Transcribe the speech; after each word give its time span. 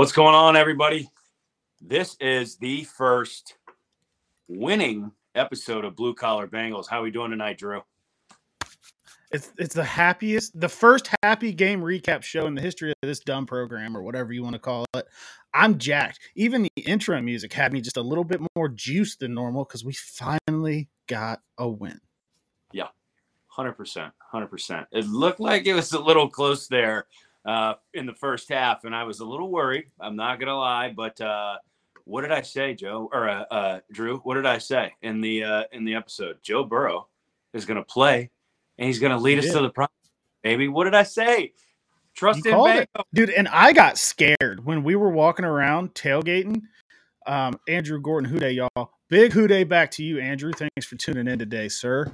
What's 0.00 0.12
going 0.12 0.34
on, 0.34 0.56
everybody? 0.56 1.10
This 1.78 2.16
is 2.20 2.56
the 2.56 2.84
first 2.84 3.58
winning 4.48 5.12
episode 5.34 5.84
of 5.84 5.94
Blue 5.94 6.14
Collar 6.14 6.48
Bengals. 6.48 6.88
How 6.88 7.00
are 7.00 7.02
we 7.02 7.10
doing 7.10 7.30
tonight, 7.30 7.58
Drew? 7.58 7.82
It's 9.30 9.52
it's 9.58 9.74
the 9.74 9.84
happiest, 9.84 10.58
the 10.58 10.70
first 10.70 11.10
happy 11.22 11.52
game 11.52 11.82
recap 11.82 12.22
show 12.22 12.46
in 12.46 12.54
the 12.54 12.62
history 12.62 12.92
of 12.92 12.96
this 13.02 13.20
dumb 13.20 13.44
program 13.44 13.94
or 13.94 14.02
whatever 14.02 14.32
you 14.32 14.42
want 14.42 14.54
to 14.54 14.58
call 14.58 14.86
it. 14.94 15.06
I'm 15.52 15.76
jacked. 15.76 16.18
Even 16.34 16.62
the 16.62 16.70
intro 16.86 17.20
music 17.20 17.52
had 17.52 17.70
me 17.70 17.82
just 17.82 17.98
a 17.98 18.02
little 18.02 18.24
bit 18.24 18.40
more 18.56 18.70
juice 18.70 19.16
than 19.16 19.34
normal 19.34 19.64
because 19.64 19.84
we 19.84 19.92
finally 19.92 20.88
got 21.08 21.40
a 21.58 21.68
win. 21.68 22.00
Yeah, 22.72 22.88
hundred 23.48 23.74
percent, 23.74 24.14
hundred 24.18 24.46
percent. 24.46 24.86
It 24.92 25.04
looked 25.08 25.40
like 25.40 25.66
it 25.66 25.74
was 25.74 25.92
a 25.92 26.00
little 26.00 26.30
close 26.30 26.68
there 26.68 27.04
uh, 27.44 27.74
in 27.94 28.06
the 28.06 28.14
first 28.14 28.48
half, 28.48 28.84
and 28.84 28.94
I 28.94 29.04
was 29.04 29.20
a 29.20 29.24
little 29.24 29.50
worried. 29.50 29.86
I'm 29.98 30.16
not 30.16 30.40
gonna 30.40 30.56
lie, 30.56 30.92
but 30.94 31.20
uh, 31.20 31.56
what 32.04 32.22
did 32.22 32.32
I 32.32 32.42
say, 32.42 32.74
Joe 32.74 33.08
or 33.12 33.28
uh, 33.28 33.44
uh, 33.50 33.80
Drew? 33.92 34.18
What 34.18 34.34
did 34.34 34.46
I 34.46 34.58
say 34.58 34.92
in 35.02 35.20
the 35.20 35.44
uh, 35.44 35.64
in 35.72 35.84
the 35.84 35.94
episode? 35.94 36.38
Joe 36.42 36.64
Burrow 36.64 37.08
is 37.54 37.64
gonna 37.64 37.84
play 37.84 38.30
and 38.80 38.86
he's 38.86 38.98
to 38.98 39.16
lead 39.16 39.38
us 39.38 39.50
to 39.52 39.60
the 39.60 39.70
prize, 39.70 39.88
baby. 40.42 40.66
What 40.66 40.84
did 40.84 40.94
I 40.94 41.02
say? 41.02 41.52
Trust 42.16 42.44
you 42.44 42.66
in 42.66 42.86
dude. 43.14 43.30
And 43.30 43.46
I 43.48 43.72
got 43.72 43.98
scared 43.98 44.64
when 44.64 44.82
we 44.82 44.96
were 44.96 45.10
walking 45.10 45.44
around 45.44 45.94
tailgating. 45.94 46.62
Um, 47.26 47.60
Andrew 47.68 48.00
Gordon, 48.00 48.28
Who 48.28 48.38
Dey, 48.40 48.52
y'all. 48.52 48.92
Big 49.10 49.32
Who 49.32 49.46
Dey 49.46 49.64
back 49.64 49.90
to 49.92 50.02
you, 50.02 50.18
Andrew. 50.18 50.52
Thanks 50.52 50.86
for 50.86 50.96
tuning 50.96 51.28
in 51.28 51.38
today, 51.38 51.68
sir. 51.68 52.10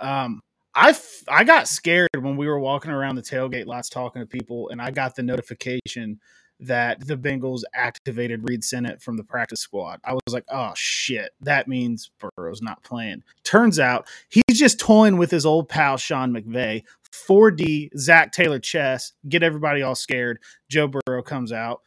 Um, 0.00 0.40
I, 0.78 0.90
f- 0.90 1.24
I 1.26 1.42
got 1.42 1.66
scared 1.66 2.08
when 2.20 2.36
we 2.36 2.46
were 2.46 2.60
walking 2.60 2.92
around 2.92 3.16
the 3.16 3.22
tailgate 3.22 3.66
lots 3.66 3.88
talking 3.88 4.22
to 4.22 4.26
people, 4.26 4.68
and 4.68 4.80
I 4.80 4.92
got 4.92 5.16
the 5.16 5.24
notification 5.24 6.20
that 6.60 7.04
the 7.04 7.16
Bengals 7.16 7.62
activated 7.74 8.48
Reid 8.48 8.62
Sinnett 8.62 9.02
from 9.02 9.16
the 9.16 9.24
practice 9.24 9.60
squad. 9.60 10.00
I 10.04 10.12
was 10.12 10.32
like, 10.32 10.44
oh 10.48 10.72
shit, 10.76 11.30
that 11.40 11.66
means 11.66 12.10
Burrow's 12.18 12.62
not 12.62 12.82
playing. 12.84 13.22
Turns 13.42 13.80
out 13.80 14.06
he's 14.28 14.58
just 14.58 14.78
toying 14.78 15.18
with 15.18 15.30
his 15.32 15.44
old 15.44 15.68
pal 15.68 15.96
Sean 15.96 16.32
McVay. 16.32 16.84
4D 17.12 17.90
Zac 17.96 18.32
Taylor 18.32 18.58
chess, 18.58 19.12
get 19.28 19.42
everybody 19.42 19.82
all 19.82 19.94
scared. 19.94 20.38
Joe 20.68 20.88
Burrow 20.88 21.22
comes 21.22 21.52
out. 21.52 21.82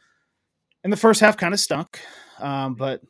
And 0.84 0.92
the 0.92 0.96
first 0.96 1.20
half 1.20 1.36
kind 1.36 1.54
of 1.54 1.60
stunk, 1.60 2.00
um, 2.40 2.74
but 2.74 3.02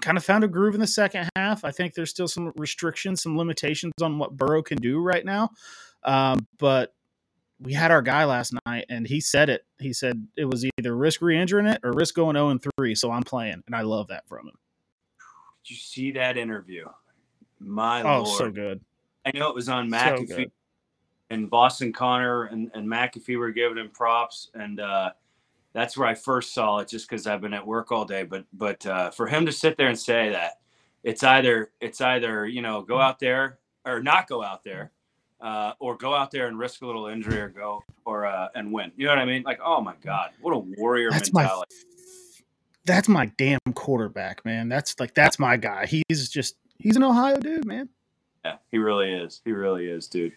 kind 0.00 0.16
of 0.16 0.24
found 0.24 0.44
a 0.44 0.48
groove 0.48 0.74
in 0.74 0.80
the 0.80 0.86
second 0.86 1.28
half. 1.36 1.64
I 1.64 1.70
think 1.70 1.94
there's 1.94 2.10
still 2.10 2.28
some 2.28 2.52
restrictions, 2.56 3.22
some 3.22 3.36
limitations 3.36 3.92
on 4.02 4.18
what 4.18 4.36
Burrow 4.36 4.62
can 4.62 4.78
do 4.78 5.00
right 5.00 5.24
now. 5.24 5.50
Um, 6.04 6.46
but 6.58 6.94
we 7.60 7.72
had 7.72 7.90
our 7.90 8.02
guy 8.02 8.24
last 8.24 8.54
night 8.66 8.86
and 8.88 9.06
he 9.06 9.20
said 9.20 9.50
it. 9.50 9.66
He 9.78 9.92
said 9.92 10.26
it 10.36 10.46
was 10.46 10.66
either 10.78 10.96
risk 10.96 11.20
re-injuring 11.20 11.66
it 11.66 11.80
or 11.84 11.92
risk 11.92 12.14
going 12.14 12.36
0 12.36 12.48
and 12.48 12.64
3. 12.78 12.94
So 12.94 13.10
I'm 13.10 13.22
playing. 13.22 13.62
And 13.66 13.76
I 13.76 13.82
love 13.82 14.08
that 14.08 14.26
from 14.28 14.48
him. 14.48 14.58
Did 15.64 15.70
you 15.70 15.76
see 15.76 16.10
that 16.12 16.36
interview? 16.36 16.86
My 17.58 18.02
oh, 18.02 18.22
Lord. 18.22 18.38
so 18.38 18.50
good. 18.50 18.80
I 19.26 19.32
know 19.36 19.50
it 19.50 19.54
was 19.54 19.68
on 19.68 19.90
McAfee 19.90 20.44
so 20.44 20.50
and 21.28 21.50
Boston 21.50 21.92
Connor 21.92 22.44
and, 22.44 22.70
and 22.74 22.88
McAfee 22.88 23.38
were 23.38 23.50
giving 23.50 23.76
him 23.76 23.90
props. 23.90 24.50
And 24.54 24.80
uh, 24.80 25.10
that's 25.72 25.96
where 25.96 26.08
I 26.08 26.14
first 26.14 26.52
saw 26.52 26.78
it 26.78 26.88
just 26.88 27.08
because 27.08 27.26
I've 27.26 27.40
been 27.40 27.54
at 27.54 27.66
work 27.66 27.92
all 27.92 28.04
day. 28.04 28.24
But 28.24 28.44
but 28.52 28.84
uh, 28.86 29.10
for 29.10 29.26
him 29.26 29.46
to 29.46 29.52
sit 29.52 29.76
there 29.76 29.88
and 29.88 29.98
say 29.98 30.30
that 30.30 30.60
it's 31.02 31.22
either 31.22 31.70
it's 31.80 32.00
either, 32.00 32.46
you 32.46 32.62
know, 32.62 32.82
go 32.82 33.00
out 33.00 33.18
there 33.18 33.58
or 33.84 34.02
not 34.02 34.28
go 34.28 34.42
out 34.42 34.64
there 34.64 34.92
uh, 35.40 35.72
or 35.78 35.96
go 35.96 36.14
out 36.14 36.30
there 36.30 36.46
and 36.46 36.58
risk 36.58 36.82
a 36.82 36.86
little 36.86 37.06
injury 37.06 37.40
or 37.40 37.48
go 37.48 37.82
or 38.04 38.26
uh, 38.26 38.48
and 38.54 38.72
win. 38.72 38.92
You 38.96 39.06
know 39.06 39.12
what 39.12 39.18
I 39.18 39.24
mean? 39.24 39.42
Like, 39.42 39.60
oh 39.64 39.80
my 39.80 39.94
god, 40.02 40.30
what 40.40 40.52
a 40.52 40.58
warrior 40.58 41.10
that's 41.10 41.32
mentality. 41.32 41.74
My, 41.74 41.86
that's 42.86 43.08
my 43.08 43.26
damn 43.38 43.58
quarterback, 43.74 44.44
man. 44.44 44.68
That's 44.68 44.98
like 44.98 45.14
that's 45.14 45.38
my 45.38 45.56
guy. 45.56 45.86
He's 45.86 46.28
just 46.28 46.56
he's 46.78 46.96
an 46.96 47.02
Ohio 47.02 47.38
dude, 47.38 47.66
man. 47.66 47.88
Yeah, 48.44 48.56
he 48.70 48.78
really 48.78 49.12
is. 49.12 49.42
He 49.44 49.52
really 49.52 49.86
is, 49.86 50.08
dude. 50.08 50.32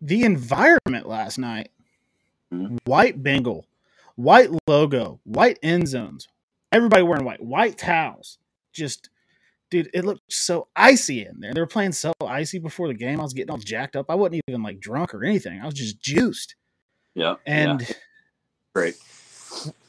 The 0.00 0.22
environment 0.22 1.06
last 1.08 1.38
night, 1.38 1.70
mm-hmm. 2.52 2.76
white 2.84 3.22
Bengal, 3.22 3.66
white 4.16 4.50
logo, 4.66 5.20
white 5.24 5.58
end 5.62 5.88
zones, 5.88 6.28
everybody 6.72 7.02
wearing 7.02 7.24
white, 7.24 7.42
white 7.42 7.78
towels, 7.78 8.38
just 8.72 9.10
dude, 9.70 9.90
it 9.92 10.04
looked 10.04 10.32
so 10.32 10.68
icy 10.76 11.24
in 11.24 11.40
there. 11.40 11.52
They 11.52 11.60
were 11.60 11.66
playing 11.66 11.92
so 11.92 12.12
icy 12.24 12.58
before 12.58 12.88
the 12.88 12.94
game. 12.94 13.20
I 13.20 13.22
was 13.22 13.32
getting 13.32 13.50
all 13.50 13.58
jacked 13.58 13.96
up. 13.96 14.10
I 14.10 14.14
wasn't 14.14 14.42
even 14.48 14.62
like 14.62 14.80
drunk 14.80 15.14
or 15.14 15.24
anything. 15.24 15.60
I 15.60 15.66
was 15.66 15.74
just 15.74 16.00
juiced. 16.00 16.54
Yeah. 17.14 17.36
And 17.46 17.80
yeah. 17.80 17.94
great. 18.74 18.96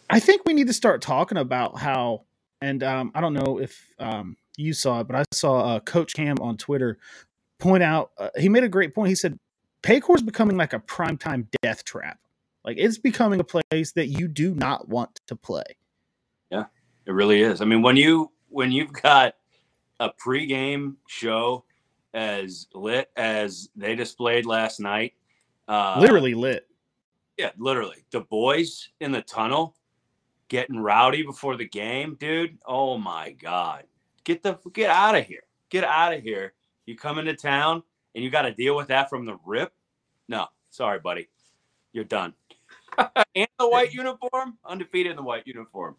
I 0.09 0.19
think 0.19 0.44
we 0.46 0.53
need 0.53 0.68
to 0.68 0.74
start 0.74 1.02
talking 1.02 1.38
about 1.38 1.78
how, 1.78 2.25
and 2.62 2.84
um, 2.84 3.12
I 3.14 3.22
don't 3.22 3.34
know 3.34 3.59
if 3.59 3.85
um, 4.00 4.38
you 4.58 4.74
saw 4.74 5.02
it, 5.02 5.08
but 5.08 5.16
I 5.16 5.24
saw 5.31 5.75
uh, 5.75 5.80
Coach 5.80 6.14
Cam 6.14 6.38
on 6.41 6.58
Twitter 6.58 6.97
point 7.59 7.84
out, 7.84 8.12
uh, 8.18 8.30
he 8.38 8.50
made 8.50 8.64
a 8.64 8.69
great 8.69 8.94
point. 8.94 9.09
He 9.09 9.16
said, 9.16 9.38
Paycor 9.84 10.16
is 10.16 10.24
becoming 10.24 10.58
like 10.58 10.74
a 10.74 10.80
primetime 10.80 11.47
death 11.62 11.84
trap. 11.84 12.19
Like 12.66 12.78
it's 12.80 12.98
becoming 12.98 13.40
a 13.40 13.44
place 13.44 13.92
that 13.94 14.08
you 14.08 14.28
do 14.28 14.56
not 14.56 14.90
want 14.90 15.22
to 15.28 15.36
play. 15.36 15.64
Yeah, 16.50 16.66
it 17.06 17.12
really 17.12 17.42
is. 17.42 17.62
I 17.62 17.66
mean, 17.66 17.81
when 17.81 17.96
you 17.96 18.31
when 18.50 18.72
you've 18.72 18.94
got 18.94 19.36
a 20.00 20.09
pregame 20.09 20.96
show 21.08 21.64
as 22.14 22.68
lit 22.74 23.09
as 23.16 23.70
they 23.76 23.96
displayed 23.96 24.46
last 24.46 24.80
night. 24.80 25.14
Uh, 25.68 25.98
literally 26.00 26.34
lit. 26.34 26.68
Yeah, 27.38 27.52
literally. 27.58 28.06
The 28.12 28.22
boys 28.22 28.90
in 29.02 29.12
the 29.12 29.22
tunnel 29.22 29.76
getting 30.47 30.80
rowdy 30.80 31.24
before 31.24 31.58
the 31.58 31.68
game, 31.68 32.16
dude. 32.20 32.58
Oh 32.66 32.97
my 32.97 33.32
god. 33.32 33.84
Get 34.24 34.42
the 34.42 34.58
get 34.74 34.90
out 34.90 35.16
of 35.16 35.26
here. 35.26 35.44
Get 35.70 35.84
out 35.84 36.14
of 36.14 36.24
here. 36.24 36.53
You 36.86 36.96
come 36.96 37.20
into 37.20 37.36
town 37.36 37.84
and 38.14 38.24
you 38.24 38.30
got 38.30 38.44
to 38.44 38.53
deal 38.53 38.76
with 38.76 38.88
that 38.88 39.09
from 39.09 39.26
the 39.26 39.38
rip? 39.46 39.74
No. 40.30 40.47
Sorry, 40.70 41.00
buddy. 41.00 41.28
You're 41.96 42.04
done. 42.04 42.34
and 42.98 43.48
the 43.58 43.68
white 43.68 43.94
uniform, 43.94 44.58
undefeated 44.64 45.12
in 45.12 45.16
the 45.16 45.24
white 45.24 45.48
uniform. 45.48 45.96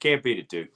Can't 0.00 0.22
beat 0.22 0.38
it, 0.38 0.48
dude 0.48 0.68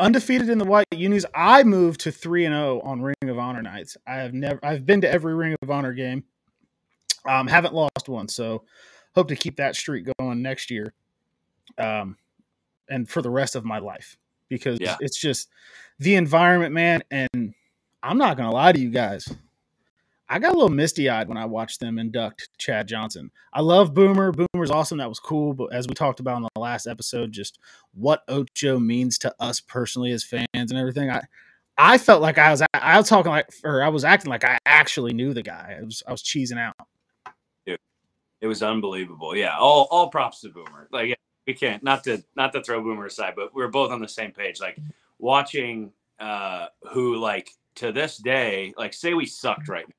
undefeated 0.00 0.48
in 0.48 0.58
the 0.58 0.64
white 0.64 0.86
unis. 0.90 1.26
I 1.34 1.62
moved 1.62 2.00
to 2.00 2.10
three 2.10 2.46
and 2.46 2.54
zero 2.54 2.80
oh 2.82 2.88
on 2.88 3.00
Ring 3.02 3.14
of 3.24 3.38
Honor 3.38 3.62
nights. 3.62 3.96
I 4.06 4.16
have 4.16 4.34
never. 4.34 4.58
I've 4.64 4.84
been 4.84 5.00
to 5.02 5.10
every 5.10 5.34
Ring 5.34 5.54
of 5.62 5.70
Honor 5.70 5.92
game. 5.92 6.24
Um, 7.28 7.46
haven't 7.46 7.74
lost 7.74 8.08
one, 8.08 8.26
so 8.26 8.64
hope 9.14 9.28
to 9.28 9.36
keep 9.36 9.56
that 9.56 9.76
streak 9.76 10.06
going 10.18 10.42
next 10.42 10.70
year, 10.70 10.94
um, 11.78 12.16
and 12.88 13.08
for 13.08 13.22
the 13.22 13.30
rest 13.30 13.54
of 13.54 13.64
my 13.64 13.78
life 13.78 14.16
because 14.48 14.80
yeah. 14.80 14.96
it's 15.00 15.20
just 15.20 15.50
the 15.98 16.16
environment, 16.16 16.72
man. 16.72 17.04
And 17.10 17.54
I'm 18.02 18.18
not 18.18 18.36
gonna 18.36 18.50
lie 18.50 18.72
to 18.72 18.80
you 18.80 18.90
guys. 18.90 19.28
I 20.32 20.38
got 20.38 20.52
a 20.52 20.54
little 20.54 20.68
misty 20.68 21.08
eyed 21.08 21.26
when 21.26 21.36
I 21.36 21.44
watched 21.44 21.80
them 21.80 21.98
induct 21.98 22.50
Chad 22.56 22.86
Johnson. 22.86 23.32
I 23.52 23.62
love 23.62 23.94
Boomer. 23.94 24.30
Boomer's 24.30 24.70
awesome. 24.70 24.98
That 24.98 25.08
was 25.08 25.18
cool. 25.18 25.54
But 25.54 25.74
as 25.74 25.88
we 25.88 25.94
talked 25.94 26.20
about 26.20 26.36
in 26.36 26.46
the 26.54 26.60
last 26.60 26.86
episode, 26.86 27.32
just 27.32 27.58
what 27.94 28.22
Ocho 28.28 28.78
means 28.78 29.18
to 29.18 29.34
us 29.40 29.60
personally 29.60 30.12
as 30.12 30.22
fans 30.22 30.46
and 30.54 30.76
everything. 30.76 31.10
I 31.10 31.22
I 31.76 31.98
felt 31.98 32.22
like 32.22 32.38
I 32.38 32.52
was 32.52 32.62
I 32.72 32.96
was 32.96 33.08
talking 33.08 33.32
like 33.32 33.48
or 33.64 33.82
I 33.82 33.88
was 33.88 34.04
acting 34.04 34.30
like 34.30 34.44
I 34.44 34.56
actually 34.66 35.12
knew 35.12 35.34
the 35.34 35.42
guy. 35.42 35.78
I 35.80 35.84
was 35.84 36.00
I 36.06 36.12
was 36.12 36.22
cheesing 36.22 36.58
out. 36.58 36.74
It 38.40 38.46
was 38.46 38.62
unbelievable. 38.62 39.36
Yeah, 39.36 39.58
all 39.58 39.88
all 39.90 40.10
props 40.10 40.42
to 40.42 40.48
Boomer. 40.48 40.88
Like 40.92 41.18
we 41.46 41.54
can't 41.54 41.82
not 41.82 42.04
to 42.04 42.22
not 42.36 42.52
to 42.52 42.62
throw 42.62 42.80
Boomer 42.80 43.06
aside, 43.06 43.34
but 43.34 43.52
we 43.52 43.62
we're 43.62 43.68
both 43.68 43.90
on 43.90 44.00
the 44.00 44.08
same 44.08 44.30
page. 44.30 44.60
Like 44.60 44.78
watching 45.18 45.92
uh 46.20 46.66
who 46.92 47.16
like 47.16 47.50
to 47.76 47.90
this 47.90 48.16
day, 48.18 48.72
like 48.78 48.94
say 48.94 49.14
we 49.14 49.26
sucked 49.26 49.68
right 49.68 49.88
now 49.88 49.94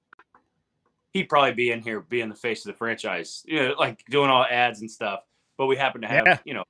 he'd 1.12 1.30
probably 1.30 1.54
be 1.54 1.72
in 1.72 1.82
here 1.82 2.02
being 2.02 2.30
the 2.30 2.36
face 2.36 2.66
of 2.66 2.72
the 2.72 2.78
franchise, 2.78 3.44
you 3.46 3.62
know, 3.62 3.76
like 3.78 4.04
doing 4.10 4.30
all 4.30 4.46
ads 4.50 4.82
and 4.82 4.90
stuff. 4.90 5.22
But 5.58 5.68
we 5.68 5.76
happen 5.76 6.02
to 6.02 6.08
have, 6.08 6.26
yeah. 6.26 6.38
you 6.46 6.54
know, 6.54 6.64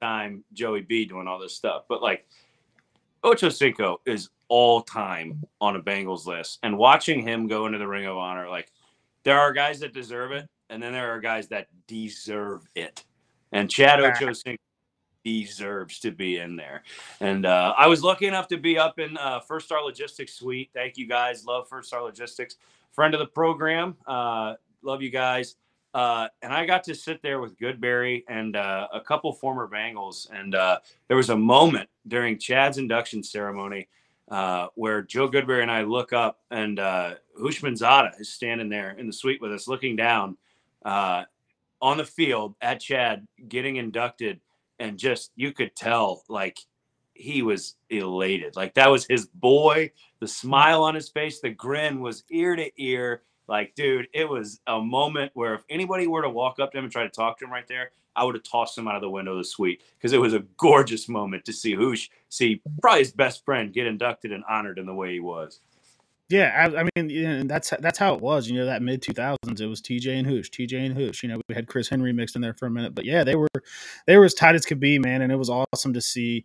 time 0.00 0.44
Joey 0.52 0.82
B 0.82 1.04
doing 1.04 1.26
all 1.26 1.38
this 1.38 1.54
stuff. 1.54 1.84
But 1.88 2.02
like 2.02 2.26
Ocho 3.22 3.48
Cinco 3.48 4.00
is 4.06 4.30
all 4.48 4.80
time 4.80 5.42
on 5.60 5.76
a 5.76 5.82
Bengals 5.82 6.26
list. 6.26 6.58
And 6.62 6.78
watching 6.78 7.22
him 7.22 7.46
go 7.46 7.66
into 7.66 7.78
the 7.78 7.86
Ring 7.86 8.06
of 8.06 8.16
Honor, 8.16 8.48
like 8.48 8.70
there 9.24 9.38
are 9.38 9.52
guys 9.52 9.80
that 9.80 9.92
deserve 9.92 10.32
it, 10.32 10.48
and 10.70 10.82
then 10.82 10.92
there 10.92 11.12
are 11.12 11.20
guys 11.20 11.48
that 11.48 11.66
deserve 11.86 12.62
it. 12.74 13.04
And 13.52 13.70
Chad 13.70 14.00
Ocho 14.00 14.32
Cinco 14.32 14.62
deserves 15.24 15.98
to 16.00 16.10
be 16.10 16.38
in 16.38 16.56
there. 16.56 16.82
And 17.20 17.44
uh, 17.44 17.74
I 17.76 17.86
was 17.88 18.02
lucky 18.02 18.26
enough 18.26 18.48
to 18.48 18.56
be 18.56 18.78
up 18.78 18.98
in 18.98 19.16
uh, 19.16 19.40
First 19.40 19.66
Star 19.66 19.82
Logistics 19.82 20.34
Suite. 20.34 20.70
Thank 20.72 20.96
you 20.96 21.06
guys. 21.06 21.44
Love 21.44 21.68
First 21.68 21.88
Star 21.88 22.02
Logistics 22.02 22.56
friend 22.98 23.14
of 23.14 23.20
the 23.20 23.26
program. 23.26 23.96
Uh, 24.08 24.54
love 24.82 25.00
you 25.02 25.08
guys. 25.08 25.54
Uh, 25.94 26.26
and 26.42 26.52
I 26.52 26.66
got 26.66 26.82
to 26.82 26.96
sit 26.96 27.22
there 27.22 27.40
with 27.40 27.56
Goodberry 27.56 28.24
and 28.28 28.56
uh, 28.56 28.88
a 28.92 29.00
couple 29.00 29.32
former 29.32 29.68
Bengals. 29.68 30.28
And 30.32 30.56
uh, 30.56 30.80
there 31.06 31.16
was 31.16 31.30
a 31.30 31.36
moment 31.36 31.88
during 32.08 32.40
Chad's 32.40 32.76
induction 32.76 33.22
ceremony 33.22 33.86
uh, 34.32 34.66
where 34.74 35.00
Joe 35.02 35.28
Goodberry 35.28 35.62
and 35.62 35.70
I 35.70 35.82
look 35.82 36.12
up, 36.12 36.40
and 36.50 36.80
uh, 36.80 37.14
Zada 37.76 38.10
is 38.18 38.32
standing 38.32 38.68
there 38.68 38.90
in 38.98 39.06
the 39.06 39.12
suite 39.12 39.40
with 39.40 39.52
us, 39.52 39.68
looking 39.68 39.94
down. 39.94 40.36
Uh, 40.84 41.22
on 41.80 41.98
the 41.98 42.04
field 42.04 42.56
at 42.60 42.80
Chad 42.80 43.28
getting 43.46 43.76
inducted, 43.76 44.40
and 44.80 44.98
just 44.98 45.30
you 45.36 45.52
could 45.52 45.76
tell 45.76 46.24
like 46.28 46.58
he 47.18 47.42
was 47.42 47.74
elated. 47.90 48.56
Like 48.56 48.74
that 48.74 48.90
was 48.90 49.06
his 49.06 49.26
boy. 49.26 49.90
The 50.20 50.28
smile 50.28 50.82
on 50.82 50.94
his 50.94 51.08
face, 51.08 51.40
the 51.40 51.50
grin 51.50 52.00
was 52.00 52.24
ear 52.30 52.56
to 52.56 52.70
ear. 52.76 53.22
Like, 53.48 53.74
dude, 53.74 54.08
it 54.12 54.28
was 54.28 54.60
a 54.66 54.80
moment 54.80 55.32
where 55.34 55.54
if 55.54 55.64
anybody 55.70 56.06
were 56.06 56.22
to 56.22 56.28
walk 56.28 56.60
up 56.60 56.72
to 56.72 56.78
him 56.78 56.84
and 56.84 56.92
try 56.92 57.02
to 57.04 57.08
talk 57.08 57.38
to 57.38 57.44
him 57.44 57.52
right 57.52 57.66
there, 57.66 57.90
I 58.14 58.24
would 58.24 58.34
have 58.34 58.44
tossed 58.44 58.76
him 58.76 58.88
out 58.88 58.96
of 58.96 59.02
the 59.02 59.10
window 59.10 59.32
of 59.32 59.38
the 59.38 59.44
suite 59.44 59.82
because 59.96 60.12
it 60.12 60.20
was 60.20 60.34
a 60.34 60.44
gorgeous 60.56 61.08
moment 61.08 61.44
to 61.46 61.52
see 61.52 61.74
Housh 61.74 62.08
see 62.28 62.60
probably 62.80 63.00
his 63.00 63.12
best 63.12 63.44
friend 63.44 63.72
get 63.72 63.86
inducted 63.86 64.32
and 64.32 64.44
honored 64.48 64.78
in 64.78 64.86
the 64.86 64.94
way 64.94 65.12
he 65.12 65.20
was. 65.20 65.60
Yeah, 66.28 66.52
I, 66.54 66.80
I 66.80 66.88
mean, 66.94 67.08
you 67.08 67.26
know, 67.26 67.42
that's 67.44 67.72
that's 67.80 67.98
how 67.98 68.14
it 68.14 68.20
was. 68.20 68.48
You 68.48 68.58
know, 68.58 68.66
that 68.66 68.82
mid 68.82 69.00
two 69.00 69.14
thousands, 69.14 69.62
it 69.62 69.66
was 69.66 69.80
TJ 69.80 70.18
and 70.18 70.26
Housh, 70.26 70.50
TJ 70.50 70.74
and 70.74 70.94
Housh. 70.94 71.22
You 71.22 71.30
know, 71.30 71.40
we 71.48 71.54
had 71.54 71.68
Chris 71.68 71.88
Henry 71.88 72.12
mixed 72.12 72.36
in 72.36 72.42
there 72.42 72.52
for 72.52 72.66
a 72.66 72.70
minute, 72.70 72.94
but 72.94 73.06
yeah, 73.06 73.24
they 73.24 73.34
were 73.34 73.48
they 74.06 74.18
were 74.18 74.26
as 74.26 74.34
tight 74.34 74.54
as 74.54 74.66
could 74.66 74.80
be, 74.80 74.98
man, 74.98 75.22
and 75.22 75.32
it 75.32 75.36
was 75.36 75.48
awesome 75.48 75.94
to 75.94 76.02
see 76.02 76.44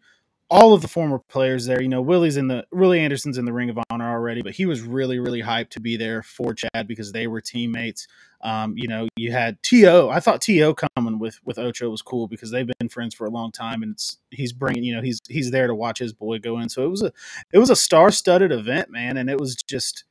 all 0.54 0.72
of 0.72 0.84
the 0.84 0.88
former 0.88 1.18
players 1.18 1.66
there. 1.66 1.82
You 1.82 1.90
know, 1.90 2.02
Willie's 2.02 2.38
in 2.38 2.48
the 2.48 2.64
Willie 2.72 3.00
Anderson's 3.00 3.40
in 3.40 3.46
the 3.46 3.52
Ring 3.52 3.72
of 3.72 3.80
Honor 3.90 4.12
already, 4.12 4.44
but 4.44 4.54
he 4.54 4.68
was 4.68 4.82
really 4.82 5.18
really 5.18 5.42
hyped 5.42 5.70
to 5.70 5.80
be 5.80 5.98
there 5.98 6.22
for 6.22 6.54
Chad 6.54 6.88
because 6.88 7.12
they 7.12 7.26
were 7.26 7.42
teammates. 7.42 8.08
Um, 8.42 8.76
you 8.78 8.88
know, 8.88 9.08
you 9.16 9.32
had 9.32 9.62
To. 9.64 10.10
I 10.10 10.20
thought 10.20 10.42
T.O. 10.42 10.76
coming 10.76 11.18
with 11.18 11.40
with 11.44 11.58
Ocho 11.58 11.90
was 11.90 12.04
cool 12.04 12.28
because 12.28 12.52
they've 12.52 12.70
been 12.80 12.90
friends 12.90 13.16
for 13.16 13.26
a 13.26 13.32
long 13.32 13.52
time, 13.52 13.82
and 13.82 13.94
it's 13.94 14.20
he's 14.30 14.54
bringing 14.54 14.84
you 14.84 14.96
know 14.96 15.02
he's 15.02 15.20
he's 15.28 15.50
there 15.50 15.66
to 15.66 15.74
watch 15.74 15.98
his 15.98 16.14
boy 16.14 16.38
go 16.38 16.60
in. 16.60 16.70
So 16.70 16.84
it 16.84 16.90
was 16.90 17.02
a 17.02 17.12
it 17.52 17.58
was 17.58 17.72
a 17.72 17.76
star 17.76 18.12
studded 18.12 18.52
event, 18.52 18.92
man, 18.92 19.18
and 19.18 19.30
it 19.30 19.40
was 19.40 19.56
just. 19.56 20.06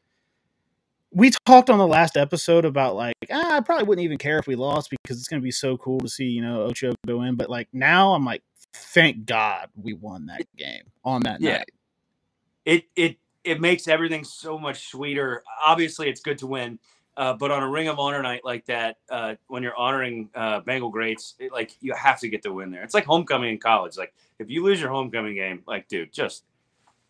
We 1.14 1.30
talked 1.44 1.68
on 1.68 1.78
the 1.78 1.86
last 1.86 2.16
episode 2.16 2.64
about 2.64 2.96
like 2.96 3.14
ah, 3.30 3.58
I 3.58 3.60
probably 3.60 3.84
wouldn't 3.84 4.04
even 4.04 4.16
care 4.16 4.38
if 4.38 4.46
we 4.46 4.56
lost 4.56 4.90
because 4.90 5.18
it's 5.18 5.28
going 5.28 5.42
to 5.42 5.44
be 5.44 5.50
so 5.50 5.76
cool 5.76 6.00
to 6.00 6.08
see 6.08 6.24
you 6.24 6.40
know 6.40 6.62
Ocho 6.62 6.94
go 7.06 7.22
in. 7.22 7.36
But 7.36 7.50
like 7.50 7.68
now, 7.72 8.14
I'm 8.14 8.24
like, 8.24 8.42
thank 8.74 9.24
God 9.26 9.68
we 9.76 9.92
won 9.94 10.26
that 10.26 10.42
game 10.56 10.82
on 11.04 11.22
that 11.22 11.40
Yeah. 11.40 11.58
night. 11.58 11.70
It 12.64 12.84
it 12.96 13.18
it 13.44 13.60
makes 13.60 13.88
everything 13.88 14.22
so 14.24 14.58
much 14.58 14.88
sweeter. 14.88 15.42
Obviously, 15.64 16.08
it's 16.08 16.20
good 16.20 16.38
to 16.38 16.46
win, 16.46 16.78
uh, 17.16 17.34
but 17.34 17.50
on 17.50 17.62
a 17.62 17.68
Ring 17.68 17.88
of 17.88 17.98
Honor 17.98 18.22
night 18.22 18.42
like 18.44 18.64
that, 18.66 18.98
uh, 19.10 19.34
when 19.48 19.62
you're 19.64 19.76
honoring 19.76 20.30
uh, 20.34 20.60
Bengal 20.60 20.90
greats, 20.90 21.34
it, 21.40 21.50
like 21.52 21.72
you 21.80 21.92
have 21.94 22.20
to 22.20 22.28
get 22.28 22.42
the 22.42 22.52
win 22.52 22.70
there. 22.70 22.84
It's 22.84 22.94
like 22.94 23.04
homecoming 23.04 23.50
in 23.50 23.58
college. 23.58 23.96
Like 23.96 24.14
if 24.38 24.48
you 24.48 24.62
lose 24.62 24.80
your 24.80 24.90
homecoming 24.90 25.34
game, 25.34 25.62
like 25.66 25.88
dude, 25.88 26.12
just 26.12 26.44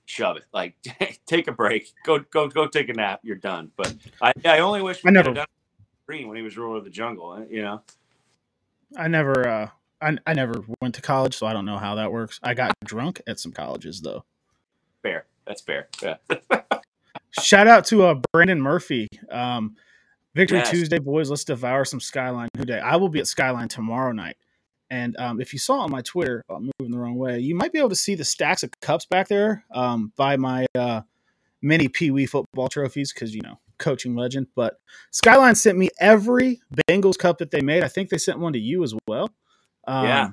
shove 0.06 0.38
it. 0.38 0.44
Like 0.54 0.74
take 1.26 1.48
a 1.48 1.52
break, 1.52 1.92
go 2.04 2.20
go 2.20 2.48
go 2.48 2.66
take 2.66 2.88
a 2.88 2.94
nap. 2.94 3.20
You're 3.22 3.36
done. 3.36 3.70
But 3.76 3.94
I 4.22 4.32
I 4.46 4.58
only 4.60 4.80
wish 4.80 5.04
we 5.04 5.08
I 5.08 5.12
never- 5.12 5.32
done 5.34 5.46
Green 6.06 6.26
when 6.28 6.36
he 6.36 6.42
was 6.42 6.56
ruler 6.56 6.78
of 6.78 6.84
the 6.84 6.90
jungle. 6.90 7.30
uh, 7.30 7.44
You 7.48 7.62
know. 7.62 7.82
I 8.96 9.06
never 9.08 9.46
uh 9.46 9.68
I, 10.02 10.16
I 10.26 10.34
never 10.34 10.54
went 10.80 10.94
to 10.96 11.02
college, 11.02 11.36
so 11.36 11.46
I 11.46 11.52
don't 11.52 11.64
know 11.64 11.78
how 11.78 11.94
that 11.94 12.10
works. 12.12 12.40
I 12.42 12.54
got 12.54 12.72
drunk 12.84 13.22
at 13.26 13.38
some 13.38 13.52
colleges 13.52 14.00
though. 14.00 14.24
Fair. 15.02 15.24
That's 15.46 15.60
fair. 15.60 15.88
Yeah. 16.02 16.16
Shout 17.40 17.66
out 17.66 17.84
to 17.86 18.04
uh 18.04 18.20
Brandon 18.32 18.60
Murphy. 18.60 19.08
Um 19.30 19.76
Victory 20.34 20.58
Yes. 20.58 20.70
Tuesday, 20.70 20.98
boys. 20.98 21.30
Let's 21.30 21.44
devour 21.44 21.84
some 21.84 22.00
Skyline 22.00 22.48
today. 22.56 22.78
I 22.78 22.96
will 22.96 23.08
be 23.10 23.20
at 23.20 23.26
Skyline 23.26 23.68
tomorrow 23.68 24.12
night. 24.12 24.36
And 24.90 25.16
um, 25.18 25.40
if 25.40 25.52
you 25.52 25.58
saw 25.58 25.80
on 25.80 25.90
my 25.90 26.02
Twitter, 26.02 26.42
oh, 26.48 26.56
I'm 26.56 26.70
moving 26.78 26.92
the 26.92 26.98
wrong 26.98 27.16
way, 27.16 27.38
you 27.38 27.54
might 27.54 27.72
be 27.72 27.78
able 27.78 27.88
to 27.90 27.96
see 27.96 28.14
the 28.14 28.24
stacks 28.24 28.62
of 28.62 28.70
cups 28.80 29.06
back 29.06 29.28
there 29.28 29.64
um, 29.74 30.12
by 30.16 30.36
my 30.36 30.66
uh, 30.74 31.02
mini 31.62 31.88
Pee 31.88 32.10
Wee 32.10 32.26
football 32.26 32.68
trophies 32.68 33.12
because, 33.12 33.34
you 33.34 33.40
know, 33.42 33.58
coaching 33.78 34.14
legend. 34.14 34.48
But 34.54 34.78
Skyline 35.10 35.54
sent 35.54 35.78
me 35.78 35.88
every 35.98 36.60
Bengals 36.88 37.18
cup 37.18 37.38
that 37.38 37.50
they 37.50 37.60
made. 37.60 37.82
I 37.82 37.88
think 37.88 38.10
they 38.10 38.18
sent 38.18 38.38
one 38.38 38.52
to 38.52 38.58
you 38.58 38.82
as 38.84 38.94
well. 39.06 39.30
Um, 39.86 40.04
yeah. 40.06 40.28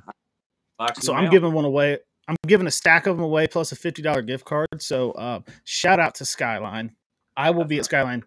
Box 0.78 1.01
so 1.06 1.13
I'm 1.13 1.24
mail. 1.24 1.31
giving 1.31 1.54
one 1.54 1.66
away. 1.66 1.98
I'm 2.28 2.36
giving 2.48 2.68
a 2.68 2.72
stack 2.72 3.07
of 3.07 3.18
them 3.18 3.24
away 3.25 3.48
plus 3.48 3.72
a 3.72 3.75
fifty 3.75 4.01
dollar 4.01 4.22
gift 4.22 4.46
card. 4.46 4.68
So 4.80 5.12
uh, 5.13 5.40
shout 5.63 6.00
out 6.00 6.16
to 6.16 6.25
Skyline. 6.25 6.92
I 7.36 7.50
will 7.51 7.66
be 7.66 7.80
at 7.80 7.86
Skyline 7.86 8.24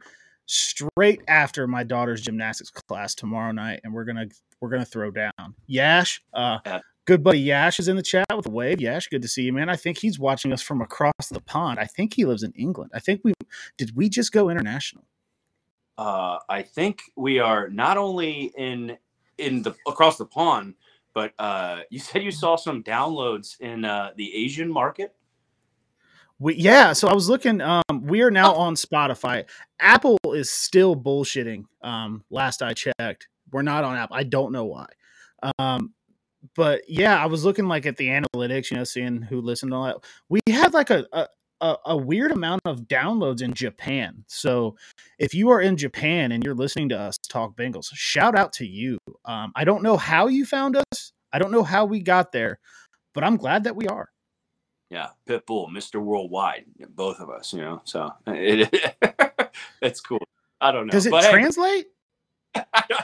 straight 0.46 1.22
after 1.28 1.66
my 1.66 1.84
daughter's 1.84 2.20
gymnastics 2.20 2.70
class 2.70 3.14
tomorrow 3.14 3.52
night, 3.52 3.80
and 3.84 3.92
we're 3.94 4.04
gonna 4.04 4.26
we're 4.60 4.68
gonna 4.70 4.84
throw 4.84 5.10
down. 5.10 5.54
Yash, 5.66 6.22
uh, 6.34 6.58
Yeah. 6.66 6.80
good 7.06 7.22
buddy 7.22 7.38
Yash 7.40 7.78
is 7.80 7.88
in 7.88 7.96
the 7.96 8.02
chat 8.02 8.26
with 8.36 8.46
a 8.46 8.50
wave. 8.50 8.80
Yash, 8.80 9.08
good 9.08 9.22
to 9.22 9.28
see 9.28 9.42
you, 9.44 9.52
man. 9.52 9.68
I 9.68 9.76
think 9.76 9.98
he's 9.98 10.18
watching 10.18 10.52
us 10.52 10.60
from 10.62 10.80
across 10.82 11.28
the 11.30 11.40
pond. 11.40 11.78
I 11.78 11.84
think 11.86 12.14
he 12.14 12.24
lives 12.24 12.42
in 12.42 12.52
England. 12.52 12.90
I 12.94 12.98
think 13.00 13.20
we 13.24 13.32
did. 13.78 13.94
We 13.96 14.08
just 14.08 14.32
go 14.32 14.50
international. 14.50 15.04
uh, 15.98 16.38
I 16.48 16.62
think 16.62 17.02
we 17.16 17.38
are 17.38 17.68
not 17.68 17.96
only 17.96 18.52
in 18.56 18.98
in 19.38 19.62
the 19.62 19.74
across 19.86 20.18
the 20.18 20.26
pond, 20.26 20.74
but 21.14 21.32
uh, 21.38 21.80
you 21.90 21.98
said 21.98 22.22
you 22.22 22.30
saw 22.30 22.56
some 22.56 22.82
downloads 22.82 23.60
in 23.60 23.84
uh, 23.84 24.10
the 24.16 24.34
Asian 24.34 24.70
market. 24.70 25.14
We, 26.38 26.54
yeah, 26.54 26.92
so 26.92 27.08
I 27.08 27.14
was 27.14 27.28
looking. 27.28 27.60
Um, 27.60 27.82
we 28.02 28.22
are 28.22 28.30
now 28.30 28.54
on 28.54 28.74
Spotify. 28.74 29.44
Apple 29.78 30.18
is 30.24 30.50
still 30.50 30.96
bullshitting. 30.96 31.64
Um, 31.82 32.24
last 32.30 32.62
I 32.62 32.72
checked, 32.72 33.28
we're 33.52 33.62
not 33.62 33.84
on 33.84 33.96
Apple. 33.96 34.16
I 34.16 34.24
don't 34.24 34.50
know 34.52 34.64
why. 34.64 34.86
Um, 35.58 35.92
but 36.56 36.82
yeah, 36.88 37.22
I 37.22 37.26
was 37.26 37.44
looking 37.44 37.66
like 37.66 37.86
at 37.86 37.96
the 37.96 38.08
analytics, 38.08 38.70
you 38.70 38.76
know, 38.76 38.84
seeing 38.84 39.22
who 39.22 39.40
listened 39.40 39.70
to 39.70 39.76
all 39.76 39.84
that. 39.84 39.98
We 40.28 40.40
had 40.48 40.74
like 40.74 40.90
a, 40.90 41.06
a 41.12 41.28
a 41.62 41.76
a 41.86 41.96
weird 41.96 42.32
amount 42.32 42.60
of 42.66 42.82
downloads 42.82 43.40
in 43.40 43.54
Japan. 43.54 44.24
So 44.28 44.76
if 45.18 45.32
you 45.34 45.48
are 45.50 45.60
in 45.60 45.76
Japan 45.76 46.32
and 46.32 46.44
you're 46.44 46.54
listening 46.54 46.88
to 46.90 46.98
us 46.98 47.16
talk 47.28 47.56
Bengals, 47.56 47.88
shout 47.94 48.36
out 48.36 48.52
to 48.54 48.66
you. 48.66 48.98
Um, 49.24 49.52
I 49.56 49.64
don't 49.64 49.82
know 49.82 49.96
how 49.96 50.26
you 50.26 50.44
found 50.44 50.76
us. 50.76 51.12
I 51.32 51.38
don't 51.38 51.52
know 51.52 51.62
how 51.62 51.84
we 51.86 52.00
got 52.00 52.32
there, 52.32 52.58
but 53.14 53.24
I'm 53.24 53.36
glad 53.36 53.64
that 53.64 53.76
we 53.76 53.86
are. 53.86 54.10
Yeah, 54.90 55.08
Pitbull, 55.26 55.70
Mr. 55.70 56.02
Worldwide, 56.02 56.66
both 56.90 57.18
of 57.20 57.30
us, 57.30 57.54
you 57.54 57.60
know. 57.62 57.80
So 57.84 58.10
it, 58.26 58.92
it's 59.80 60.00
cool. 60.02 60.18
I 60.60 60.70
don't 60.72 60.86
know. 60.86 60.90
Does 60.92 61.06
it 61.06 61.10
But, 61.10 61.24
hey, 61.24 61.30
translate? 61.30 61.86
I, 62.54 62.84
don't, 62.88 63.00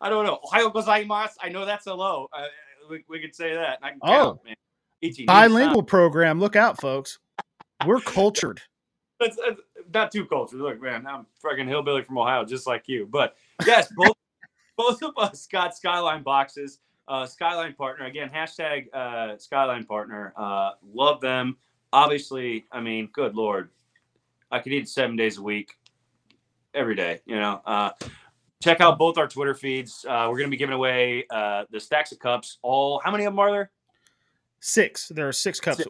I 0.00 0.08
don't 0.10 0.26
know. 0.26 0.40
Ohio 0.42 0.70
gozaimasu. 0.70 1.34
I 1.40 1.48
know 1.50 1.64
that's 1.64 1.84
hello. 1.84 2.26
Uh, 2.32 2.46
we, 2.90 3.04
we 3.08 3.20
could 3.20 3.34
say 3.36 3.54
that. 3.54 3.78
I 3.82 3.90
can 3.90 3.98
Oh. 4.02 4.08
count, 4.08 4.44
man. 4.44 4.54
Ichi, 5.02 5.22
ni, 5.22 5.26
bilingual 5.26 5.82
program. 5.84 6.40
Look 6.40 6.56
out, 6.56 6.80
folks. 6.80 7.20
We're 7.86 8.00
cultured. 8.00 8.60
That's, 9.18 9.36
that's 9.36 9.60
not 9.92 10.10
too 10.10 10.26
cultured. 10.26 10.60
Look, 10.60 10.82
man, 10.82 11.06
I'm 11.06 11.26
fucking 11.42 11.68
hillbilly 11.68 12.02
from 12.02 12.18
Ohio, 12.18 12.44
just 12.44 12.66
like 12.66 12.84
you. 12.86 13.06
But 13.10 13.36
yes, 13.66 13.92
both 13.96 14.16
both 14.76 15.02
of 15.02 15.12
us 15.16 15.46
got 15.46 15.76
Skyline 15.76 16.22
boxes. 16.22 16.78
Uh, 17.06 17.26
Skyline 17.26 17.74
partner 17.74 18.06
again. 18.06 18.30
Hashtag 18.34 18.92
uh, 18.94 19.36
Skyline 19.36 19.84
partner. 19.84 20.32
Uh, 20.36 20.72
love 20.94 21.20
them. 21.20 21.56
Obviously, 21.92 22.66
I 22.70 22.80
mean, 22.80 23.08
good 23.12 23.34
lord, 23.34 23.70
I 24.50 24.60
could 24.60 24.72
eat 24.72 24.88
seven 24.88 25.16
days 25.16 25.38
a 25.38 25.42
week, 25.42 25.76
every 26.74 26.94
day. 26.94 27.20
You 27.26 27.36
know. 27.36 27.60
Uh, 27.66 27.90
check 28.62 28.80
out 28.80 28.98
both 28.98 29.18
our 29.18 29.26
Twitter 29.26 29.54
feeds. 29.54 30.04
Uh, 30.08 30.28
we're 30.30 30.38
gonna 30.38 30.50
be 30.50 30.56
giving 30.56 30.74
away 30.74 31.24
uh, 31.30 31.64
the 31.70 31.80
stacks 31.80 32.12
of 32.12 32.18
cups. 32.18 32.58
All 32.62 33.00
how 33.04 33.10
many 33.10 33.24
of 33.24 33.32
them 33.32 33.38
are 33.38 33.50
there? 33.50 33.70
Six. 34.60 35.08
There 35.08 35.26
are 35.26 35.32
six 35.32 35.58
cups. 35.58 35.84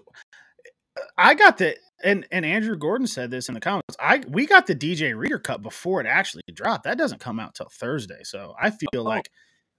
I 1.17 1.35
got 1.35 1.59
the 1.59 1.77
and 2.03 2.27
and 2.31 2.45
Andrew 2.45 2.77
Gordon 2.77 3.07
said 3.07 3.31
this 3.31 3.49
in 3.49 3.55
the 3.55 3.61
comments. 3.61 3.97
I 4.01 4.23
we 4.29 4.47
got 4.47 4.67
the 4.67 4.75
DJ 4.75 5.17
Reader 5.17 5.39
Cup 5.39 5.63
before 5.63 6.01
it 6.01 6.07
actually 6.07 6.43
dropped. 6.53 6.85
That 6.85 6.99
doesn't 6.99 7.21
come 7.21 7.39
out 7.41 7.55
till 7.55 7.69
Thursday, 7.73 8.21
so 8.23 8.55
I 8.61 8.71
feel 8.71 8.89
Oh. 8.97 9.03
like 9.03 9.31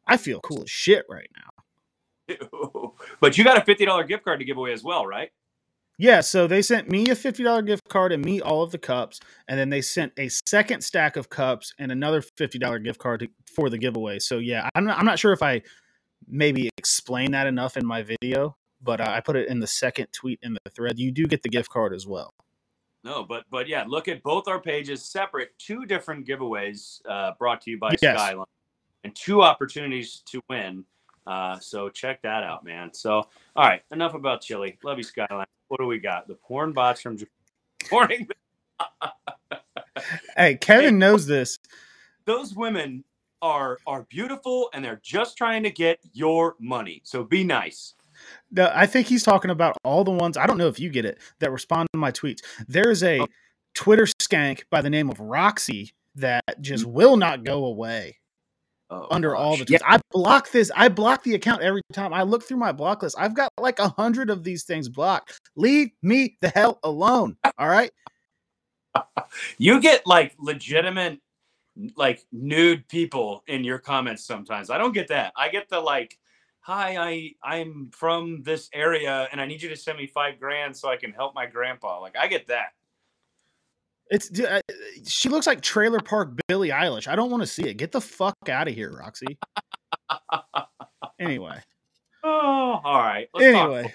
I 0.08 0.18
feel 0.18 0.40
cool 0.42 0.64
as 0.64 0.70
shit 0.70 1.06
right 1.10 1.30
now. 1.36 1.50
but 3.20 3.38
you 3.38 3.44
got 3.44 3.58
a 3.58 3.66
fifty 3.66 3.86
dollar 3.86 4.04
gift 4.04 4.24
card 4.24 4.40
to 4.40 4.46
give 4.46 4.58
away 4.58 4.74
as 4.74 4.84
well, 4.84 5.06
right? 5.06 5.30
Yeah, 5.98 6.22
so 6.22 6.48
they 6.48 6.62
sent 6.62 6.90
me 6.90 7.10
a 7.10 7.16
fifty 7.16 7.44
dollar 7.44 7.62
gift 7.62 7.88
card 7.90 8.12
and 8.12 8.24
me 8.24 8.42
all 8.42 8.64
of 8.64 8.72
the 8.72 8.78
cups, 8.78 9.20
and 9.48 9.60
then 9.60 9.70
they 9.70 9.82
sent 9.82 10.14
a 10.18 10.30
second 10.48 10.82
stack 10.82 11.16
of 11.18 11.30
cups 11.30 11.74
and 11.78 11.92
another 11.92 12.24
fifty 12.38 12.58
dollar 12.58 12.80
gift 12.80 13.00
card 13.00 13.20
to, 13.22 13.28
for 13.56 13.70
the 13.70 13.78
giveaway. 13.78 14.20
So 14.20 14.38
yeah, 14.38 14.70
I'm 14.76 14.86
not, 14.86 14.98
I'm 14.98 15.06
not 15.06 15.20
sure 15.20 15.34
if 15.34 15.44
I 15.44 15.62
maybe 16.28 16.70
explained 16.78 17.34
that 17.34 17.48
enough 17.48 17.78
in 17.78 17.86
my 17.86 18.04
video, 18.04 18.56
but 18.84 19.02
uh, 19.02 19.10
I 19.10 19.22
put 19.22 19.36
it 19.36 19.48
in 19.48 19.60
the 19.60 19.68
second 19.68 20.08
tweet 20.12 20.40
in 20.42 20.54
the 20.54 20.70
thread. 20.72 21.00
You 21.00 21.12
do 21.12 21.26
get 21.28 21.44
the 21.44 21.50
gift 21.50 21.70
card 21.70 21.94
as 21.94 22.08
well. 22.08 22.34
No, 23.04 23.24
but 23.24 23.46
but 23.50 23.68
yeah, 23.68 23.84
look 23.88 24.08
at 24.08 24.22
both 24.24 24.48
our 24.48 24.60
pages 24.60 25.04
separate. 25.04 25.58
Two 25.58 25.86
different 25.86 26.28
giveaways 26.28 27.02
uh, 27.10 27.32
brought 27.40 27.62
to 27.62 27.72
you 27.72 27.80
by 27.80 27.96
Yes. 28.02 28.20
Skyline, 28.20 28.46
and 29.04 29.16
two 29.16 29.42
opportunities 29.42 30.22
to 30.28 30.42
win. 30.50 30.86
Uh, 31.26 31.58
so 31.60 31.90
check 31.90 32.22
that 32.22 32.44
out, 32.44 32.64
man. 32.64 32.94
So 32.94 33.28
all 33.56 33.68
right, 33.68 33.82
enough 33.92 34.14
about 34.14 34.42
chili. 34.42 34.78
Love 34.84 34.98
you, 34.98 35.04
Skyline. 35.04 35.48
What 35.70 35.80
do 35.80 35.88
we 35.88 36.00
got? 36.00 36.28
The 36.28 36.36
porn 36.36 36.74
bots 36.74 37.02
from 37.02 37.18
Japan. 37.18 37.32
Morning. 37.92 38.28
Hey, 40.36 40.56
Kevin 40.56 40.98
knows 40.98 41.28
this. 41.28 41.60
Those 42.26 42.56
women 42.56 43.04
are 43.42 43.78
are 43.86 44.04
beautiful, 44.04 44.70
and 44.74 44.84
they're 44.84 45.02
just 45.04 45.38
trying 45.38 45.64
to 45.64 45.70
get 45.70 46.00
your 46.14 46.56
money. 46.60 47.02
So 47.04 47.24
be 47.24 47.44
nice. 47.44 47.94
No, 48.52 48.72
I 48.74 48.86
think 48.86 49.08
he's 49.08 49.24
talking 49.24 49.52
about 49.52 49.78
all 49.84 50.04
the 50.04 50.12
ones. 50.12 50.36
I 50.38 50.46
don't 50.46 50.58
know 50.58 50.68
if 50.68 50.80
you 50.80 50.90
get 50.90 51.06
it 51.06 51.20
that 51.40 51.52
respond 51.52 51.88
to 51.94 52.00
my 52.00 52.12
tweets. 52.12 52.40
There's 52.68 53.04
a. 53.04 53.22
Twitter 53.74 54.06
skank 54.06 54.64
by 54.70 54.82
the 54.82 54.90
name 54.90 55.10
of 55.10 55.18
Roxy 55.22 55.94
that 56.16 56.44
just 56.60 56.84
Mm. 56.86 56.92
will 56.92 57.16
not 57.16 57.46
go 57.46 57.64
away. 57.64 58.18
Oh, 58.90 59.08
under 59.10 59.34
all 59.34 59.56
the 59.56 59.64
tweets. 59.64 59.80
I 59.86 59.98
block 60.12 60.52
this. 60.52 60.70
I 60.76 60.90
block 60.90 61.24
the 61.24 61.36
account 61.36 61.62
every 61.62 61.82
time. 61.94 62.14
I 62.14 62.24
look 62.24 62.44
through 62.44 62.58
my 62.58 62.74
block 62.74 63.02
list. 63.02 63.16
I've 63.18 63.34
got 63.34 63.50
like 63.58 63.80
a 63.80 63.88
hundred 63.88 64.30
of 64.30 64.44
these 64.44 64.66
things 64.66 64.90
blocked. 64.90 65.40
Leave 65.56 65.92
me 66.02 66.36
the 66.42 66.50
hell 66.50 66.80
alone. 66.84 67.38
All 67.58 67.70
right. 67.70 67.92
you 69.58 69.80
get 69.80 70.06
like 70.06 70.36
legitimate 70.38 71.18
like 71.96 72.26
nude 72.34 72.86
people 72.90 73.42
in 73.48 73.64
your 73.64 73.80
comments 73.80 74.26
sometimes 74.26 74.70
i 74.70 74.78
don't 74.78 74.92
get 74.94 75.08
that 75.08 75.32
i 75.38 75.48
get 75.48 75.70
the 75.70 75.80
like 75.80 76.18
hi 76.62 76.96
i 76.98 77.32
i'm 77.44 77.90
from 77.92 78.42
this 78.44 78.70
area 78.74 79.28
and 79.32 79.42
i 79.42 79.46
need 79.46 79.62
you 79.62 79.70
to 79.70 79.76
send 79.76 79.98
me 79.98 80.06
five 80.06 80.40
grand 80.40 80.76
so 80.78 80.90
i 80.90 80.96
can 80.96 81.12
help 81.12 81.34
my 81.34 81.46
grandpa 81.46 82.00
like 82.00 82.16
i 82.18 82.28
get 82.28 82.48
that 82.48 82.74
It's 84.10 84.30
she 85.10 85.30
looks 85.30 85.48
like 85.48 85.62
Trailer 85.62 86.02
Park 86.02 86.32
Billie 86.48 86.70
Eilish. 86.70 87.08
I 87.08 87.16
don't 87.16 87.32
want 87.32 87.44
to 87.44 87.48
see 87.48 87.64
it. 87.64 87.76
Get 87.78 87.94
the 87.94 88.02
fuck 88.02 88.36
out 88.50 88.68
of 88.68 88.74
here, 88.76 88.92
Roxy. 88.92 89.38
Anyway. 91.20 91.62
oh 92.24 92.82
all 92.84 93.00
right 93.00 93.28
anyway, 93.40 93.94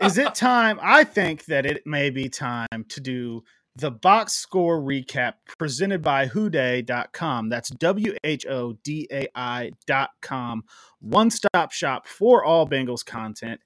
is 0.00 0.16
it 0.16 0.34
time? 0.34 0.78
I 0.80 1.04
think 1.04 1.44
that 1.46 1.66
it 1.66 1.86
may 1.86 2.10
be 2.10 2.28
time 2.28 2.84
to 2.88 3.00
do 3.00 3.42
the 3.76 3.90
box 3.90 4.32
score 4.32 4.80
recap 4.80 5.34
presented 5.58 6.00
by 6.02 6.26
whodai.com. 6.26 7.48
That's 7.48 7.68
W 7.70 8.16
H 8.24 8.46
O 8.46 8.72
D 8.82 9.06
A 9.10 9.28
I.com. 9.34 10.64
One 11.00 11.30
stop 11.30 11.72
shop 11.72 12.06
for 12.06 12.44
all 12.44 12.66
Bengals 12.66 13.04
content, 13.04 13.60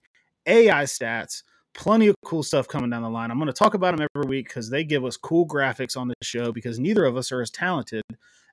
AI 0.47 0.83
stats, 0.85 1.45
plenty 1.75 2.09
of 2.09 2.17
cool 2.25 2.43
stuff 2.43 2.67
coming 2.67 2.91
down 2.91 3.03
the 3.03 3.11
line. 3.11 3.31
I'm 3.31 3.39
going 3.39 3.47
to 3.47 3.53
talk 3.53 3.75
about 3.75 3.97
them 3.97 4.07
every 4.15 4.29
week 4.29 4.49
because 4.49 4.69
they 4.69 4.83
give 4.83 5.05
us 5.05 5.17
cool 5.17 5.47
graphics 5.47 5.97
on 5.97 6.09
the 6.09 6.15
show 6.23 6.51
because 6.51 6.81
neither 6.81 7.05
of 7.05 7.17
us 7.17 7.31
are 7.31 7.41
as 7.41 7.51
talented 7.51 8.03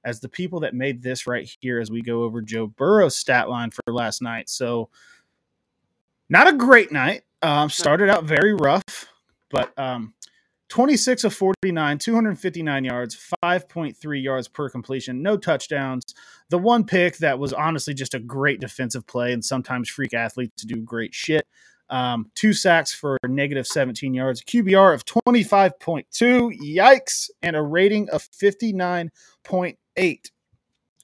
as 0.06 0.20
the 0.20 0.30
people 0.30 0.60
that 0.60 0.76
made 0.76 1.02
this 1.02 1.26
right 1.26 1.50
here 1.60 1.80
as 1.80 1.90
we 1.90 2.02
go 2.02 2.24
over 2.24 2.42
Joe 2.42 2.68
Burrow's 2.68 3.16
stat 3.16 3.50
line 3.50 3.72
for 3.72 3.92
last 3.92 4.22
night. 4.22 4.48
So, 4.48 4.90
not 6.30 6.48
a 6.48 6.54
great 6.54 6.92
night. 6.92 7.24
Um, 7.42 7.70
started 7.70 8.10
out 8.10 8.26
very 8.26 8.54
rough, 8.54 9.08
but 9.50 9.78
um, 9.78 10.14
26 10.70 11.24
of 11.24 11.34
49, 11.34 11.98
259 11.98 12.84
yards, 12.84 13.34
5.3 13.44 14.24
yards 14.24 14.48
per 14.48 14.70
completion, 14.70 15.22
no 15.22 15.38
touchdowns. 15.38 16.04
The 16.50 16.58
one 16.58 16.86
pick 16.86 17.18
that 17.18 17.40
was 17.40 17.54
honestly 17.54 17.94
just 17.94 18.14
a 18.14 18.20
great 18.20 18.60
defensive 18.60 19.08
play, 19.08 19.34
and 19.34 19.44
sometimes 19.44 19.90
freak 19.90 20.14
athletes 20.14 20.64
do 20.64 20.82
great 20.82 21.14
shit. 21.14 21.48
Um, 21.90 22.32
two 22.36 22.52
sacks 22.52 22.94
for 22.94 23.18
negative 23.26 23.66
17 23.66 24.14
yards, 24.14 24.42
QBR 24.42 24.94
of 24.94 25.06
25.2, 25.06 26.60
yikes, 26.60 27.30
and 27.42 27.56
a 27.56 27.62
rating 27.62 28.10
of 28.10 28.30
59.8. 28.32 30.32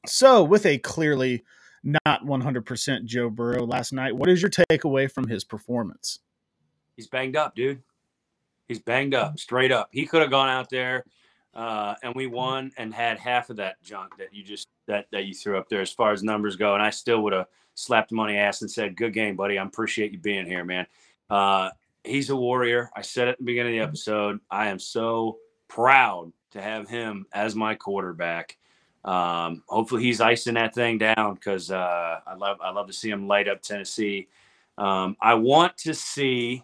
So, 0.06 0.44
with 0.44 0.66
a 0.66 0.78
clearly 0.80 1.44
not 1.84 2.26
100% 2.26 3.06
Joe 3.06 3.30
Burrow 3.30 3.66
last 3.66 3.94
night, 3.94 4.18
what 4.18 4.30
is 4.30 4.42
your 4.42 4.52
takeaway 4.52 5.10
from 5.10 5.28
his 5.28 5.46
performance? 5.46 6.20
he's 6.96 7.08
banged 7.08 7.36
up 7.36 7.56
dude 7.56 7.82
he's 8.68 8.80
banged 8.80 9.14
up 9.14 9.40
straight 9.40 9.72
up. 9.72 9.90
He 9.92 10.06
could 10.06 10.22
have 10.22 10.32
gone 10.32 10.50
out 10.50 10.70
there 10.70 11.06
uh, 11.54 11.96
and 12.02 12.14
we 12.16 12.28
won 12.28 12.72
and 12.78 12.94
had 12.94 13.20
half 13.20 13.50
of 13.50 13.58
that 13.58 13.82
junk 13.84 14.18
that 14.18 14.34
you 14.34 14.44
just 14.44 14.70
that 14.88 15.06
that 15.12 15.26
you 15.26 15.34
threw 15.34 15.58
up 15.58 15.70
there 15.70 15.82
as 15.82 15.92
far 15.92 16.12
as 16.12 16.24
numbers 16.24 16.56
go 16.56 16.74
and 16.74 16.82
i 16.82 16.90
still 16.90 17.22
would 17.22 17.34
have 17.34 17.46
slapped 17.76 18.12
him 18.12 18.20
on 18.20 18.28
the 18.28 18.38
ass 18.38 18.62
and 18.62 18.70
said 18.70 18.96
good 18.96 19.14
game 19.14 19.36
buddy. 19.36 19.58
I 19.58 19.64
appreciate 19.64 20.12
you 20.12 20.20
being 20.20 20.46
here 20.46 20.64
man. 20.64 20.86
Uh, 21.30 21.70
he's 22.04 22.30
a 22.30 22.36
warrior. 22.36 22.92
I 22.96 23.02
said 23.02 23.28
at 23.28 23.38
the 23.38 23.44
beginning 23.44 23.80
of 23.80 23.86
the 23.86 23.88
episode. 23.88 24.40
I 24.52 24.68
am 24.68 24.78
so 24.78 25.40
proud 25.68 26.32
to 26.52 26.62
have 26.62 26.88
him 26.88 27.26
as 27.34 27.56
my 27.56 27.74
quarterback. 27.74 28.58
Um, 29.04 29.64
hopefully 29.68 30.04
he's 30.04 30.22
icing 30.22 30.54
that 30.54 30.76
thing 30.76 30.98
down 30.98 31.34
because 31.34 31.72
uh, 31.72 32.20
i 32.26 32.36
love 32.36 32.58
i 32.62 32.70
love 32.70 32.88
to 32.88 32.94
see 32.94 33.10
him 33.10 33.28
light 33.28 33.48
up 33.48 33.62
tennessee. 33.62 34.28
Um, 34.78 35.18
i 35.22 35.34
want 35.34 35.78
to 35.80 35.94
see 35.94 36.64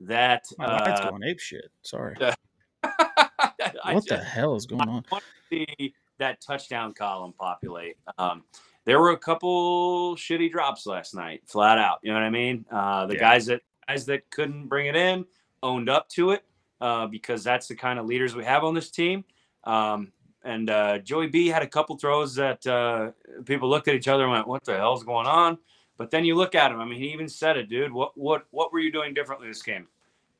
that 0.00 0.44
My 0.58 0.66
uh, 0.66 1.10
going 1.10 1.24
ape 1.24 1.40
shit. 1.40 1.70
Sorry. 1.82 2.16
I 2.82 3.94
What 3.94 4.06
the 4.06 4.18
hell 4.18 4.54
is 4.56 4.66
going 4.66 4.88
on? 4.88 5.04
want 5.10 5.24
to 5.50 5.66
see 5.78 5.94
that 6.18 6.40
touchdown 6.40 6.92
column 6.94 7.32
populate. 7.38 7.96
Um, 8.18 8.44
there 8.84 9.00
were 9.00 9.10
a 9.10 9.18
couple 9.18 10.16
shitty 10.16 10.50
drops 10.50 10.86
last 10.86 11.14
night, 11.14 11.42
flat 11.46 11.78
out. 11.78 11.98
You 12.02 12.10
know 12.12 12.18
what 12.18 12.24
I 12.24 12.30
mean? 12.30 12.64
Uh, 12.70 13.06
the 13.06 13.14
Yeah. 13.14 13.20
guys 13.20 13.46
that 13.46 13.62
guys 13.88 14.06
that 14.06 14.28
couldn't 14.30 14.66
bring 14.68 14.86
it 14.86 14.96
in 14.96 15.24
owned 15.62 15.88
up 15.88 16.08
to 16.10 16.30
it 16.32 16.44
uh, 16.80 17.06
because 17.06 17.42
that's 17.44 17.66
the 17.68 17.74
kind 17.74 17.98
of 17.98 18.06
leaders 18.06 18.34
we 18.34 18.44
have 18.44 18.64
on 18.64 18.74
this 18.74 18.90
team. 18.90 19.24
Um, 19.64 20.12
and 20.44 20.70
uh, 20.70 20.98
Joey 20.98 21.26
B 21.26 21.48
had 21.48 21.62
a 21.62 21.66
couple 21.66 21.96
throws 21.96 22.34
that 22.36 22.64
uh, 22.66 23.10
people 23.44 23.68
looked 23.68 23.88
at 23.88 23.94
each 23.96 24.06
other 24.08 24.22
and 24.22 24.32
went, 24.32 24.46
"What 24.46 24.64
the 24.64 24.76
hell's 24.76 25.02
going 25.02 25.26
on?" 25.26 25.58
But 25.98 26.10
then 26.10 26.24
you 26.24 26.34
look 26.34 26.54
at 26.54 26.70
him. 26.70 26.80
I 26.80 26.84
mean, 26.84 26.98
he 26.98 27.12
even 27.12 27.28
said 27.28 27.56
it, 27.56 27.68
dude. 27.68 27.92
What 27.92 28.16
what 28.16 28.46
what 28.50 28.72
were 28.72 28.80
you 28.80 28.92
doing 28.92 29.14
differently 29.14 29.48
this 29.48 29.62
game? 29.62 29.86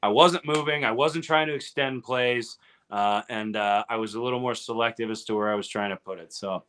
I 0.02 0.08
wasn't 0.08 0.44
moving. 0.44 0.84
I 0.84 0.92
wasn't 0.92 1.24
trying 1.24 1.46
to 1.48 1.54
extend 1.54 2.04
plays, 2.04 2.58
uh, 2.90 3.22
and 3.30 3.56
uh, 3.56 3.84
I 3.88 3.96
was 3.96 4.14
a 4.14 4.22
little 4.22 4.40
more 4.40 4.54
selective 4.54 5.10
as 5.10 5.24
to 5.24 5.34
where 5.34 5.50
I 5.50 5.54
was 5.54 5.66
trying 5.66 5.90
to 5.90 5.96
put 5.96 6.18
it. 6.18 6.32
So, 6.32 6.64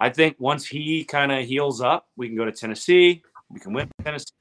I 0.00 0.10
think 0.10 0.36
once 0.38 0.66
he 0.66 1.04
kind 1.04 1.30
of 1.30 1.46
heals 1.46 1.80
up, 1.80 2.08
we 2.16 2.26
can 2.26 2.36
go 2.36 2.44
to 2.44 2.52
Tennessee. 2.52 3.22
We 3.50 3.60
can 3.60 3.72
win 3.72 3.88
Tennessee. 4.04 4.32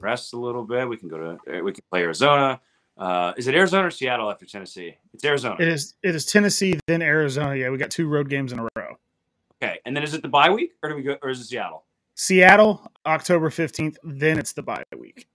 Rest 0.00 0.32
a 0.32 0.36
little 0.36 0.64
bit. 0.64 0.88
We 0.88 0.96
can 0.96 1.08
go 1.08 1.18
to. 1.46 1.62
We 1.62 1.72
can 1.72 1.84
play 1.90 2.02
Arizona. 2.02 2.60
Uh, 2.98 3.32
is 3.36 3.46
it 3.46 3.54
Arizona 3.54 3.86
or 3.86 3.90
Seattle 3.90 4.30
after 4.30 4.44
Tennessee? 4.44 4.96
It's 5.14 5.24
Arizona. 5.24 5.56
It 5.60 5.68
is 5.68 5.94
it 6.02 6.14
is 6.14 6.26
Tennessee, 6.26 6.78
then 6.86 7.02
Arizona. 7.02 7.54
Yeah, 7.54 7.70
we 7.70 7.78
got 7.78 7.90
two 7.90 8.08
road 8.08 8.28
games 8.28 8.52
in 8.52 8.58
a 8.58 8.68
row. 8.76 8.96
Okay, 9.62 9.78
and 9.86 9.96
then 9.96 10.02
is 10.02 10.12
it 10.12 10.22
the 10.22 10.28
bye 10.28 10.50
week, 10.50 10.72
or 10.82 10.90
do 10.90 10.96
we 10.96 11.02
go, 11.02 11.16
or 11.22 11.30
is 11.30 11.40
it 11.40 11.44
Seattle? 11.44 11.84
Seattle, 12.22 12.88
October 13.04 13.50
15th, 13.50 13.96
then 14.04 14.38
it's 14.38 14.52
the 14.52 14.62
bye 14.62 14.84
week. 14.96 15.26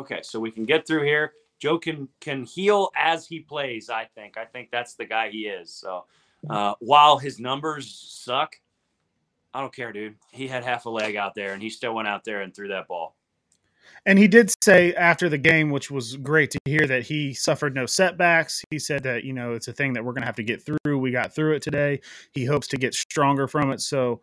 Okay, 0.00 0.18
so 0.22 0.40
we 0.40 0.50
can 0.50 0.64
get 0.64 0.84
through 0.84 1.04
here. 1.04 1.34
Joe 1.60 1.78
can 1.78 2.08
can 2.18 2.42
heal 2.42 2.90
as 2.96 3.24
he 3.24 3.38
plays. 3.38 3.88
I 3.88 4.08
think. 4.16 4.36
I 4.36 4.44
think 4.44 4.72
that's 4.72 4.94
the 4.94 5.04
guy 5.04 5.30
he 5.30 5.46
is. 5.46 5.72
So 5.72 6.06
uh, 6.50 6.74
while 6.80 7.18
his 7.18 7.38
numbers 7.38 7.88
suck, 7.88 8.56
I 9.54 9.60
don't 9.60 9.72
care, 9.72 9.92
dude. 9.92 10.16
He 10.32 10.48
had 10.48 10.64
half 10.64 10.86
a 10.86 10.90
leg 10.90 11.14
out 11.14 11.36
there, 11.36 11.52
and 11.52 11.62
he 11.62 11.70
still 11.70 11.94
went 11.94 12.08
out 12.08 12.24
there 12.24 12.42
and 12.42 12.52
threw 12.52 12.66
that 12.66 12.88
ball. 12.88 13.14
And 14.04 14.18
he 14.18 14.26
did 14.26 14.52
say 14.64 14.94
after 14.94 15.28
the 15.28 15.38
game, 15.38 15.70
which 15.70 15.88
was 15.88 16.16
great 16.16 16.50
to 16.50 16.58
hear, 16.64 16.84
that 16.88 17.04
he 17.04 17.32
suffered 17.32 17.76
no 17.76 17.86
setbacks. 17.86 18.64
He 18.70 18.80
said 18.80 19.04
that, 19.04 19.22
you 19.22 19.32
know, 19.32 19.52
it's 19.52 19.68
a 19.68 19.72
thing 19.72 19.92
that 19.92 20.04
we're 20.04 20.12
going 20.12 20.22
to 20.22 20.26
have 20.26 20.36
to 20.36 20.42
get 20.42 20.64
through. 20.64 20.98
We 20.98 21.12
got 21.12 21.32
through 21.32 21.54
it 21.54 21.62
today. 21.62 22.00
He 22.32 22.44
hopes 22.44 22.66
to 22.68 22.76
get 22.76 22.92
stronger 22.92 23.46
from 23.46 23.70
it. 23.70 23.80
So 23.80 24.20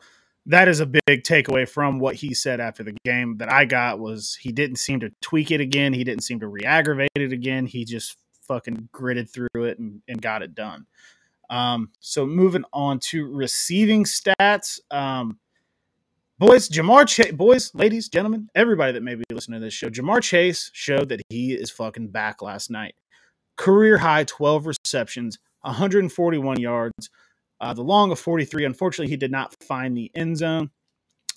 that 0.47 0.67
is 0.67 0.79
a 0.79 0.85
big 0.85 1.23
takeaway 1.23 1.67
from 1.67 1.99
what 1.99 2.15
he 2.15 2.33
said 2.33 2.59
after 2.59 2.83
the 2.83 2.95
game 3.03 3.37
that 3.37 3.51
I 3.51 3.65
got 3.65 3.99
was 3.99 4.37
he 4.39 4.51
didn't 4.51 4.77
seem 4.77 4.99
to 4.99 5.11
tweak 5.21 5.51
it 5.51 5.59
again. 5.59 5.93
He 5.93 6.03
didn't 6.03 6.23
seem 6.23 6.39
to 6.41 6.47
re-aggravate 6.47 7.09
it 7.15 7.31
again. 7.31 7.65
He 7.65 7.83
just 7.83 8.17
fucking 8.47 8.89
gritted 8.91 9.29
through 9.29 9.47
it 9.55 9.79
and, 9.79 10.01
and 10.07 10.21
got 10.21 10.43
it 10.43 10.53
done. 10.53 10.85
Um, 11.49 11.89
so 11.99 12.25
moving 12.25 12.63
on 12.73 12.99
to 13.11 13.25
receiving 13.27 14.03
stats. 14.03 14.79
Um, 14.91 15.39
boys, 16.37 16.69
Ja'Marr 16.69 17.07
Chase, 17.07 17.31
boys, 17.31 17.73
ladies, 17.73 18.09
gentlemen, 18.09 18.49
everybody 18.55 18.93
that 18.93 19.03
may 19.03 19.15
be 19.15 19.23
listening 19.31 19.59
to 19.59 19.65
this 19.65 19.73
show, 19.73 19.89
Ja'Marr 19.89 20.21
Chase 20.21 20.69
showed 20.73 21.09
that 21.09 21.21
he 21.29 21.53
is 21.53 21.71
fucking 21.71 22.09
back 22.09 22.41
last 22.41 22.69
night. 22.69 22.95
Career 23.57 23.97
high 23.97 24.25
12 24.25 24.67
receptions, 24.67 25.39
141 25.61 26.59
yards, 26.59 27.09
uh, 27.61 27.73
the 27.73 27.83
long 27.83 28.11
of 28.11 28.19
43. 28.19 28.65
Unfortunately, 28.65 29.09
he 29.09 29.17
did 29.17 29.31
not 29.31 29.55
find 29.63 29.95
the 29.95 30.11
end 30.15 30.37
zone. 30.37 30.69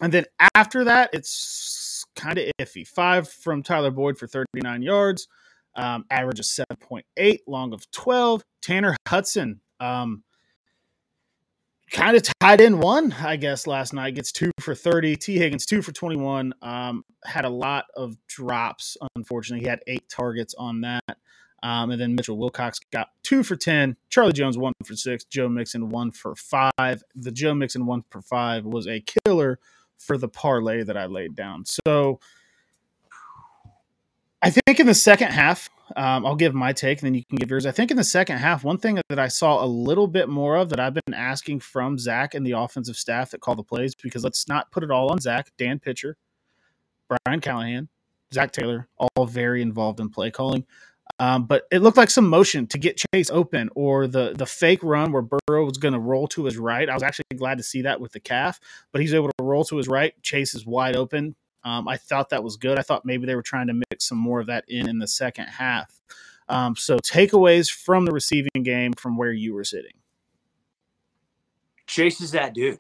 And 0.01 0.13
then 0.13 0.25
after 0.55 0.85
that, 0.85 1.11
it's 1.13 2.05
kind 2.17 2.39
of 2.39 2.51
iffy. 2.61 2.87
Five 2.87 3.29
from 3.29 3.63
Tyler 3.63 3.91
Boyd 3.91 4.19
for 4.19 4.27
39 4.27 4.83
yards, 4.83 5.29
um, 5.75 6.05
average 6.11 6.39
of 6.39 6.47
7.8, 6.47 7.39
long 7.47 7.73
of 7.73 7.91
12. 7.91 8.43
Tanner 8.63 8.97
Hudson, 9.07 9.61
um, 9.81 10.23
kind 11.91 12.17
of 12.17 12.23
tied 12.41 12.61
in 12.61 12.81
one, 12.81 13.13
I 13.13 13.37
guess, 13.37 13.67
last 13.67 13.93
night. 13.93 14.15
Gets 14.15 14.33
two 14.33 14.51
for 14.61 14.75
30. 14.75 15.17
T. 15.17 15.39
Higgins, 15.39 15.67
two 15.67 15.83
for 15.83 15.93
21. 15.93 16.53
Um, 16.63 17.05
had 17.25 17.45
a 17.45 17.51
lot 17.51 17.87
of 17.97 18.17
drops, 18.29 18.97
unfortunately. 19.17 19.65
He 19.65 19.69
had 19.69 19.81
eight 19.87 20.09
targets 20.09 20.55
on 20.55 20.83
that. 20.83 21.18
Um, 21.63 21.91
and 21.91 22.01
then 22.01 22.15
Mitchell 22.15 22.39
Wilcox 22.39 22.79
got 22.93 23.09
two 23.23 23.43
for 23.43 23.57
10. 23.57 23.97
Charlie 24.11 24.33
Jones, 24.33 24.57
one 24.57 24.73
for 24.85 24.95
six. 24.95 25.25
Joe 25.25 25.49
Mixon, 25.49 25.89
one 25.89 26.11
for 26.13 26.35
five. 26.37 27.03
The 27.15 27.33
Joe 27.33 27.55
Mixon, 27.55 27.87
one 27.87 28.05
for 28.11 28.23
five, 28.23 28.65
was 28.65 28.87
a 28.87 29.01
killer 29.01 29.59
for 29.99 30.17
the 30.17 30.29
parlay 30.29 30.85
that 30.85 30.97
I 30.97 31.07
laid 31.07 31.35
down. 31.35 31.65
So 31.67 32.21
I 34.41 34.51
think 34.51 34.79
in 34.79 34.87
the 34.87 34.95
second 34.95 35.33
half, 35.33 35.69
um, 35.97 36.25
I'll 36.25 36.37
give 36.37 36.55
my 36.55 36.73
take, 36.73 37.01
and 37.01 37.07
then 37.07 37.15
you 37.15 37.25
can 37.25 37.37
give 37.37 37.51
yours. 37.51 37.67
I 37.67 37.73
think 37.73 37.91
in 37.91 37.97
the 37.97 38.05
second 38.05 38.39
half, 38.39 38.63
one 38.63 38.79
thing 38.79 39.01
that 39.09 39.19
I 39.19 39.29
saw 39.29 39.65
a 39.65 39.67
little 39.67 40.07
bit 40.07 40.29
more 40.29 40.57
of 40.57 40.69
that 40.69 40.79
I've 40.79 40.95
been 40.95 41.15
asking 41.15 41.61
from 41.61 41.99
Zac 41.99 42.35
and 42.35 42.47
the 42.47 42.53
offensive 42.53 42.97
staff 42.97 43.31
that 43.31 43.41
call 43.41 43.57
the 43.57 43.63
plays, 43.63 43.95
because 43.95 44.23
let's 44.23 44.47
not 44.47 44.71
put 44.71 44.85
it 44.85 44.91
all 44.91 45.11
on 45.11 45.19
Zac, 45.19 45.51
Dan 45.57 45.79
Pitcher, 45.79 46.17
Brian 47.09 47.41
Callahan, 47.41 47.89
Zac 48.33 48.53
Taylor, 48.53 48.89
all 48.99 49.27
very 49.27 49.63
involved 49.63 49.99
in 49.99 50.11
play 50.11 50.31
calling. 50.31 50.65
Um, 51.21 51.47
but 51.47 51.65
it 51.73 51.81
looked 51.81 51.97
like 51.97 52.11
some 52.11 52.29
motion 52.29 52.67
to 52.69 52.79
get 52.79 53.03
Chase 53.13 53.31
open 53.31 53.71
or 53.75 54.07
the 54.07 54.35
the 54.37 54.47
fake 54.47 54.83
run 54.83 55.11
where 55.11 55.23
Burrow 55.23 55.65
was 55.65 55.77
going 55.77 55.95
to 55.95 56.01
roll 56.01 56.29
to 56.29 56.45
his 56.45 56.57
right. 56.57 56.89
I 56.89 56.95
was 56.95 57.03
actually 57.03 57.25
glad 57.37 57.59
to 57.59 57.65
see 57.65 57.83
that 57.83 58.01
with 58.01 58.13
the 58.13 58.21
calf, 58.21 58.61
but 58.93 59.01
he's 59.01 59.15
able 59.15 59.29
to 59.29 59.45
roll 59.45 59.65
to 59.65 59.77
his 59.77 59.89
right. 59.89 60.15
Chase 60.23 60.55
is 60.55 60.65
wide 60.65 60.95
open. 60.95 61.35
Um, 61.65 61.89
I 61.89 61.97
thought 61.97 62.31
that 62.31 62.45
was 62.45 62.57
good. 62.57 62.79
I 62.79 62.83
thought 62.83 63.05
maybe 63.05 63.27
they 63.27 63.35
were 63.35 63.43
trying 63.43 63.67
to 63.67 63.75
mix 63.91 64.09
some 64.09 64.19
more 64.19 64.41
of 64.41 64.47
that 64.47 64.65
in 64.69 64.89
in 64.89 64.99
the 65.01 65.09
second 65.09 65.47
half. 65.47 66.01
Um, 66.49 66.77
so 66.77 66.99
takeaways 66.99 67.71
from 67.71 68.05
the 68.05 68.13
receiving 68.13 68.63
game 68.63 68.93
from 68.93 69.17
where 69.17 69.33
you 69.33 69.55
were 69.55 69.65
sitting. 69.65 69.93
Chase 71.87 72.21
is 72.21 72.31
that 72.31 72.55
dude. 72.55 72.79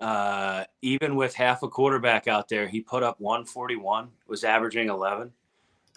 Uh, 0.00 0.64
even 0.82 1.16
with 1.16 1.34
half 1.34 1.62
a 1.62 1.68
quarterback 1.68 2.28
out 2.28 2.48
there, 2.48 2.68
he 2.68 2.80
put 2.80 3.02
up 3.02 3.20
141, 3.20 4.10
was 4.26 4.44
averaging 4.44 4.88
11. 4.88 5.32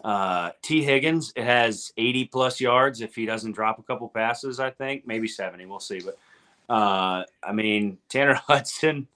Uh, 0.04 0.52
T. 0.62 0.84
Higgins 0.84 1.34
has 1.36 1.92
80 1.98 2.26
plus 2.26 2.62
yards 2.62 3.02
if 3.02 3.16
he 3.16 3.26
doesn't 3.26 3.54
drop 3.54 3.80
a 3.80 3.84
couple 3.84 4.08
passes, 4.10 4.60
I 4.60 4.70
think, 4.70 5.08
maybe 5.08 5.28
70. 5.28 5.66
We'll 5.66 5.80
see. 5.80 6.00
But 6.00 6.18
uh, 6.74 7.24
I 7.44 7.52
mean, 7.54 7.98
Tanner 8.10 8.36
Hudson, 8.36 9.08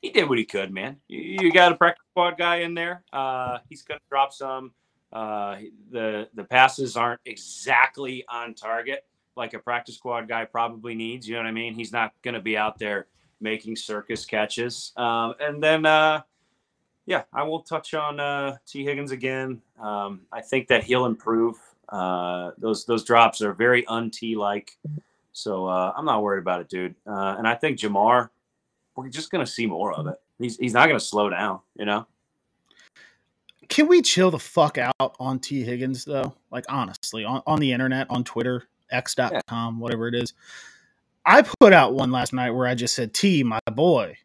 he 0.00 0.10
did 0.10 0.28
what 0.28 0.38
he 0.38 0.44
could, 0.44 0.72
man. 0.72 0.96
You, 1.08 1.38
you 1.40 1.52
got 1.52 1.72
a 1.72 1.76
practice 1.76 2.04
squad 2.10 2.38
guy 2.38 2.56
in 2.56 2.74
there. 2.74 3.02
Uh, 3.12 3.58
he's 3.68 3.82
going 3.82 3.98
to 3.98 4.06
drop 4.08 4.32
some. 4.32 4.72
Uh, 5.12 5.56
the 5.90 6.28
the 6.34 6.44
passes 6.44 6.96
aren't 6.96 7.20
exactly 7.24 8.24
on 8.28 8.54
target 8.54 9.04
like 9.36 9.54
a 9.54 9.58
practice 9.58 9.96
squad 9.96 10.28
guy 10.28 10.44
probably 10.44 10.94
needs. 10.94 11.28
You 11.28 11.34
know 11.34 11.42
what 11.42 11.48
I 11.48 11.52
mean? 11.52 11.74
He's 11.74 11.92
not 11.92 12.12
going 12.22 12.34
to 12.34 12.40
be 12.40 12.56
out 12.56 12.78
there 12.78 13.06
making 13.40 13.76
circus 13.76 14.24
catches. 14.24 14.92
Um, 14.96 15.34
and 15.38 15.62
then, 15.62 15.84
uh, 15.84 16.22
yeah, 17.06 17.22
I 17.32 17.44
will 17.44 17.60
touch 17.60 17.94
on 17.94 18.18
uh, 18.20 18.56
T. 18.66 18.84
Higgins 18.84 19.12
again. 19.12 19.62
Um, 19.80 20.22
I 20.32 20.40
think 20.40 20.68
that 20.68 20.82
he'll 20.84 21.06
improve. 21.06 21.56
Uh, 21.88 22.50
those 22.58 22.84
those 22.84 23.04
drops 23.04 23.40
are 23.42 23.52
very 23.52 23.86
un 23.86 24.10
T 24.10 24.34
like, 24.34 24.76
so 25.32 25.66
uh, 25.66 25.92
I'm 25.96 26.04
not 26.04 26.22
worried 26.22 26.40
about 26.40 26.60
it, 26.60 26.68
dude. 26.68 26.96
Uh, 27.06 27.36
and 27.38 27.46
I 27.46 27.54
think 27.54 27.78
Ja'Marr, 27.78 28.30
we're 28.96 29.08
just 29.08 29.30
gonna 29.30 29.46
see 29.46 29.66
more 29.66 29.92
of 29.94 30.08
it. 30.08 30.20
He's 30.38 30.56
he's 30.56 30.74
not 30.74 30.88
gonna 30.88 30.98
slow 30.98 31.30
down, 31.30 31.60
you 31.78 31.84
know. 31.84 32.06
Can 33.68 33.86
we 33.86 34.02
chill 34.02 34.30
the 34.30 34.38
fuck 34.38 34.78
out 34.78 35.16
on 35.20 35.38
T. 35.38 35.62
Higgins 35.62 36.04
though? 36.04 36.34
Like 36.50 36.64
honestly, 36.68 37.24
on, 37.24 37.42
on 37.46 37.60
the 37.60 37.72
internet, 37.72 38.08
on 38.10 38.24
Twitter, 38.24 38.64
X.com, 38.90 39.40
yeah. 39.50 39.70
whatever 39.80 40.08
it 40.08 40.14
is. 40.14 40.32
I 41.24 41.42
put 41.60 41.72
out 41.72 41.94
one 41.94 42.10
last 42.12 42.32
night 42.32 42.50
where 42.50 42.66
I 42.66 42.74
just 42.74 42.94
said 42.94 43.14
T, 43.14 43.42
my 43.42 43.60
boy. 43.72 44.16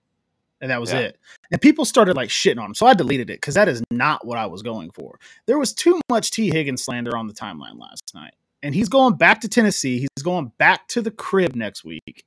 And 0.62 0.70
that 0.70 0.80
was 0.80 0.94
yeah. 0.94 1.00
it. 1.00 1.20
And 1.52 1.60
people 1.60 1.86
started 1.86 2.16
like 2.16 2.30
shitting 2.30 2.60
on 2.60 2.68
him. 2.68 2.76
So 2.76 2.86
I 2.86 2.94
deleted 2.94 3.30
it 3.30 3.38
because 3.38 3.56
that 3.56 3.68
is 3.68 3.84
not 3.92 4.26
what 4.26 4.38
I 4.38 4.46
was 4.46 4.62
going 4.62 4.92
for. 4.92 5.20
There 5.48 5.58
was 5.58 5.74
too 5.74 6.00
much 6.10 6.32
T. 6.32 6.50
Higgins 6.50 6.84
slander 6.84 7.18
on 7.18 7.28
the 7.28 7.34
timeline 7.34 7.80
last 7.80 8.12
night. 8.14 8.36
And 8.64 8.76
he's 8.76 8.90
going 8.90 9.16
back 9.16 9.42
to 9.42 9.50
Tennessee. 9.50 10.00
He's 10.00 10.24
going 10.24 10.52
back 10.60 10.88
to 10.90 11.02
the 11.02 11.10
crib 11.10 11.56
next 11.56 11.84
week. 11.84 12.24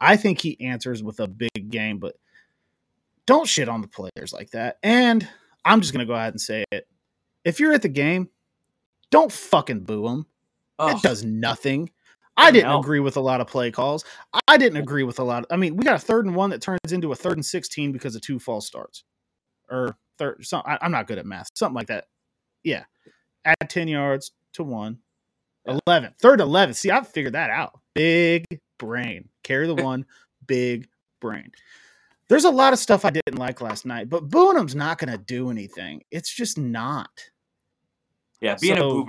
I 0.00 0.16
think 0.16 0.40
he 0.40 0.60
answers 0.60 1.02
with 1.02 1.18
a 1.18 1.26
big 1.26 1.70
game, 1.70 1.98
but 1.98 2.16
don't 3.26 3.48
shit 3.48 3.68
on 3.68 3.80
the 3.80 3.88
players 3.88 4.32
like 4.32 4.50
that. 4.50 4.76
And 4.82 5.26
I'm 5.64 5.80
just 5.80 5.92
going 5.92 6.06
to 6.06 6.10
go 6.10 6.14
ahead 6.14 6.34
and 6.34 6.40
say 6.40 6.64
it. 6.70 6.86
If 7.44 7.58
you're 7.58 7.72
at 7.72 7.82
the 7.82 7.88
game, 7.88 8.28
don't 9.10 9.32
fucking 9.32 9.80
boo 9.80 10.06
him. 10.06 10.26
Oh. 10.78 10.94
It 10.94 11.02
does 11.02 11.24
nothing. 11.24 11.90
I 12.38 12.50
didn't 12.50 12.72
agree 12.72 13.00
with 13.00 13.16
a 13.16 13.20
lot 13.20 13.40
of 13.40 13.46
play 13.46 13.70
calls. 13.70 14.04
I 14.46 14.56
didn't 14.56 14.78
agree 14.78 15.02
with 15.02 15.18
a 15.18 15.24
lot. 15.24 15.44
Of, 15.44 15.46
I 15.50 15.56
mean, 15.56 15.76
we 15.76 15.84
got 15.84 15.96
a 15.96 15.98
third 15.98 16.24
and 16.24 16.34
one 16.34 16.50
that 16.50 16.62
turns 16.62 16.92
into 16.92 17.12
a 17.12 17.16
third 17.16 17.34
and 17.34 17.44
sixteen 17.44 17.92
because 17.92 18.14
of 18.14 18.22
two 18.22 18.38
false 18.38 18.66
starts, 18.66 19.04
or 19.70 19.96
third. 20.18 20.44
Some, 20.46 20.62
I, 20.64 20.78
am 20.80 20.92
not 20.92 21.06
good 21.06 21.18
at 21.18 21.26
math. 21.26 21.48
Something 21.54 21.74
like 21.74 21.88
that. 21.88 22.04
Yeah, 22.62 22.84
add 23.44 23.68
ten 23.68 23.88
yards 23.88 24.32
to 24.54 24.62
one. 24.62 24.98
Yeah. 25.66 25.78
11. 25.86 26.14
Third 26.20 26.40
11. 26.40 26.74
See, 26.74 26.90
I 26.90 27.02
figured 27.02 27.34
that 27.34 27.50
out. 27.50 27.78
Big 27.94 28.44
brain. 28.78 29.28
Carry 29.42 29.66
the 29.66 29.74
one. 29.82 30.06
big 30.46 30.88
brain. 31.20 31.50
There's 32.28 32.44
a 32.44 32.50
lot 32.50 32.72
of 32.72 32.78
stuff 32.78 33.04
I 33.04 33.10
didn't 33.10 33.38
like 33.38 33.60
last 33.60 33.86
night, 33.86 34.08
but 34.08 34.28
Boonham's 34.28 34.74
not 34.74 34.98
going 34.98 35.10
to 35.10 35.18
do 35.18 35.50
anything. 35.50 36.02
It's 36.10 36.32
just 36.32 36.58
not. 36.58 37.10
Yeah, 38.40 38.56
being 38.60 38.76
so, 38.76 38.88
a 38.88 38.92
boober 38.92 39.08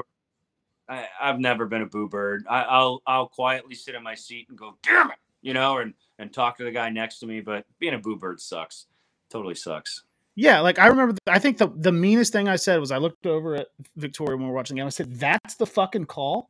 I, 0.90 1.08
have 1.20 1.40
never 1.40 1.66
been 1.66 1.84
a 1.84 1.86
boo 1.86 2.10
bird. 2.10 2.46
I, 2.50 2.80
will 2.80 3.02
I'll 3.06 3.28
quietly 3.28 3.76
sit 3.76 3.96
in 3.96 4.04
my 4.04 4.16
seat 4.16 4.48
and 4.50 4.58
go, 4.58 4.76
damn 4.84 5.12
it, 5.12 5.18
you 5.42 5.54
know, 5.54 5.78
and 5.78 5.94
and 6.18 6.34
talk 6.34 6.58
to 6.58 6.64
the 6.64 6.72
guy 6.72 6.90
next 6.90 7.20
to 7.20 7.28
me. 7.28 7.42
But 7.42 7.66
being 7.80 7.94
a 7.94 8.00
boo 8.00 8.18
bird 8.18 8.42
sucks. 8.42 8.88
Totally 9.30 9.56
sucks. 9.56 10.04
Yeah, 10.36 10.62
like 10.62 10.80
I 10.80 10.88
remember. 10.88 11.16
I 11.28 11.40
think 11.40 11.58
the 11.58 11.68
the 11.76 11.92
meanest 11.92 12.34
thing 12.34 12.48
I 12.48 12.56
said 12.56 12.80
was 12.80 12.92
I 12.92 12.98
looked 12.98 13.26
over 13.26 13.56
at 13.56 13.68
Victoria 13.98 14.36
when 14.36 14.46
we 14.46 14.50
were 14.50 14.56
watching 14.56 14.76
the 14.76 14.80
game. 14.80 14.88
I 14.88 14.90
said, 14.90 15.14
"That's 15.16 15.56
the 15.56 15.68
fucking 15.68 16.06
call." 16.06 16.50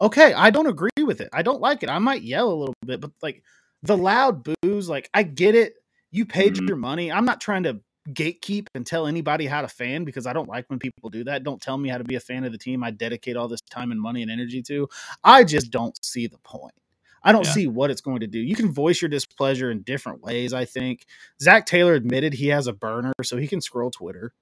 okay, 0.00 0.32
I 0.34 0.50
don't 0.50 0.66
agree 0.66 0.90
with 1.04 1.20
it. 1.20 1.28
I 1.32 1.42
don't 1.42 1.60
like 1.60 1.82
it. 1.82 1.88
I 1.88 1.98
might 1.98 2.22
yell 2.22 2.52
a 2.52 2.54
little 2.54 2.74
bit, 2.84 3.00
but 3.00 3.12
like 3.22 3.42
the 3.82 3.96
loud 3.96 4.46
boos, 4.62 4.88
like 4.88 5.08
I 5.14 5.22
get 5.22 5.54
it. 5.54 5.74
You 6.10 6.24
paid 6.24 6.54
mm-hmm. 6.54 6.66
your 6.66 6.76
money. 6.76 7.12
I'm 7.12 7.24
not 7.24 7.40
trying 7.40 7.64
to 7.64 7.80
gatekeep 8.14 8.66
and 8.74 8.86
tell 8.86 9.06
anybody 9.06 9.46
how 9.46 9.62
to 9.62 9.68
fan 9.68 10.04
because 10.04 10.26
I 10.26 10.32
don't 10.32 10.48
like 10.48 10.68
when 10.68 10.78
people 10.78 11.10
do 11.10 11.24
that. 11.24 11.44
Don't 11.44 11.60
tell 11.60 11.78
me 11.78 11.88
how 11.88 11.98
to 11.98 12.04
be 12.04 12.14
a 12.14 12.20
fan 12.20 12.44
of 12.44 12.52
the 12.52 12.58
team 12.58 12.82
I 12.82 12.90
dedicate 12.90 13.36
all 13.36 13.48
this 13.48 13.60
time 13.62 13.92
and 13.92 14.00
money 14.00 14.22
and 14.22 14.30
energy 14.30 14.62
to. 14.62 14.88
I 15.22 15.44
just 15.44 15.70
don't 15.70 15.98
see 16.04 16.26
the 16.26 16.38
point. 16.38 16.74
I 17.22 17.32
don't 17.32 17.44
yeah. 17.46 17.52
see 17.52 17.66
what 17.66 17.90
it's 17.90 18.00
going 18.00 18.20
to 18.20 18.26
do. 18.26 18.38
You 18.38 18.54
can 18.54 18.72
voice 18.72 19.02
your 19.02 19.08
displeasure 19.08 19.70
in 19.70 19.82
different 19.82 20.22
ways, 20.22 20.52
I 20.52 20.64
think. 20.64 21.04
Zac 21.42 21.66
Taylor 21.66 21.94
admitted 21.94 22.32
he 22.32 22.48
has 22.48 22.66
a 22.66 22.72
burner, 22.72 23.12
so 23.22 23.36
he 23.36 23.48
can 23.48 23.60
scroll 23.60 23.90
Twitter. 23.90 24.32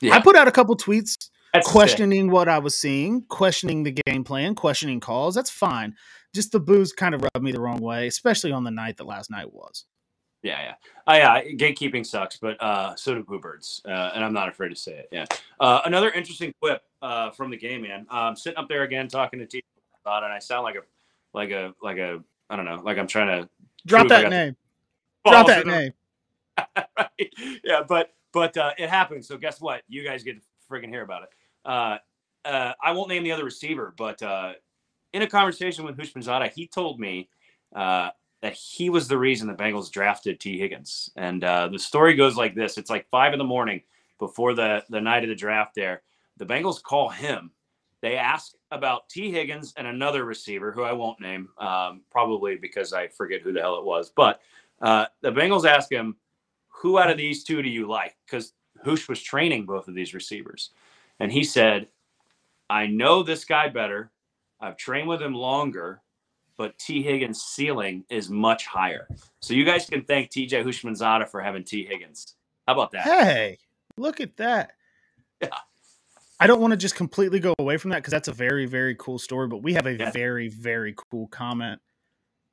Yeah. 0.00 0.14
I 0.14 0.20
put 0.20 0.36
out 0.36 0.48
a 0.48 0.52
couple 0.52 0.76
tweets 0.76 1.30
That's 1.54 1.68
questioning 1.68 2.30
what 2.30 2.48
I 2.48 2.58
was 2.58 2.76
seeing, 2.76 3.22
questioning 3.22 3.84
the 3.84 3.94
game 4.06 4.24
plan, 4.24 4.54
questioning 4.54 5.00
calls. 5.00 5.34
That's 5.34 5.50
fine. 5.50 5.94
Just 6.34 6.52
the 6.52 6.60
booze 6.60 6.92
kind 6.92 7.14
of 7.14 7.22
rubbed 7.22 7.42
me 7.42 7.52
the 7.52 7.60
wrong 7.60 7.80
way, 7.80 8.06
especially 8.06 8.52
on 8.52 8.64
the 8.64 8.70
night 8.70 8.96
that 8.98 9.06
last 9.06 9.30
night 9.30 9.52
was. 9.52 9.84
Yeah, 10.42 10.60
yeah. 10.60 10.74
Oh, 11.06 11.14
yeah. 11.14 11.42
Gatekeeping 11.52 12.04
sucks, 12.04 12.36
but 12.36 12.60
uh, 12.60 12.96
so 12.96 13.14
do 13.14 13.22
boo 13.22 13.38
birds, 13.38 13.80
uh, 13.86 14.10
and 14.14 14.24
I'm 14.24 14.32
not 14.32 14.48
afraid 14.48 14.70
to 14.70 14.76
say 14.76 14.92
it. 14.92 15.08
Yeah. 15.12 15.24
Uh, 15.60 15.80
another 15.84 16.10
interesting 16.10 16.52
clip 16.60 16.82
uh, 17.00 17.30
from 17.30 17.50
the 17.50 17.56
game, 17.56 17.82
man. 17.82 18.06
Um, 18.10 18.34
sitting 18.34 18.58
up 18.58 18.68
there 18.68 18.82
again 18.82 19.08
talking 19.08 19.38
to 19.38 19.46
T 19.46 19.62
about 20.04 20.22
it, 20.22 20.26
and 20.26 20.34
I 20.34 20.40
sound 20.40 20.64
like 20.64 20.74
a, 20.74 20.80
like 21.32 21.50
a, 21.50 21.74
like 21.80 21.98
a, 21.98 22.22
I 22.50 22.56
don't 22.56 22.64
know, 22.64 22.80
like 22.84 22.98
I'm 22.98 23.06
trying 23.06 23.42
to 23.42 23.48
drop 23.86 24.08
that 24.08 24.30
name. 24.30 24.56
Drop 25.24 25.46
that 25.46 25.68
name. 25.68 25.92
right. 26.98 27.32
Yeah, 27.62 27.82
but 27.86 28.12
but 28.32 28.56
uh, 28.56 28.72
it 28.76 28.90
happened. 28.90 29.24
So 29.24 29.36
guess 29.36 29.60
what? 29.60 29.82
You 29.88 30.02
guys 30.02 30.24
get 30.24 30.36
to 30.36 30.42
freaking 30.68 30.88
hear 30.88 31.02
about 31.02 31.22
it. 31.22 31.28
Uh, 31.64 31.98
uh, 32.44 32.72
I 32.82 32.90
won't 32.90 33.08
name 33.08 33.22
the 33.22 33.30
other 33.30 33.44
receiver, 33.44 33.94
but 33.96 34.20
uh, 34.20 34.54
in 35.12 35.22
a 35.22 35.26
conversation 35.26 35.84
with 35.84 35.96
Houshmandzadeh, 35.96 36.52
he 36.52 36.66
told 36.66 36.98
me 36.98 37.28
uh, 37.74 38.10
that 38.42 38.54
he 38.54 38.90
was 38.90 39.06
the 39.08 39.16
reason 39.16 39.46
the 39.46 39.54
Bengals 39.54 39.90
drafted 39.90 40.40
T. 40.40 40.58
Higgins. 40.58 41.10
And 41.16 41.42
uh, 41.44 41.68
the 41.68 41.78
story 41.78 42.14
goes 42.14 42.36
like 42.36 42.54
this: 42.54 42.76
It's 42.76 42.90
like 42.90 43.08
five 43.08 43.32
in 43.32 43.38
the 43.38 43.44
morning 43.44 43.82
before 44.18 44.52
the 44.52 44.84
the 44.90 45.00
night 45.00 45.22
of 45.22 45.28
the 45.28 45.34
draft. 45.34 45.74
There, 45.74 46.02
the 46.36 46.46
Bengals 46.46 46.82
call 46.82 47.08
him. 47.08 47.52
They 48.02 48.16
ask 48.16 48.54
about 48.72 49.08
T. 49.08 49.30
Higgins 49.30 49.72
and 49.76 49.86
another 49.86 50.24
receiver 50.24 50.72
who 50.72 50.82
I 50.82 50.92
won't 50.92 51.20
name, 51.20 51.48
um, 51.58 52.02
probably 52.10 52.56
because 52.56 52.92
I 52.92 53.06
forget 53.06 53.42
who 53.42 53.52
the 53.52 53.60
hell 53.60 53.78
it 53.78 53.84
was. 53.84 54.10
But 54.10 54.40
uh, 54.80 55.06
the 55.20 55.30
Bengals 55.30 55.64
ask 55.64 55.90
him, 55.90 56.16
"Who 56.68 56.98
out 56.98 57.10
of 57.10 57.16
these 57.16 57.44
two 57.44 57.62
do 57.62 57.68
you 57.68 57.88
like?" 57.88 58.16
Because 58.26 58.54
Housh 58.84 59.08
was 59.08 59.22
training 59.22 59.66
both 59.66 59.86
of 59.86 59.94
these 59.94 60.14
receivers, 60.14 60.70
and 61.20 61.30
he 61.30 61.44
said, 61.44 61.86
"I 62.68 62.88
know 62.88 63.22
this 63.22 63.44
guy 63.44 63.68
better. 63.68 64.10
I've 64.60 64.76
trained 64.76 65.06
with 65.08 65.22
him 65.22 65.34
longer." 65.34 66.01
But 66.62 66.78
T. 66.78 67.02
Higgins' 67.02 67.42
ceiling 67.42 68.04
is 68.08 68.30
much 68.30 68.66
higher. 68.66 69.08
So 69.40 69.52
you 69.52 69.64
guys 69.64 69.84
can 69.84 70.04
thank 70.04 70.30
TJ 70.30 70.64
Houshmandzadeh 70.64 71.28
for 71.28 71.40
having 71.40 71.64
T. 71.64 71.84
Higgins. 71.84 72.36
How 72.68 72.74
about 72.74 72.92
that? 72.92 73.02
Hey, 73.02 73.58
look 73.96 74.20
at 74.20 74.36
that. 74.36 74.70
Yeah. 75.40 75.48
I 76.38 76.46
don't 76.46 76.60
want 76.60 76.70
to 76.70 76.76
just 76.76 76.94
completely 76.94 77.40
go 77.40 77.52
away 77.58 77.78
from 77.78 77.90
that 77.90 77.96
because 77.96 78.12
that's 78.12 78.28
a 78.28 78.32
very, 78.32 78.66
very 78.66 78.94
cool 78.94 79.18
story, 79.18 79.48
but 79.48 79.60
we 79.64 79.72
have 79.72 79.86
a 79.86 79.96
yeah. 79.96 80.12
very, 80.12 80.50
very 80.50 80.94
cool 81.10 81.26
comment. 81.26 81.80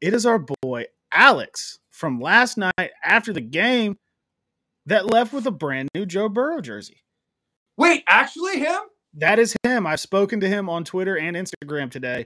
It 0.02 0.16
is 0.16 0.26
our 0.26 0.44
boy 0.64 0.86
Alex 1.12 1.78
from 1.92 2.20
last 2.20 2.58
night 2.58 2.90
after 3.04 3.32
the 3.32 3.42
game 3.42 4.00
that 4.88 5.06
left 5.06 5.34
with 5.34 5.46
a 5.46 5.52
brand 5.52 5.90
new 5.94 6.08
Joe 6.08 6.30
Burrow 6.30 6.62
jersey. 6.62 7.04
Wait, 7.78 8.04
actually 8.08 8.58
him? 8.58 8.80
That 9.14 9.38
is 9.38 9.56
him. 9.64 9.86
I've 9.86 10.00
spoken 10.00 10.40
to 10.40 10.48
him 10.48 10.68
on 10.68 10.84
Twitter 10.84 11.16
and 11.16 11.38
Instagram 11.38 11.92
today. 11.92 12.26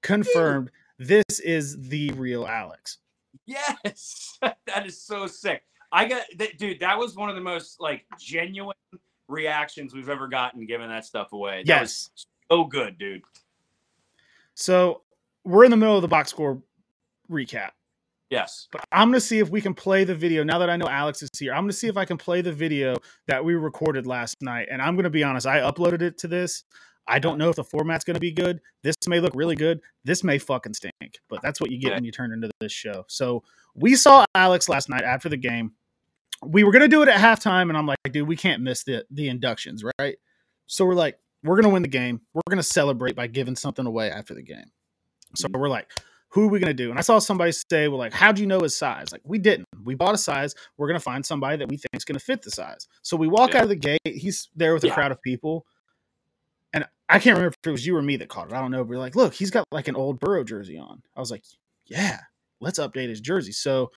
Confirmed 0.00 0.70
this 0.98 1.40
is 1.40 1.88
the 1.88 2.10
real 2.12 2.46
Alex. 2.46 2.98
Yes, 3.46 4.38
that 4.42 4.86
is 4.86 5.00
so 5.00 5.26
sick. 5.26 5.62
I 5.92 6.06
got 6.06 6.22
that, 6.38 6.58
dude. 6.58 6.80
That 6.80 6.98
was 6.98 7.16
one 7.16 7.28
of 7.28 7.34
the 7.34 7.40
most 7.40 7.80
like 7.80 8.04
genuine 8.18 8.76
reactions 9.28 9.94
we've 9.94 10.08
ever 10.08 10.28
gotten, 10.28 10.66
giving 10.66 10.88
that 10.88 11.04
stuff 11.04 11.32
away. 11.32 11.62
That 11.66 11.80
yes, 11.80 12.10
so 12.50 12.64
good, 12.64 12.98
dude. 12.98 13.22
So 14.54 15.02
we're 15.44 15.64
in 15.64 15.70
the 15.70 15.76
middle 15.76 15.96
of 15.96 16.02
the 16.02 16.08
box 16.08 16.30
score 16.30 16.62
recap. 17.30 17.70
Yes. 18.30 18.68
But 18.72 18.84
I'm 18.90 19.12
to 19.12 19.20
see 19.20 19.38
if 19.38 19.48
we 19.50 19.60
can 19.60 19.74
play 19.74 20.04
the 20.04 20.14
video 20.14 20.42
now 20.42 20.58
that 20.58 20.70
I 20.70 20.76
know 20.76 20.88
Alex 20.88 21.22
is 21.22 21.30
here. 21.38 21.52
I'm 21.52 21.66
to 21.68 21.72
see 21.72 21.88
if 21.88 21.96
I 21.96 22.04
can 22.04 22.16
play 22.16 22.40
the 22.40 22.52
video 22.52 22.96
that 23.26 23.44
we 23.44 23.54
recorded 23.54 24.06
last 24.06 24.40
night. 24.40 24.68
And 24.70 24.80
I'm 24.82 24.96
to 24.96 25.10
be 25.10 25.22
honest, 25.22 25.46
I 25.46 25.58
uploaded 25.58 26.02
it 26.02 26.18
to 26.18 26.28
this. 26.28 26.64
I 27.06 27.18
don't 27.18 27.38
know 27.38 27.50
if 27.50 27.56
the 27.56 27.64
format's 27.64 28.04
going 28.04 28.14
to 28.14 28.20
be 28.20 28.32
good. 28.32 28.60
This 28.82 28.96
may 29.06 29.20
look 29.20 29.32
really 29.34 29.56
good. 29.56 29.80
This 30.04 30.24
may 30.24 30.38
fucking 30.38 30.74
stink. 30.74 31.18
But 31.28 31.42
that's 31.42 31.60
what 31.60 31.70
you 31.70 31.78
get 31.78 31.92
when 31.92 32.04
you 32.04 32.12
turn 32.12 32.32
into 32.32 32.50
this 32.60 32.72
show. 32.72 33.04
So 33.08 33.42
we 33.74 33.94
saw 33.94 34.24
Alex 34.34 34.68
last 34.68 34.88
night 34.88 35.02
after 35.02 35.28
the 35.28 35.36
game. 35.36 35.72
We 36.42 36.64
were 36.64 36.72
going 36.72 36.82
to 36.82 36.88
do 36.88 37.02
it 37.02 37.08
at 37.08 37.20
halftime, 37.20 37.68
and 37.68 37.76
I'm 37.76 37.86
like, 37.86 37.98
dude, 38.10 38.28
we 38.28 38.36
can't 38.36 38.62
miss 38.62 38.84
the 38.84 39.04
the 39.10 39.28
inductions, 39.28 39.84
right? 39.98 40.16
So 40.66 40.84
we're 40.84 40.94
like, 40.94 41.18
we're 41.42 41.56
going 41.56 41.64
to 41.64 41.70
win 41.70 41.82
the 41.82 41.88
game. 41.88 42.20
We're 42.34 42.42
going 42.48 42.58
to 42.58 42.62
celebrate 42.62 43.16
by 43.16 43.26
giving 43.28 43.56
something 43.56 43.86
away 43.86 44.10
after 44.10 44.34
the 44.34 44.42
game. 44.42 44.64
So 45.36 45.48
mm-hmm. 45.48 45.60
we're 45.60 45.68
like, 45.68 45.90
who 46.28 46.44
are 46.44 46.48
we 46.48 46.58
going 46.58 46.74
to 46.74 46.74
do? 46.74 46.90
And 46.90 46.98
I 46.98 47.02
saw 47.02 47.18
somebody 47.18 47.52
say, 47.52 47.86
well, 47.88 47.98
like, 47.98 48.12
how'd 48.12 48.38
you 48.38 48.46
know 48.46 48.60
his 48.60 48.76
size? 48.76 49.12
Like, 49.12 49.20
we 49.24 49.38
didn't. 49.38 49.66
We 49.84 49.94
bought 49.94 50.14
a 50.14 50.18
size. 50.18 50.54
We're 50.76 50.88
going 50.88 50.98
to 50.98 51.04
find 51.04 51.24
somebody 51.24 51.58
that 51.58 51.68
we 51.68 51.76
think 51.76 51.90
is 51.94 52.04
going 52.04 52.18
to 52.18 52.24
fit 52.24 52.42
the 52.42 52.50
size. 52.50 52.88
So 53.02 53.16
we 53.16 53.28
walk 53.28 53.52
Yeah. 53.52 53.58
out 53.58 53.62
of 53.64 53.68
the 53.68 53.76
gate. 53.76 54.00
He's 54.04 54.48
there 54.56 54.74
with 54.74 54.82
a 54.84 54.88
Yeah. 54.88 54.94
crowd 54.94 55.12
of 55.12 55.22
people. 55.22 55.64
And 56.74 56.84
I 57.08 57.20
can't 57.20 57.36
remember 57.36 57.54
if 57.62 57.68
it 57.68 57.70
was 57.70 57.86
you 57.86 57.96
or 57.96 58.02
me 58.02 58.16
that 58.16 58.28
caught 58.28 58.48
it. 58.50 58.52
I 58.52 58.60
don't 58.60 58.72
know. 58.72 58.84
But 58.84 58.88
we're 58.88 58.98
like, 58.98 59.16
look, 59.16 59.32
he's 59.32 59.50
got 59.50 59.64
like 59.70 59.88
an 59.88 59.96
old 59.96 60.20
Burrow 60.20 60.44
jersey 60.44 60.76
on. 60.76 61.02
I 61.16 61.20
was 61.20 61.30
like, 61.30 61.44
yeah, 61.86 62.18
let's 62.60 62.78
update 62.78 63.08
his 63.08 63.20
jersey. 63.20 63.52
So 63.52 63.90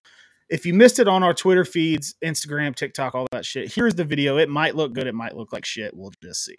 if 0.48 0.66
you 0.66 0.74
missed 0.74 1.00
it 1.00 1.08
on 1.08 1.24
our 1.24 1.34
Twitter 1.34 1.66
feeds, 1.66 2.16
Instagram, 2.24 2.76
TikTok, 2.76 3.16
all 3.16 3.28
that 3.32 3.46
shit, 3.46 3.74
here's 3.74 3.96
the 3.96 4.06
video. 4.06 4.38
It 4.38 4.48
might 4.48 4.76
look 4.76 4.94
good. 4.94 5.08
It 5.08 5.16
might 5.16 5.36
look 5.36 5.52
like 5.52 5.66
shit. 5.66 5.98
We'll 5.98 6.12
just 6.22 6.46
see. 6.46 6.58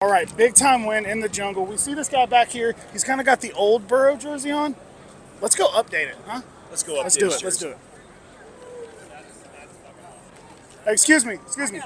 All 0.00 0.10
right, 0.10 0.34
big 0.36 0.54
time 0.54 0.86
win 0.86 1.06
in 1.06 1.20
the 1.20 1.28
jungle. 1.28 1.66
We 1.66 1.76
see 1.76 1.94
this 1.94 2.08
guy 2.08 2.26
back 2.26 2.50
here. 2.50 2.74
He's 2.92 3.04
kind 3.04 3.20
of 3.20 3.26
got 3.26 3.40
the 3.40 3.52
old 3.52 3.88
Burrow 3.88 4.16
jersey 4.16 4.50
on. 4.50 4.76
Let's 5.40 5.56
go 5.56 5.66
update 5.68 6.08
it, 6.08 6.16
huh? 6.26 6.42
Let's 6.70 6.82
go 6.82 6.98
up. 6.98 7.04
Let's 7.04 7.16
do 7.16 7.26
it. 7.30 7.42
Let's 7.42 7.58
do 7.58 7.68
it. 7.68 7.78
Excuse 10.86 11.24
me. 11.24 11.34
Excuse 11.34 11.72
me. 11.72 11.80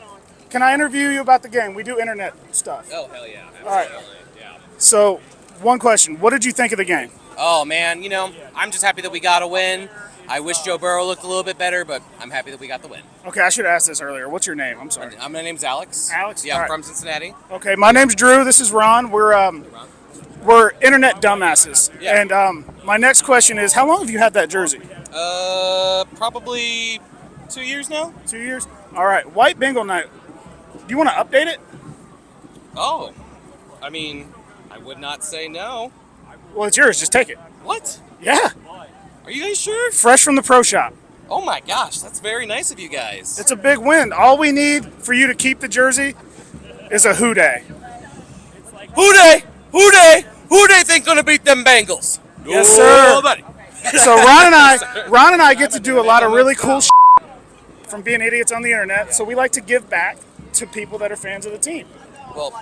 Can 0.50 0.62
I 0.62 0.72
interview 0.74 1.08
you 1.08 1.20
about 1.20 1.42
the 1.42 1.48
game? 1.48 1.74
We 1.74 1.82
do 1.82 1.98
internet 1.98 2.34
stuff. 2.54 2.88
Oh 2.92 3.08
hell 3.08 3.26
yeah! 3.28 3.48
All 3.64 3.70
right. 3.70 3.86
Absolutely, 3.90 4.16
Yeah. 4.40 4.56
So, 4.78 5.20
one 5.60 5.78
question: 5.78 6.18
What 6.20 6.30
did 6.30 6.44
you 6.44 6.52
think 6.52 6.72
of 6.72 6.78
the 6.78 6.84
game? 6.84 7.10
Oh 7.36 7.64
man, 7.64 8.02
you 8.02 8.08
know 8.08 8.32
I'm 8.54 8.70
just 8.70 8.82
happy 8.84 9.02
that 9.02 9.12
we 9.12 9.20
got 9.20 9.42
a 9.42 9.46
win. 9.48 9.88
I 10.30 10.40
wish 10.40 10.60
Joe 10.60 10.76
Burrow 10.76 11.06
looked 11.06 11.22
a 11.22 11.26
little 11.26 11.42
bit 11.42 11.56
better, 11.56 11.84
but 11.86 12.02
I'm 12.20 12.30
happy 12.30 12.50
that 12.50 12.60
we 12.60 12.66
got 12.68 12.82
the 12.82 12.88
win. 12.88 13.00
Okay, 13.26 13.40
I 13.40 13.48
should 13.48 13.64
have 13.64 13.74
asked 13.74 13.86
this 13.86 14.02
earlier. 14.02 14.28
What's 14.28 14.46
your 14.46 14.56
name? 14.56 14.78
I'm 14.78 14.90
sorry. 14.90 15.16
Uh, 15.16 15.28
my 15.30 15.40
name's 15.40 15.64
Alex. 15.64 16.10
Alex? 16.12 16.44
Yeah, 16.44 16.52
All 16.54 16.58
I'm 16.58 16.62
right. 16.62 16.70
from 16.70 16.82
Cincinnati. 16.82 17.34
Okay, 17.50 17.74
my 17.76 17.92
name's 17.92 18.14
Drew. 18.14 18.44
This 18.44 18.60
is 18.60 18.70
Ron. 18.70 19.10
We're 19.10 19.32
um, 19.34 19.64
we're 20.44 20.72
internet 20.82 21.22
dumbasses. 21.22 21.90
Yeah. 22.00 22.20
And 22.20 22.32
um, 22.32 22.64
my 22.84 22.96
next 22.96 23.22
question 23.22 23.58
is: 23.58 23.72
How 23.72 23.86
long 23.86 24.00
have 24.00 24.10
you 24.10 24.18
had 24.18 24.34
that 24.34 24.48
jersey? 24.50 24.80
Uh, 25.12 26.04
probably 26.16 27.00
two 27.48 27.62
years 27.62 27.88
now. 27.88 28.12
Two 28.26 28.38
years. 28.38 28.66
All 28.94 29.06
right. 29.06 29.30
White 29.32 29.58
Bengal 29.58 29.84
night. 29.84 30.06
Do 30.72 30.84
you 30.88 30.96
want 30.96 31.10
to 31.10 31.14
update 31.14 31.46
it? 31.46 31.60
Oh, 32.76 33.12
I 33.82 33.90
mean, 33.90 34.32
I 34.70 34.78
would 34.78 34.98
not 34.98 35.24
say 35.24 35.48
no. 35.48 35.92
Well, 36.54 36.68
it's 36.68 36.76
yours. 36.76 36.98
Just 36.98 37.12
take 37.12 37.28
it. 37.28 37.38
What? 37.62 38.00
Yeah. 38.20 38.50
Are 39.24 39.30
you 39.30 39.44
guys 39.44 39.58
sure? 39.60 39.92
Fresh 39.92 40.24
from 40.24 40.36
the 40.36 40.42
pro 40.42 40.62
shop. 40.62 40.94
Oh 41.30 41.42
my 41.42 41.60
gosh, 41.60 41.98
that's 41.98 42.20
very 42.20 42.46
nice 42.46 42.70
of 42.70 42.80
you 42.80 42.88
guys. 42.88 43.38
It's 43.38 43.50
a 43.50 43.56
big 43.56 43.78
win. 43.78 44.12
All 44.12 44.38
we 44.38 44.50
need 44.50 44.86
for 44.86 45.12
you 45.12 45.26
to 45.26 45.34
keep 45.34 45.60
the 45.60 45.68
jersey 45.68 46.14
is 46.90 47.04
a 47.04 47.14
who 47.14 47.34
day. 47.34 47.64
Who 48.94 49.12
they? 49.12 49.42
Who 49.72 49.90
they? 49.90 50.24
Who 50.48 50.66
they 50.68 50.82
think 50.82 51.04
gonna 51.04 51.22
beat 51.22 51.44
them 51.44 51.62
Bengals? 51.64 52.20
Yes, 52.46 52.68
sir. 52.68 52.82
Oh, 52.82 53.20
Nobody. 53.22 53.44
So 53.98 54.16
Ron 54.16 54.46
and 54.46 54.54
I, 54.54 55.06
Ron 55.08 55.34
and 55.34 55.40
I 55.42 55.54
get 55.54 55.70
to 55.70 55.80
do 55.80 56.00
a 56.00 56.02
lot 56.02 56.22
of 56.22 56.32
really 56.32 56.54
cool 56.54 56.80
shit 56.82 56.90
from 57.86 58.02
being 58.02 58.20
idiots 58.20 58.50
on 58.50 58.62
the 58.62 58.72
internet. 58.72 59.14
So 59.14 59.24
we 59.24 59.34
like 59.34 59.52
to 59.52 59.60
give 59.60 59.88
back 59.88 60.18
to 60.58 60.66
people 60.66 60.98
that 60.98 61.10
are 61.12 61.16
fans 61.16 61.46
of 61.46 61.52
the 61.52 61.58
team. 61.58 61.86
Well, 62.34 62.52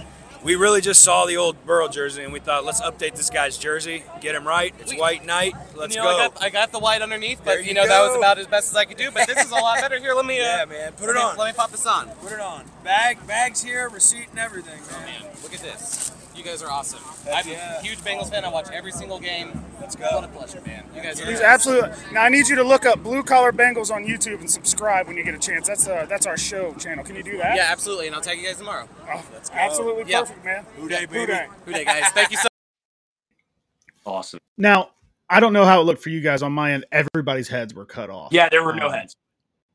We 0.45 0.55
really 0.55 0.81
just 0.81 1.03
saw 1.03 1.27
the 1.27 1.39
old 1.39 1.65
Burrow 1.67 1.89
jersey 1.89 2.23
and 2.23 2.33
we 2.33 2.39
thought, 2.39 2.65
let's 2.65 2.81
update 2.81 3.17
this 3.17 3.31
guy's 3.31 3.59
jersey, 3.59 4.05
get 4.21 4.35
him 4.37 4.47
right. 4.47 4.73
It's 4.79 4.93
We- 4.93 4.99
white 5.01 5.25
night. 5.25 5.55
Let's 5.75 5.97
you 5.97 6.03
know, 6.03 6.09
go. 6.09 6.17
I 6.19 6.29
got, 6.29 6.43
I 6.45 6.51
got 6.51 6.73
the 6.73 6.79
white 6.79 7.03
underneath, 7.03 7.39
but 7.39 7.53
There 7.53 7.61
you 7.61 7.69
you 7.69 7.75
know 7.75 7.89
that 7.89 8.07
was 8.07 8.17
about 8.17 8.39
as 8.39 8.47
best 8.47 8.71
as 8.71 8.77
I 8.77 8.85
could 8.85 8.97
do. 8.97 9.11
But 9.11 9.27
this 9.27 9.45
is 9.45 9.51
a 9.51 9.55
lot 9.55 9.81
better. 9.81 9.99
Here, 9.99 10.15
let 10.15 10.25
me. 10.25 10.37
Uh, 10.41 10.43
yeah, 10.45 10.65
man. 10.67 10.93
Put 10.93 11.09
it 11.09 11.15
me- 11.15 11.21
on. 11.21 11.37
Let 11.37 11.47
me 11.49 11.53
pop 11.57 11.71
this 11.73 11.87
on. 11.87 12.09
Put 12.23 12.31
it 12.33 12.39
on. 12.41 12.65
Bag, 12.85 13.27
bags 13.27 13.63
here, 13.63 13.89
receipt 13.89 14.27
and 14.31 14.39
everything, 14.39 14.81
man. 14.93 15.23
Man, 15.23 15.31
look 15.43 15.53
at 15.55 15.61
this. 15.61 16.13
You 16.47 16.53
guys 16.53 16.63
are 16.63 16.71
awesome. 16.71 17.01
Heck 17.25 17.45
I'm 17.45 17.51
yeah. 17.51 17.81
a 17.81 17.83
huge 17.83 17.99
Bengals 18.03 18.31
fan. 18.31 18.45
I 18.45 18.49
watch 18.49 18.69
every 18.73 18.93
single 18.93 19.19
game. 19.19 19.65
Let's 19.81 19.97
go. 19.97 20.07
What 20.13 20.23
a 20.23 20.29
pleasure, 20.29 20.63
man. 20.65 20.85
You 20.95 21.03
guys 21.03 21.21
are. 21.21 21.27
He's 21.27 21.41
the 21.41 21.45
absolutely. 21.45 21.91
Now 22.13 22.23
I 22.23 22.29
need 22.29 22.47
you 22.47 22.55
to 22.55 22.63
look 22.63 22.87
up 22.87 23.03
Blue 23.03 23.25
Collar 23.25 23.51
Bengals 23.51 23.91
on 23.91 24.05
YouTube 24.07 24.39
and 24.39 24.49
subscribe 24.49 25.09
when 25.09 25.17
you 25.17 25.25
get 25.25 25.35
a 25.35 25.41
chance. 25.41 25.67
That's 25.67 25.89
uh, 25.89 26.07
that's 26.09 26.25
our 26.25 26.37
show 26.37 26.73
channel. 26.75 27.03
Can 27.03 27.17
you 27.17 27.25
do 27.25 27.37
that? 27.39 27.57
Yeah, 27.57 27.67
absolutely, 27.69 28.07
and 28.07 28.15
I'll 28.15 28.23
tag 28.23 28.39
you 28.39 28.47
guys 28.47 28.59
tomorrow. 28.59 28.89
Oh, 29.13 29.25
Let's 29.33 29.51
go. 29.51 29.57
absolutely 29.57 30.05
Yeah. 30.07 30.21
perfect, 30.21 30.45
man. 30.45 30.65
Who 30.77 30.89
Dey, 30.89 31.01
Who 31.01 31.07
baby? 31.09 31.27
day? 31.33 31.47
Who 31.65 31.73
Dey, 31.73 31.85
guys? 31.85 32.05
Thank 32.11 32.31
you 32.31 32.37
so. 32.37 32.47
Awesome. 34.07 34.39
Now 34.57 34.91
I 35.29 35.41
don't 35.41 35.53
know 35.53 35.65
how 35.65 35.81
it 35.81 35.85
looked 35.85 36.01
for 36.01 36.11
you 36.11 36.21
guys 36.21 36.45
on 36.45 36.53
my 36.53 36.75
end. 36.75 36.85
Everybody's 36.93 37.49
heads 37.49 37.75
were 37.75 37.85
cut 37.87 38.09
off. 38.09 38.33
Yeah, 38.33 38.49
there 38.49 38.63
were 38.63 38.73
no 38.73 38.87
Um, 38.87 38.93
heads. 38.93 39.17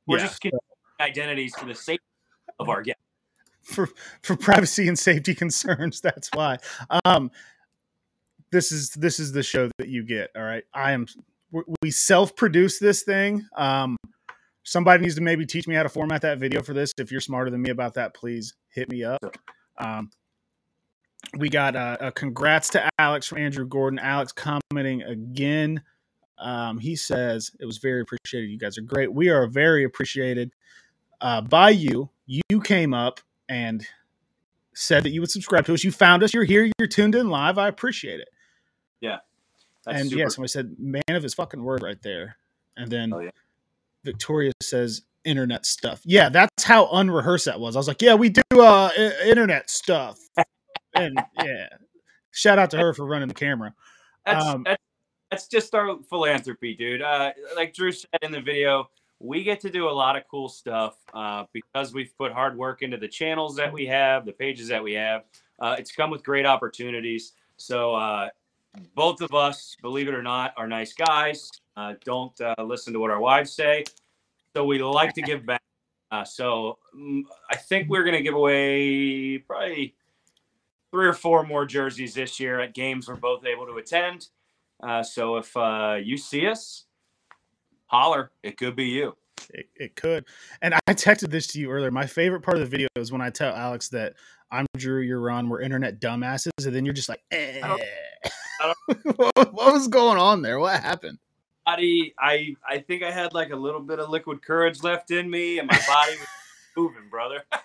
We're 0.07 0.19
yeah. 0.19 0.23
just 0.27 0.39
getting 0.39 0.59
identities 1.01 1.53
for 1.53 1.65
the 1.65 1.75
sake 1.75 1.99
of 2.59 2.69
our 2.69 2.81
guests. 2.81 3.01
For 3.63 3.89
for 4.21 4.35
privacy 4.35 4.87
and 4.87 4.97
safety 4.97 5.35
concerns. 5.43 6.01
That's 6.01 6.29
why. 6.33 6.57
Um, 7.05 7.31
this 8.51 8.71
is 8.71 8.89
this 8.91 9.19
is 9.19 9.31
the 9.31 9.43
show 9.43 9.69
that 9.77 9.87
you 9.87 10.03
get. 10.03 10.29
All 10.35 10.43
right, 10.43 10.63
I 10.73 10.91
am. 10.91 11.05
we- 11.51 11.91
self 11.91 12.35
produce 12.35 12.79
this 12.79 13.03
thing. 13.03 13.45
Um, 13.55 13.97
somebody 14.63 15.03
needs 15.03 15.15
to 15.15 15.21
maybe 15.21 15.45
teach 15.45 15.67
me 15.67 15.75
how 15.75 15.83
to 15.83 15.89
format 15.89 16.21
that 16.21 16.37
video 16.39 16.61
for 16.61 16.73
this. 16.73 16.91
If 16.97 17.11
you're 17.11 17.21
smarter 17.21 17.49
than 17.49 17.61
me 17.61 17.69
about 17.69 17.93
that, 17.95 18.13
please 18.13 18.53
hit 18.69 18.89
me 18.89 19.03
up. 19.03 19.37
Um, 19.77 20.11
we 21.37 21.49
got 21.49 21.75
uh, 21.75 21.97
a 21.99 22.11
congrats 22.11 22.69
to 22.69 22.89
Alex 22.99 23.27
from 23.27 23.37
Andrew 23.39 23.65
Gordon. 23.65 23.99
Alex 23.99 24.33
commenting 24.33 25.01
again. 25.03 25.81
Um, 26.37 26.79
he 26.79 26.95
says 26.95 27.51
it 27.59 27.65
was 27.65 27.77
very 27.77 28.01
appreciated. 28.01 28.49
You 28.49 28.57
guys 28.57 28.77
are 28.77 28.81
great. 28.81 29.13
We 29.13 29.29
are 29.29 29.47
very 29.47 29.83
appreciated 29.83 30.51
uh, 31.21 31.41
by 31.41 31.69
you. 31.69 32.09
You 32.25 32.61
came 32.61 32.93
up 32.93 33.19
and 33.51 33.85
said 34.73 35.03
that 35.03 35.09
you 35.11 35.19
would 35.19 35.29
subscribe 35.29 35.65
to 35.65 35.73
us. 35.73 35.83
You 35.83 35.91
found 35.91 36.23
us. 36.23 36.33
You're 36.33 36.45
here. 36.45 36.71
You're 36.79 36.87
tuned 36.87 37.13
in 37.15 37.29
live. 37.29 37.57
I 37.57 37.67
appreciate 37.67 38.19
it. 38.21 38.29
That's 39.83 39.99
and 39.99 40.09
super. 40.11 40.19
yeah, 40.21 40.27
somebody 40.27 40.47
said, 40.49 40.75
"Man 40.77 41.01
of 41.09 41.23
his 41.23 41.33
fucking 41.33 41.63
word," 41.63 41.81
right 41.81 41.99
there. 42.03 42.37
And 42.77 42.87
then 42.91 43.11
Oh, 43.11 43.19
yeah. 43.19 43.31
Victoria 44.03 44.51
says, 44.61 45.01
"Internet 45.25 45.65
stuff." 45.65 46.01
Yeah, 46.05 46.29
that's 46.29 46.63
how 46.63 46.87
unrehearsed 46.91 47.45
that 47.45 47.59
was. 47.59 47.75
I 47.75 47.79
was 47.79 47.87
like, 47.87 47.99
"Yeah, 47.99 48.13
we 48.13 48.29
do 48.29 48.41
uh, 48.53 48.91
i- 48.95 49.13
internet 49.25 49.71
stuff." 49.71 50.19
and 50.93 51.19
yeah, 51.43 51.67
shout 52.29 52.59
out 52.59 52.69
to 52.71 52.77
her 52.77 52.93
for 52.93 53.07
running 53.07 53.27
the 53.27 53.33
camera. 53.33 53.73
That's, 54.23 54.45
Um, 54.45 54.63
that's 54.65 54.83
that's 55.31 55.47
just 55.47 55.73
our 55.73 55.97
philanthropy, 56.11 56.75
dude. 56.75 57.01
Uh, 57.01 57.31
like 57.55 57.73
Drew 57.73 57.91
said 57.91 58.09
in 58.21 58.31
the 58.31 58.41
video, 58.41 58.87
we 59.21 59.43
get 59.43 59.59
to 59.61 59.69
do 59.69 59.87
a 59.87 59.91
lot 59.91 60.15
of 60.15 60.23
cool 60.29 60.49
stuff 60.49 60.95
uh, 61.13 61.45
because 61.53 61.93
we've 61.93 62.11
put 62.17 62.31
hard 62.31 62.57
work 62.57 62.81
into 62.81 62.97
the 62.97 63.07
channels 63.07 63.55
that 63.55 63.71
we 63.71 63.85
have, 63.85 64.25
the 64.25 64.31
pages 64.31 64.67
that 64.67 64.83
we 64.83 64.93
have. 64.93 65.23
Uh, 65.59 65.75
it's 65.77 65.91
come 65.91 66.09
with 66.09 66.23
great 66.23 66.45
opportunities. 66.45 67.33
So 67.57 67.93
uh, 67.93 68.29
both 68.95 69.21
of 69.21 69.33
us, 69.35 69.75
believe 69.81 70.07
it 70.07 70.15
or 70.15 70.23
not, 70.23 70.53
are 70.57 70.67
nice 70.67 70.93
guys. 70.93 71.51
Uh, 71.77 71.93
don't 72.03 72.39
uh, 72.41 72.55
listen 72.63 72.93
to 72.93 72.99
what 72.99 73.11
our 73.11 73.19
wives 73.19 73.53
say. 73.53 73.83
So 74.55 74.65
we 74.65 74.81
like 74.81 75.13
to 75.13 75.21
give 75.21 75.45
back. 75.45 75.61
Uh, 76.11 76.23
so 76.23 76.79
mm, 76.97 77.21
I 77.49 77.57
think 77.57 77.89
we're 77.89 78.03
going 78.03 78.17
to 78.17 78.23
give 78.23 78.33
away 78.33 79.37
probably 79.37 79.95
three 80.89 81.07
or 81.07 81.13
four 81.13 81.45
more 81.45 81.65
jerseys 81.65 82.15
this 82.15 82.39
year 82.39 82.59
at 82.59 82.73
games 82.73 83.07
we're 83.07 83.15
both 83.15 83.45
able 83.45 83.67
to 83.67 83.77
attend. 83.77 84.27
So 85.03 85.37
if 85.37 85.55
you 86.03 86.17
see 86.17 86.47
us, 86.47 86.85
holler. 87.91 88.31
It 88.41 88.57
could 88.57 88.75
be 88.75 88.85
you. 88.85 89.15
It, 89.53 89.67
it 89.75 89.95
could. 89.95 90.25
And 90.61 90.73
I 90.73 90.93
texted 90.93 91.29
this 91.29 91.47
to 91.47 91.59
you 91.59 91.69
earlier. 91.69 91.91
My 91.91 92.05
favorite 92.05 92.41
part 92.41 92.57
of 92.57 92.61
the 92.63 92.69
video 92.69 92.87
is 92.95 93.11
when 93.11 93.21
I 93.21 93.29
tell 93.29 93.53
Alex 93.53 93.89
that 93.89 94.13
I'm 94.49 94.65
Drew, 94.77 95.01
you're 95.01 95.19
Ron, 95.19 95.49
we're 95.49 95.61
internet 95.61 95.99
dumbasses, 95.99 96.65
and 96.65 96.73
then 96.73 96.85
you're 96.85 96.93
just 96.93 97.09
like, 97.09 97.21
eh. 97.31 97.59
don't- 97.59 97.81
I 98.61 98.73
what, 99.15 99.53
what 99.53 99.73
was 99.73 99.87
going 99.87 100.17
on 100.17 100.41
there? 100.41 100.59
What 100.59 100.79
happened? 100.81 101.17
Body, 101.65 102.13
I 102.19 102.55
I 102.67 102.79
think 102.79 103.03
I 103.03 103.11
had 103.11 103.33
like 103.33 103.51
a 103.51 103.55
little 103.55 103.81
bit 103.81 103.99
of 103.99 104.09
liquid 104.09 104.43
courage 104.43 104.83
left 104.83 105.11
in 105.11 105.29
me, 105.29 105.59
and 105.59 105.67
my 105.67 105.79
body 105.87 106.11
was 106.11 106.27
moving, 106.77 107.09
brother. 107.09 107.43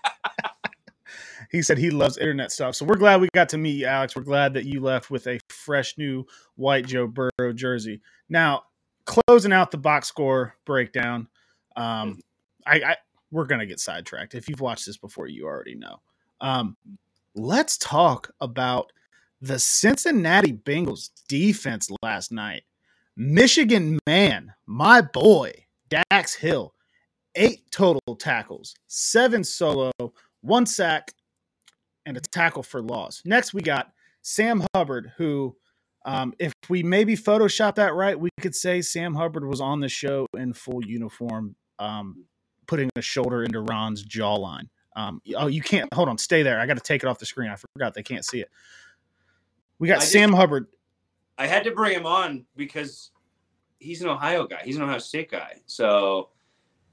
He 1.52 1.62
said 1.62 1.78
he 1.78 1.90
loves 1.90 2.18
internet 2.18 2.50
stuff. 2.50 2.74
So 2.74 2.84
we're 2.84 2.96
glad 2.96 3.20
we 3.20 3.28
got 3.32 3.48
to 3.50 3.58
meet 3.58 3.76
you, 3.76 3.86
Alex. 3.86 4.16
We're 4.16 4.22
glad 4.22 4.54
that 4.54 4.64
you 4.64 4.80
left 4.80 5.10
with 5.10 5.28
a 5.28 5.38
fresh 5.48 5.96
new 5.96 6.26
white 6.56 6.86
Joe 6.86 7.06
Burrow 7.06 7.52
jersey. 7.54 8.00
Now, 8.28 8.64
closing 9.06 9.52
out 9.52 9.70
the 9.70 9.78
box 9.78 10.08
score 10.08 10.54
breakdown, 10.64 11.28
um, 11.76 12.20
I, 12.66 12.80
I 12.80 12.96
we're 13.30 13.46
gonna 13.46 13.66
get 13.66 13.80
sidetracked. 13.80 14.34
If 14.34 14.48
you've 14.48 14.60
watched 14.60 14.86
this 14.86 14.96
before, 14.98 15.26
you 15.28 15.46
already 15.46 15.74
know. 15.74 16.00
Um, 16.40 16.76
let's 17.34 17.78
talk 17.78 18.30
about 18.40 18.92
the 19.40 19.58
Cincinnati 19.58 20.52
Bengals 20.52 21.10
defense 21.28 21.90
last 22.02 22.32
night. 22.32 22.64
Michigan 23.16 23.98
man, 24.06 24.52
my 24.66 25.00
boy, 25.00 25.52
Dax 25.88 26.34
Hill, 26.34 26.74
eight 27.34 27.70
total 27.70 28.16
tackles, 28.16 28.74
seven 28.86 29.42
solo, 29.44 29.92
one 30.40 30.66
sack, 30.66 31.12
and 32.04 32.16
a 32.16 32.20
tackle 32.20 32.62
for 32.62 32.82
loss. 32.82 33.22
Next, 33.24 33.54
we 33.54 33.62
got 33.62 33.92
Sam 34.22 34.64
Hubbard, 34.74 35.12
who, 35.16 35.56
um, 36.06 36.32
if 36.38 36.52
we 36.68 36.82
maybe 36.84 37.16
Photoshop 37.16 37.74
that 37.74 37.94
right, 37.94 38.18
we 38.18 38.30
could 38.40 38.54
say 38.54 38.80
Sam 38.80 39.14
Hubbard 39.14 39.46
was 39.46 39.60
on 39.60 39.80
the 39.80 39.88
show 39.88 40.26
in 40.38 40.52
full 40.52 40.84
uniform, 40.84 41.56
um, 41.80 42.24
putting 42.66 42.88
a 42.96 43.02
shoulder 43.02 43.42
into 43.42 43.60
Ron's 43.60 44.06
jawline. 44.06 44.68
Um, 44.94 45.20
oh, 45.36 45.48
you 45.48 45.60
can't 45.60 45.92
hold 45.92 46.08
on, 46.08 46.16
stay 46.16 46.42
there. 46.42 46.60
I 46.60 46.66
got 46.66 46.74
to 46.78 46.82
take 46.82 47.02
it 47.02 47.06
off 47.08 47.18
the 47.18 47.26
screen. 47.26 47.50
I 47.50 47.56
forgot 47.56 47.92
they 47.92 48.04
can't 48.04 48.24
see 48.24 48.40
it. 48.40 48.48
We 49.78 49.88
got 49.88 49.98
I 49.98 50.00
just- 50.00 50.12
Sam 50.12 50.32
Hubbard. 50.32 50.68
I 51.36 51.46
had 51.46 51.64
to 51.64 51.72
bring 51.72 51.92
him 51.92 52.06
on 52.06 52.46
because 52.56 53.10
he's 53.78 54.00
an 54.00 54.08
Ohio 54.08 54.46
guy. 54.46 54.62
He's 54.64 54.76
an 54.76 54.82
Ohio 54.84 54.98
State 54.98 55.30
guy. 55.30 55.56
So 55.66 56.30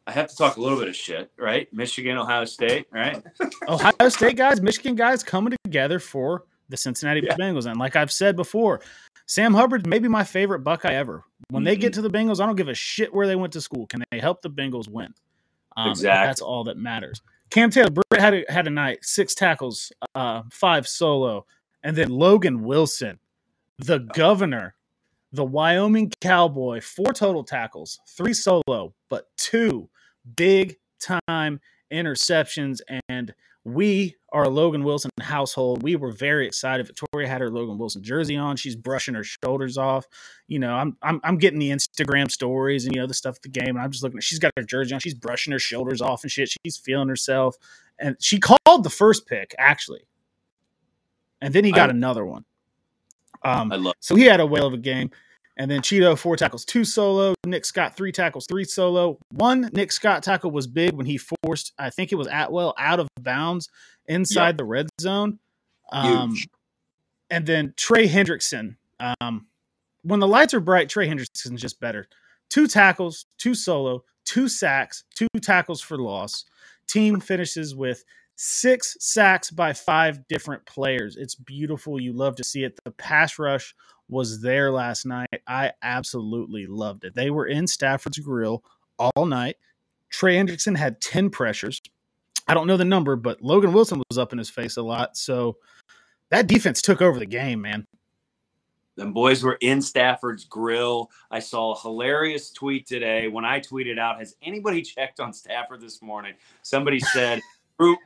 I 0.05 0.11
have 0.11 0.27
to 0.27 0.35
talk 0.35 0.57
a 0.57 0.61
little 0.61 0.77
bit 0.77 0.89
of 0.89 0.95
shit, 0.97 1.31
right? 1.37 1.71
Michigan, 1.71 2.17
Ohio 2.17 2.43
State, 2.43 2.87
right? 2.91 3.23
Ohio 3.69 4.09
State 4.09 4.35
guys, 4.35 4.61
Michigan 4.61 4.95
guys 4.95 5.23
coming 5.23 5.55
together 5.63 5.99
for 5.99 6.43
the 6.69 6.77
Cincinnati 6.77 7.21
Yeah. 7.23 7.35
Bengals. 7.35 7.65
And 7.65 7.79
like 7.79 7.95
I've 7.95 8.11
said 8.11 8.35
before, 8.35 8.81
Sam 9.25 9.53
Hubbard 9.53 9.87
maybe 9.87 10.07
my 10.07 10.23
favorite 10.23 10.59
Buckeye 10.59 10.93
ever. 10.93 11.23
When 11.49 11.63
they 11.63 11.73
Mm-hmm. 11.73 11.81
get 11.81 11.93
to 11.93 12.01
the 12.01 12.09
Bengals, 12.09 12.39
I 12.41 12.45
don't 12.45 12.55
give 12.55 12.69
a 12.69 12.73
shit 12.73 13.13
where 13.13 13.27
they 13.27 13.35
went 13.35 13.53
to 13.53 13.61
school. 13.61 13.85
Can 13.87 14.03
they 14.11 14.19
help 14.19 14.41
the 14.41 14.49
Bengals 14.49 14.87
win? 14.87 15.13
Um, 15.75 15.89
Exactly. 15.89 16.27
That's 16.27 16.41
all 16.41 16.63
that 16.65 16.77
matters. 16.77 17.21
Cam 17.49 17.69
Taylor 17.69 17.89
Britt 17.91 18.19
had 18.21 18.33
a, 18.33 18.43
had 18.49 18.67
a 18.67 18.69
night, 18.71 18.99
six 19.03 19.35
tackles, 19.35 19.91
uh, 20.15 20.43
five 20.51 20.87
solo, 20.87 21.45
and 21.83 21.95
then 21.95 22.09
Logan 22.09 22.63
Wilson, 22.63 23.19
the 23.77 23.99
governor, 23.99 24.75
the 25.31 25.43
Wyoming 25.45 26.11
Cowboy, 26.21 26.81
four 26.81 27.13
total 27.13 27.43
tackles, 27.43 27.99
three 28.07 28.33
solo, 28.33 28.93
but 29.09 29.27
two 29.37 29.89
big 30.35 30.77
time 30.99 31.59
interceptions. 31.91 32.79
And 33.09 33.33
we 33.65 34.15
are 34.31 34.43
a 34.43 34.49
Logan 34.49 34.83
Wilson 34.83 35.09
household. 35.21 35.83
We 35.83 35.95
were 35.95 36.11
very 36.11 36.45
excited. 36.45 36.85
Victoria 36.85 37.27
had 37.27 37.39
her 37.39 37.49
Logan 37.49 37.77
Wilson 37.77 38.03
jersey 38.03 38.35
on. 38.35 38.57
She's 38.57 38.75
brushing 38.75 39.13
her 39.13 39.23
shoulders 39.23 39.77
off. 39.77 40.05
You 40.47 40.59
know, 40.59 40.73
I'm 40.73 40.97
I'm, 41.01 41.21
I'm 41.23 41.37
getting 41.37 41.59
the 41.59 41.69
Instagram 41.69 42.29
stories 42.29 42.85
and 42.85 42.93
you 42.93 43.01
know 43.01 43.07
the 43.07 43.13
stuff 43.13 43.37
at 43.37 43.41
the 43.41 43.49
game, 43.49 43.69
and 43.69 43.79
I'm 43.79 43.91
just 43.91 44.03
looking 44.03 44.17
at. 44.17 44.23
She's 44.23 44.39
got 44.39 44.51
her 44.57 44.63
jersey 44.63 44.93
on. 44.93 44.99
She's 44.99 45.13
brushing 45.13 45.53
her 45.53 45.59
shoulders 45.59 46.01
off 46.01 46.23
and 46.23 46.31
shit. 46.31 46.53
She's 46.65 46.77
feeling 46.77 47.07
herself, 47.07 47.55
and 47.97 48.17
she 48.19 48.39
called 48.39 48.83
the 48.83 48.89
first 48.89 49.27
pick 49.27 49.55
actually, 49.57 50.07
and 51.41 51.53
then 51.53 51.63
he 51.63 51.71
got 51.71 51.89
I- 51.89 51.93
another 51.93 52.25
one. 52.25 52.45
Um, 53.45 53.71
I 53.71 53.75
love 53.75 53.95
so 53.99 54.15
he 54.15 54.23
had 54.23 54.39
a 54.39 54.45
whale 54.45 54.67
of 54.67 54.73
a 54.73 54.77
game. 54.77 55.11
And 55.57 55.69
then 55.69 55.81
Cheeto, 55.81 56.17
four 56.17 56.35
tackles, 56.35 56.65
two 56.65 56.83
solo. 56.83 57.35
Nick 57.45 57.65
Scott, 57.65 57.95
three 57.95 58.11
tackles, 58.11 58.47
three 58.47 58.63
solo. 58.63 59.19
One 59.29 59.69
Nick 59.73 59.91
Scott 59.91 60.23
tackle 60.23 60.49
was 60.51 60.65
big 60.65 60.93
when 60.93 61.05
he 61.05 61.19
forced, 61.19 61.73
I 61.77 61.89
think 61.91 62.11
it 62.11 62.15
was 62.15 62.27
Atwell, 62.27 62.73
out 62.77 62.99
of 62.99 63.07
bounds 63.19 63.69
inside 64.07 64.57
the 64.57 64.65
red 64.65 64.89
zone. 64.99 65.39
Um, 65.91 66.31
Huge. 66.31 66.47
and 67.29 67.45
then 67.45 67.73
Trey 67.77 68.07
Hendrickson. 68.07 68.77
Um, 68.99 69.45
when 70.01 70.19
the 70.19 70.27
lights 70.27 70.53
are 70.53 70.59
bright, 70.59 70.89
Trey 70.89 71.07
Hendrickson's 71.07 71.61
just 71.61 71.79
better. 71.79 72.07
Two 72.49 72.67
tackles, 72.67 73.25
two 73.37 73.53
solo, 73.53 74.03
two 74.25 74.47
sacks, 74.47 75.03
two 75.15 75.27
tackles 75.41 75.81
for 75.81 75.97
loss. 75.97 76.45
Team 76.87 77.19
finishes 77.19 77.75
with 77.75 78.03
six 78.35 78.97
sacks 78.99 79.51
by 79.51 79.73
five 79.73 80.27
different 80.27 80.65
players. 80.65 81.15
It's 81.15 81.35
beautiful. 81.35 81.99
You 82.01 82.13
love 82.13 82.35
to 82.37 82.43
see 82.43 82.63
it. 82.63 82.79
The 82.83 82.91
pass 82.91 83.37
rush 83.37 83.75
was 84.13 84.41
there 84.41 84.71
last 84.71 85.05
night. 85.05 85.41
I 85.47 85.71
absolutely 85.81 86.67
loved 86.67 87.03
it. 87.03 87.15
They 87.15 87.29
were 87.29 87.47
in 87.47 87.67
Stafford's 87.67 88.19
grill 88.19 88.63
all 88.99 89.25
night. 89.25 89.57
Trey 90.09 90.35
Hendrickson 90.35 90.77
had 90.77 91.01
10 91.01 91.29
pressures. 91.31 91.81
I 92.47 92.53
don't 92.53 92.67
know 92.67 92.77
the 92.77 92.85
number, 92.85 93.15
but 93.15 93.41
Logan 93.41 93.73
Wilson 93.73 94.01
was 94.09 94.17
up 94.17 94.31
in 94.31 94.37
his 94.37 94.49
face 94.49 94.77
a 94.77 94.81
lot. 94.81 95.17
So 95.17 95.57
that 96.29 96.47
defense 96.47 96.81
took 96.81 97.01
over 97.01 97.19
the 97.19 97.25
game, 97.25 97.61
man. 97.61 97.87
Them 98.95 99.11
boys 99.11 99.43
were 99.43 99.57
in 99.59 99.81
Stafford's 99.81 100.45
grill. 100.45 101.09
I 101.31 101.39
saw 101.39 101.73
a 101.73 101.79
hilarious 101.79 102.51
tweet 102.51 102.85
today. 102.85 103.27
When 103.27 103.43
I 103.43 103.59
tweeted 103.59 103.97
out, 103.97 104.19
has 104.19 104.35
anybody 104.41 104.81
checked 104.83 105.19
on 105.19 105.33
Stafford 105.33 105.81
this 105.81 106.01
morning? 106.01 106.33
Somebody 106.61 106.99
said, 106.99 107.41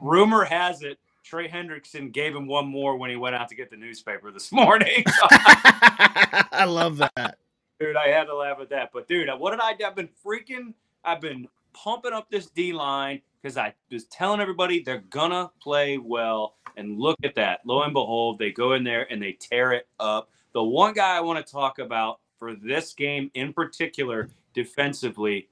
rumor 0.02 0.46
has 0.46 0.82
it, 0.82 0.98
Trey 1.28 1.50
Hendrickson 1.50 2.14
gave 2.14 2.34
him 2.34 2.48
one 2.48 2.68
more 2.68 2.96
when 2.96 3.10
he 3.10 3.18
went 3.18 3.36
out 3.36 3.50
to 3.50 3.56
get 3.56 3.70
the 3.70 3.76
newspaper 3.76 4.32
this 4.32 4.50
morning. 4.54 5.04
I 5.30 6.64
love 6.66 6.96
that. 6.98 7.38
dude, 7.82 7.98
I 7.98 8.08
had 8.08 8.26
to 8.26 8.36
laugh 8.36 8.60
at 8.62 8.70
that. 8.70 8.92
But 8.94 9.10
dude, 9.10 9.28
what 9.38 9.52
did 9.52 9.60
I 9.60 9.74
do? 9.74 9.84
I've 9.84 9.96
been 9.96 10.08
freaking, 10.26 10.74
I've 11.04 11.20
been 11.20 11.50
pumping 11.74 12.14
up 12.14 12.30
this 12.32 12.46
D 12.46 12.72
line 12.72 13.22
because 13.42 13.58
I 13.58 13.74
was 13.92 14.06
telling 14.06 14.40
everybody 14.40 14.82
they're 14.82 15.04
gonna 15.10 15.52
play 15.62 15.98
well. 15.98 16.56
And 16.78 16.98
look 16.98 17.18
at 17.24 17.36
that. 17.36 17.60
Lo 17.66 17.82
and 17.82 17.92
behold, 17.94 18.40
they 18.40 18.52
go 18.52 18.74
in 18.74 18.84
there 18.86 19.12
and 19.12 19.22
they 19.22 19.34
tear 19.34 19.74
it 19.74 19.88
up. 20.00 20.30
The 20.54 20.64
one 20.64 20.94
guy 20.94 21.18
I 21.18 21.22
want 21.22 21.46
to 21.46 21.52
talk 21.52 21.80
about 21.80 22.20
for 22.40 22.54
this 22.56 22.94
game 22.94 23.32
in 23.34 23.52
particular, 23.52 24.30
defensively, 24.54 25.50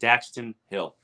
Daxton 0.00 0.54
Hill. 0.70 0.94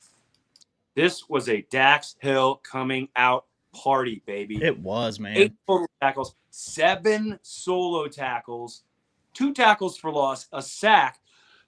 This 0.94 1.28
was 1.28 1.48
a 1.48 1.62
Dax 1.70 2.14
Hill 2.20 2.60
coming 2.62 3.08
out 3.16 3.46
party, 3.74 4.22
baby 4.26 4.62
It 4.62 4.78
was, 4.78 5.20
man. 5.20 5.36
eight 5.36 5.52
total 5.66 5.88
tackles, 6.00 6.34
seven 6.50 7.38
solo 7.42 8.08
tackles, 8.08 8.84
two 9.32 9.52
tackles 9.52 9.96
for 9.96 10.10
loss, 10.10 10.48
a 10.52 10.62
sack. 10.62 11.20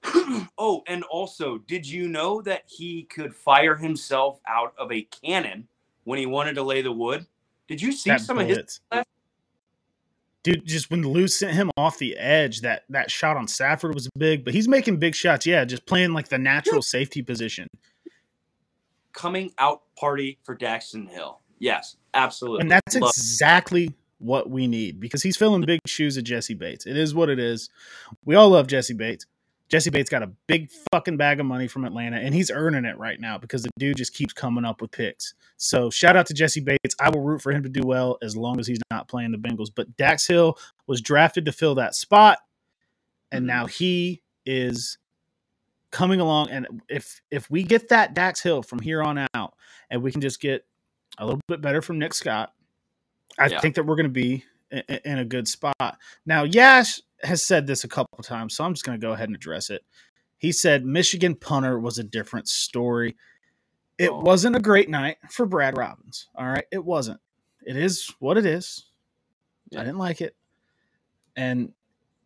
oh, 0.58 0.82
and 0.86 1.02
also, 1.04 1.58
did 1.58 1.86
you 1.86 2.08
know 2.08 2.40
that 2.42 2.62
he 2.66 3.04
could 3.04 3.34
fire 3.34 3.76
himself 3.76 4.40
out 4.46 4.74
of 4.78 4.92
a 4.92 5.02
cannon 5.02 5.66
when 6.04 6.18
he 6.18 6.26
wanted 6.26 6.54
to 6.54 6.62
lay 6.62 6.82
the 6.82 6.92
wood? 6.92 7.26
Did 7.68 7.82
you 7.82 7.92
see 7.92 8.10
that 8.10 8.20
some 8.20 8.38
of 8.38 8.46
his? 8.46 8.80
Dude, 10.44 10.64
just 10.64 10.92
when 10.92 11.02
Lou 11.02 11.26
sent 11.26 11.54
him 11.54 11.72
off 11.76 11.98
the 11.98 12.16
edge, 12.16 12.60
that 12.60 12.84
that 12.90 13.10
shot 13.10 13.36
on 13.36 13.48
Stafford 13.48 13.94
was 13.94 14.08
big, 14.16 14.44
but 14.44 14.54
he's 14.54 14.68
making 14.68 14.98
big 14.98 15.12
shots. 15.16 15.44
Yeah, 15.44 15.64
just 15.64 15.84
playing 15.86 16.12
like 16.12 16.28
the 16.28 16.38
natural 16.38 16.82
safety 16.82 17.20
position. 17.20 17.66
Coming 19.12 19.50
out 19.58 19.82
party 19.98 20.38
for 20.44 20.54
Daxton 20.54 21.08
Hill. 21.08 21.40
Yes, 21.58 21.96
absolutely. 22.14 22.60
And 22.62 22.70
that's 22.70 22.94
Love- 22.96 23.10
exactly 23.16 23.94
what 24.18 24.48
we 24.50 24.66
need 24.66 24.98
because 25.00 25.22
he's 25.22 25.36
filling 25.36 25.62
big 25.62 25.80
shoes 25.86 26.16
of 26.16 26.24
Jessie 26.24 26.54
Bates. 26.54 26.86
It 26.86 26.96
is 26.96 27.14
what 27.14 27.28
it 27.28 27.38
is. 27.38 27.68
We 28.24 28.34
all 28.34 28.48
love 28.50 28.66
Jessie 28.66 28.94
Bates. 28.94 29.26
Jessie 29.68 29.90
Bates 29.90 30.08
got 30.08 30.22
a 30.22 30.28
big 30.46 30.70
fucking 30.92 31.16
bag 31.16 31.40
of 31.40 31.46
money 31.46 31.66
from 31.66 31.84
Atlanta 31.84 32.18
and 32.18 32.32
he's 32.34 32.50
earning 32.52 32.84
it 32.84 32.96
right 32.98 33.20
now 33.20 33.36
because 33.36 33.62
the 33.64 33.70
dude 33.78 33.96
just 33.96 34.14
keeps 34.14 34.32
coming 34.32 34.64
up 34.64 34.80
with 34.80 34.92
picks. 34.92 35.34
So 35.56 35.90
shout 35.90 36.16
out 36.16 36.26
to 36.26 36.34
Jessie 36.34 36.60
Bates. 36.60 36.94
I 37.00 37.10
will 37.10 37.20
root 37.20 37.42
for 37.42 37.50
him 37.52 37.62
to 37.64 37.68
do 37.68 37.82
well 37.84 38.16
as 38.22 38.36
long 38.36 38.60
as 38.60 38.66
he's 38.68 38.78
not 38.90 39.08
playing 39.08 39.32
the 39.32 39.38
Bengals. 39.38 39.70
But 39.74 39.96
Dax 39.96 40.26
Hill 40.26 40.56
was 40.86 41.00
drafted 41.00 41.44
to 41.46 41.52
fill 41.52 41.74
that 41.74 41.94
spot 41.96 42.38
and 43.32 43.42
Mhm. 43.44 43.48
now 43.48 43.66
he 43.66 44.22
is 44.46 44.98
coming 45.90 46.20
along 46.20 46.50
and 46.50 46.82
if 46.88 47.20
if 47.30 47.50
we 47.50 47.62
get 47.64 47.88
that 47.88 48.14
Dax 48.14 48.40
Hill 48.40 48.62
from 48.62 48.78
here 48.80 49.02
on 49.02 49.26
out 49.34 49.54
and 49.90 50.02
we 50.02 50.12
can 50.12 50.20
just 50.20 50.40
get 50.40 50.64
a 51.18 51.24
little 51.24 51.40
bit 51.48 51.60
better 51.60 51.82
from 51.82 51.98
Nick 51.98 52.14
Scott, 52.14 52.52
I 53.38 53.46
Yeah. 53.48 53.60
think 53.60 53.74
that 53.76 53.84
we're 53.84 53.96
going 53.96 54.04
to 54.04 54.10
be 54.10 54.44
in, 54.70 54.82
in 55.04 55.18
a 55.18 55.24
good 55.24 55.48
spot. 55.48 55.98
Now, 56.24 56.44
Yash 56.44 57.00
has 57.22 57.44
said 57.44 57.66
this 57.66 57.84
a 57.84 57.88
couple 57.88 58.18
of 58.18 58.26
times, 58.26 58.54
so 58.56 58.64
I'm 58.64 58.74
just 58.74 58.84
going 58.84 58.98
to 59.00 59.04
go 59.06 59.12
ahead 59.12 59.28
and 59.28 59.36
address 59.36 59.70
it. 59.70 59.82
He 60.38 60.52
said 60.52 60.84
Michigan 60.84 61.34
punter 61.34 61.78
was 61.78 61.98
a 61.98 62.04
different 62.04 62.48
story. 62.48 63.16
It 63.98 64.10
Oh. 64.10 64.20
wasn't 64.20 64.56
a 64.56 64.60
great 64.60 64.90
night 64.90 65.16
for 65.30 65.46
Brad 65.46 65.76
Robbins. 65.78 66.28
All 66.34 66.46
right, 66.46 66.66
it 66.70 66.84
wasn't. 66.84 67.20
It 67.66 67.76
is 67.76 68.12
what 68.18 68.36
it 68.36 68.44
is. 68.44 68.84
Yeah. 69.70 69.80
I 69.80 69.84
didn't 69.84 69.98
like 69.98 70.20
it, 70.20 70.36
and 71.34 71.72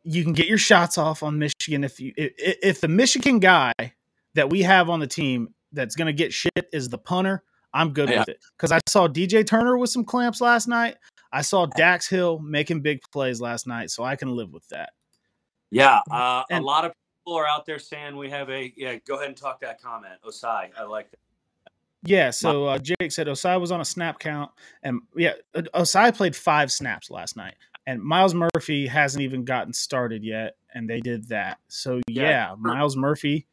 you 0.03 0.25
can 0.25 0.33
get 0.33 0.49
your 0.49 0.59
shots 0.59 0.99
off 0.99 1.23
on 1.23 1.39
Michigan 1.39 1.85
if 1.85 2.01
you 2.01 2.13
if, 2.17 2.33
if 2.39 2.81
the 2.81 2.89
Michigan 2.89 3.39
guy 3.39 3.73
that 4.35 4.51
we 4.51 4.63
have 4.63 4.91
on 4.91 5.01
the 5.01 5.07
team 5.07 5.55
that's 5.73 5.95
going 5.95 6.07
to 6.07 6.13
get 6.13 6.33
shit 6.33 6.69
is 6.73 6.89
the 6.89 6.99
punter. 6.99 7.43
I'm 7.73 7.93
good 7.93 8.09
Yeah. 8.09 8.21
with 8.21 8.29
it 8.31 8.41
because 8.57 8.73
I 8.73 8.81
saw 8.89 9.07
DJ 9.09 9.45
Turner 9.47 9.79
with 9.79 9.91
some 9.91 10.05
clamps 10.05 10.41
last 10.41 10.67
night. 10.69 10.97
I 11.33 11.43
saw 11.43 11.67
Dax 11.67 12.09
Hill 12.09 12.41
making 12.41 12.81
big 12.83 13.01
plays 13.13 13.41
last 13.41 13.67
night, 13.67 13.91
so 13.91 14.03
I 14.03 14.17
can 14.17 14.35
live 14.35 14.53
with 14.53 14.67
that. 14.69 14.91
yeah, 15.71 16.01
uh, 16.11 16.43
And- 16.51 16.65
a 16.65 16.67
lot 16.67 16.85
of 16.85 16.93
people 17.21 17.39
are 17.39 17.47
out 17.47 17.65
there 17.67 17.79
saying 17.79 18.17
we 18.17 18.29
have 18.31 18.51
a. 18.51 18.73
Yeah, 18.77 18.97
go 19.07 19.15
ahead 19.15 19.29
and 19.29 19.37
talk 19.37 19.61
that 19.61 19.81
comment, 19.81 20.15
Ossai. 20.25 20.71
I 20.77 20.83
like 20.83 21.11
that. 21.13 21.19
Yeah, 22.03 22.31
so 22.31 22.65
uh, 22.65 22.79
Jake 22.79 23.13
said 23.13 23.27
Ossai 23.27 23.61
was 23.61 23.71
on 23.71 23.81
a 23.81 23.85
snap 23.85 24.19
count, 24.19 24.51
and 24.83 25.01
yeah, 25.15 25.35
uh, 25.55 25.63
Ossai 25.75 26.17
played 26.17 26.35
five 26.35 26.73
snaps 26.73 27.11
last 27.11 27.37
night, 27.37 27.55
and 27.87 28.03
Myles 28.03 28.35
Murphy 28.35 28.87
hasn't 28.87 29.23
even 29.23 29.45
gotten 29.45 29.73
started 29.73 30.25
yet, 30.25 30.57
and 30.75 30.89
they 30.91 30.99
did 31.01 31.29
that. 31.29 31.59
So 31.69 32.01
Yeah, 32.09 32.23
yeah. 32.23 32.55
Myles 32.59 32.97
Murphy 32.97 33.47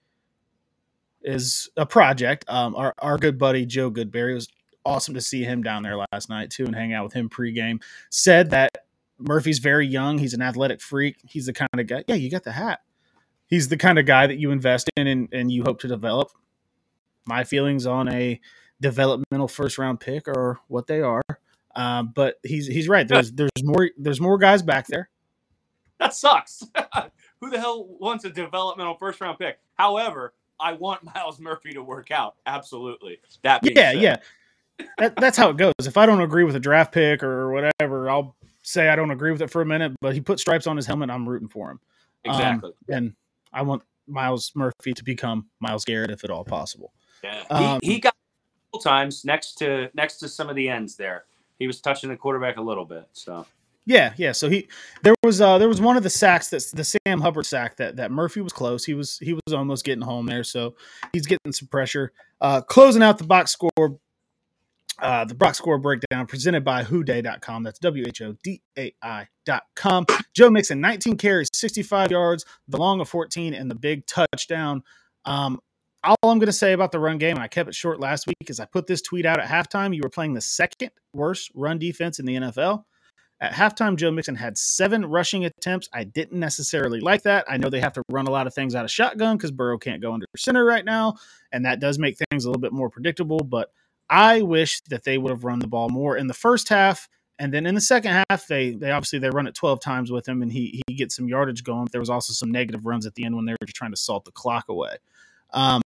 is 1.22 1.70
a 1.78 1.86
project. 1.86 2.46
Um, 2.48 2.76
our 2.76 2.94
our 3.00 3.18
good 3.18 3.38
buddy 3.38 3.66
Joe 3.66 3.92
Goodberry 3.92 4.34
was 4.34 4.48
awesome 4.86 5.14
to 5.14 5.22
see 5.22 5.44
him 5.44 5.62
down 5.62 5.84
there 5.84 5.98
last 6.12 6.30
night 6.30 6.50
too, 6.50 6.66
and 6.66 6.76
hang 6.76 6.94
out 6.94 7.04
with 7.04 7.14
him 7.14 7.30
pregame. 7.30 7.82
Said 8.10 8.52
that 8.52 8.72
Murphy's 9.20 9.60
very 9.60 9.88
young. 9.88 10.18
He's 10.18 10.34
an 10.34 10.42
athletic 10.42 10.82
freak. 10.82 11.18
He's 11.28 11.46
the 11.46 11.54
kind 11.54 11.70
of 11.78 11.88
guy. 11.88 12.04
Yeah, 12.08 12.16
you 12.16 12.30
got 12.30 12.44
the 12.44 12.52
hat. 12.52 12.80
He's 13.48 13.70
the 13.70 13.78
kind 13.78 13.98
of 13.98 14.06
guy 14.06 14.28
that 14.28 14.38
you 14.38 14.52
invest 14.52 14.90
in 14.98 15.08
and, 15.08 15.30
and 15.32 15.52
you 15.52 15.64
hope 15.64 15.80
to 15.82 15.88
develop. 15.88 16.30
My 17.26 17.44
feelings 17.44 17.86
on 17.86 18.10
a 18.10 18.40
developmental 18.82 19.48
first 19.48 19.78
round 19.78 20.00
pick 20.00 20.28
are 20.28 20.60
what 20.68 20.88
they 20.88 21.02
are. 21.02 21.22
Um, 21.76 22.12
but 22.14 22.36
he's 22.44 22.68
he's 22.68 22.88
right. 22.90 23.08
There's 23.08 23.32
there's 23.32 23.52
more 23.64 23.90
there's 23.98 24.22
more 24.22 24.38
guys 24.38 24.62
back 24.62 24.88
there. 24.88 25.10
That 26.00 26.14
sucks. 26.14 26.64
Who 27.42 27.50
the 27.50 27.60
hell 27.60 27.86
wants 28.00 28.26
a 28.26 28.30
developmental 28.30 28.96
first 28.96 29.22
round 29.22 29.38
pick? 29.38 29.60
However, 29.76 30.34
I 30.60 30.74
want 30.74 31.04
Myles 31.16 31.40
Murphy 31.40 31.74
to 31.74 31.84
work 31.84 32.12
out. 32.12 32.36
Absolutely. 32.46 33.20
That 33.44 33.62
Yeah, 33.64 33.92
said, 33.92 34.02
yeah. 34.02 34.18
That, 35.00 35.16
that's 35.16 35.38
how 35.38 35.50
it 35.50 35.58
goes. 35.58 35.74
If 35.80 35.98
I 35.98 36.06
don't 36.06 36.22
agree 36.22 36.44
with 36.44 36.56
a 36.56 36.60
draft 36.60 36.94
pick 36.94 37.24
or 37.24 37.52
whatever, 37.52 38.10
I'll 38.10 38.36
say 38.62 38.90
I 38.90 38.96
don't 38.96 39.12
agree 39.12 39.32
with 39.32 39.42
it 39.42 39.50
for 39.50 39.62
a 39.62 39.66
minute. 39.66 39.94
But 40.02 40.14
he 40.14 40.22
put 40.22 40.40
stripes 40.40 40.68
on 40.68 40.78
his 40.78 40.86
helmet. 40.86 41.10
I'm 41.10 41.28
rooting 41.28 41.48
for 41.48 41.72
him. 41.72 41.80
Um, 42.28 42.34
exactly. 42.36 42.72
and 42.90 43.14
I 43.54 43.62
want 43.64 43.84
Myles 44.08 44.52
Murphy 44.56 44.94
to 44.94 45.04
become 45.04 45.48
Myles 45.60 45.86
Garrett 45.86 46.12
if 46.12 46.24
at 46.24 46.30
all 46.30 46.44
possible. 46.44 46.94
yeah. 47.24 47.44
um, 47.50 47.80
he, 47.82 47.94
he 47.94 48.00
got 48.00 48.14
times 48.84 49.26
next 49.26 49.54
to 49.60 49.90
next 49.96 50.18
to 50.18 50.28
some 50.30 50.50
of 50.50 50.56
the 50.56 50.70
ends 50.70 50.96
there. 50.96 51.26
He 51.58 51.66
was 51.66 51.82
touching 51.82 52.10
the 52.10 52.16
quarterback 52.16 52.58
a 52.58 52.62
little 52.62 52.86
bit. 52.86 53.08
So 53.14 53.46
Yeah, 53.88 54.14
yeah. 54.18 54.34
So 54.34 54.50
he 54.50 54.68
there 55.02 55.16
was 55.24 55.40
uh 55.40 55.58
there 55.58 55.70
was 55.70 55.80
one 55.80 55.96
of 55.96 56.04
the 56.04 56.10
sacks 56.10 56.50
that's 56.50 56.72
the 56.72 56.84
Sam 56.84 57.22
Hubbard 57.22 57.46
sack 57.46 57.78
that 57.78 57.96
that 57.96 58.12
Murphy 58.12 58.42
was 58.42 58.52
close. 58.52 58.84
He 58.84 58.94
was 58.94 59.18
he 59.20 59.34
was 59.34 59.54
almost 59.54 59.86
getting 59.86 60.02
home 60.02 60.26
there, 60.26 60.44
so 60.44 60.76
he's 61.14 61.26
getting 61.26 61.54
some 61.54 61.70
pressure. 61.70 62.12
Uh 62.42 62.60
closing 62.60 63.02
out 63.02 63.18
the 63.18 63.24
box 63.24 63.52
score 63.52 63.98
uh 65.02 65.24
the 65.24 65.36
box 65.36 65.58
score 65.58 65.78
breakdown 65.78 66.28
presented 66.28 66.66
by 66.66 66.84
whoday.com. 66.84 67.64
That's 67.64 67.80
W 67.80 68.04
H 68.06 68.22
O 68.22 68.36
D 68.44 68.62
A 68.78 68.94
I.com. 69.02 70.06
Joe 70.34 70.50
Mixon 70.50 70.82
19 70.82 71.16
carries, 71.16 71.48
65 71.54 72.12
yards, 72.12 72.46
the 72.68 72.78
long 72.78 73.00
of 73.00 73.08
14 73.08 73.54
and 73.54 73.72
the 73.72 73.76
big 73.76 74.06
touchdown. 74.06 74.84
Um 75.24 75.62
all 76.04 76.16
I'm 76.24 76.40
going 76.40 76.46
to 76.46 76.54
say 76.54 76.74
about 76.74 76.92
the 76.94 77.00
run 77.00 77.18
game, 77.18 77.36
and 77.36 77.44
I 77.44 77.48
kept 77.48 77.68
it 77.68 77.76
short 77.76 78.00
last 78.00 78.28
week, 78.28 78.50
is 78.50 78.60
I 78.62 78.66
put 78.66 78.88
this 78.88 79.02
tweet 79.02 79.26
out 79.26 79.40
at 79.42 79.50
halftime. 79.50 79.94
You 79.94 80.02
were 80.04 80.10
playing 80.10 80.36
the 80.36 80.42
second 80.42 80.92
worst 81.12 81.52
run 81.54 81.80
defense 81.80 82.20
in 82.20 82.26
the 82.26 82.36
NFL. 82.36 82.84
At 83.40 83.54
halftime, 83.54 83.98
Joe 83.98 84.10
Mixon 84.10 84.36
had 84.36 84.58
seven 84.58 85.06
rushing 85.06 85.46
attempts. 85.46 85.88
I 85.94 86.06
didn't 86.06 86.40
necessarily 86.40 87.00
like 87.00 87.22
that. 87.24 87.46
I 87.48 87.58
know 87.58 87.70
they 87.70 87.80
have 87.80 87.94
to 87.94 88.04
run 88.10 88.26
a 88.26 88.32
lot 88.32 88.48
of 88.48 88.54
things 88.54 88.74
out 88.74 88.84
of 88.84 88.90
shotgun 88.90 89.38
because 89.38 89.52
Burrow 89.52 89.78
can't 89.78 90.02
go 90.02 90.12
under 90.12 90.26
center 90.36 90.66
right 90.66 90.84
now, 90.84 91.16
and 91.52 91.66
that 91.66 91.80
does 91.80 92.00
make 92.00 92.18
things 92.18 92.46
a 92.46 92.50
little 92.50 92.62
bit 92.62 92.74
more 92.74 92.90
predictable. 92.90 93.40
But 93.40 93.72
I 94.10 94.42
wish 94.42 94.82
that 94.90 95.04
they 95.04 95.20
would 95.20 95.30
have 95.30 95.44
run 95.44 95.60
the 95.60 95.68
ball 95.68 95.90
more 95.90 96.18
in 96.18 96.26
the 96.26 96.34
first 96.34 96.70
half, 96.70 97.08
and 97.38 97.54
then 97.54 97.68
in 97.68 97.76
the 97.76 97.82
second 97.82 98.24
half, 98.30 98.48
they 98.48 98.72
they 98.72 98.90
obviously 98.90 99.20
they 99.20 99.30
run 99.30 99.46
it 99.46 99.54
twelve 99.54 99.82
times 99.82 100.12
with 100.12 100.28
him, 100.28 100.42
and 100.42 100.52
he 100.52 100.82
he 100.88 100.96
gets 100.96 101.16
some 101.16 101.28
yardage 101.28 101.64
going. 101.64 101.88
There 101.92 102.02
was 102.02 102.10
also 102.10 102.34
some 102.34 102.52
negative 102.52 102.88
runs 102.88 103.06
at 103.06 103.14
the 103.14 103.24
end 103.24 103.36
when 103.36 103.46
they 103.46 103.54
were 103.54 103.68
trying 103.68 103.92
to 103.92 103.98
salt 103.98 104.26
the 104.26 104.32
clock 104.32 104.66
away. 104.68 104.98
Um, 105.54 105.82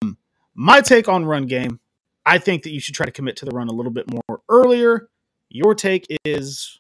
my 0.54 0.82
take 0.82 1.08
on 1.08 1.26
run 1.26 1.48
game, 1.48 1.80
I 2.28 2.38
think 2.38 2.62
that 2.64 2.72
you 2.72 2.80
should 2.80 2.94
try 2.94 3.08
to 3.08 3.12
commit 3.12 3.38
to 3.38 3.46
the 3.46 3.52
run 3.52 3.70
a 3.70 3.74
little 3.74 3.92
bit 3.92 4.06
more 4.12 4.42
earlier. 4.50 5.10
Your 5.50 5.74
take 5.74 6.06
is 6.26 6.80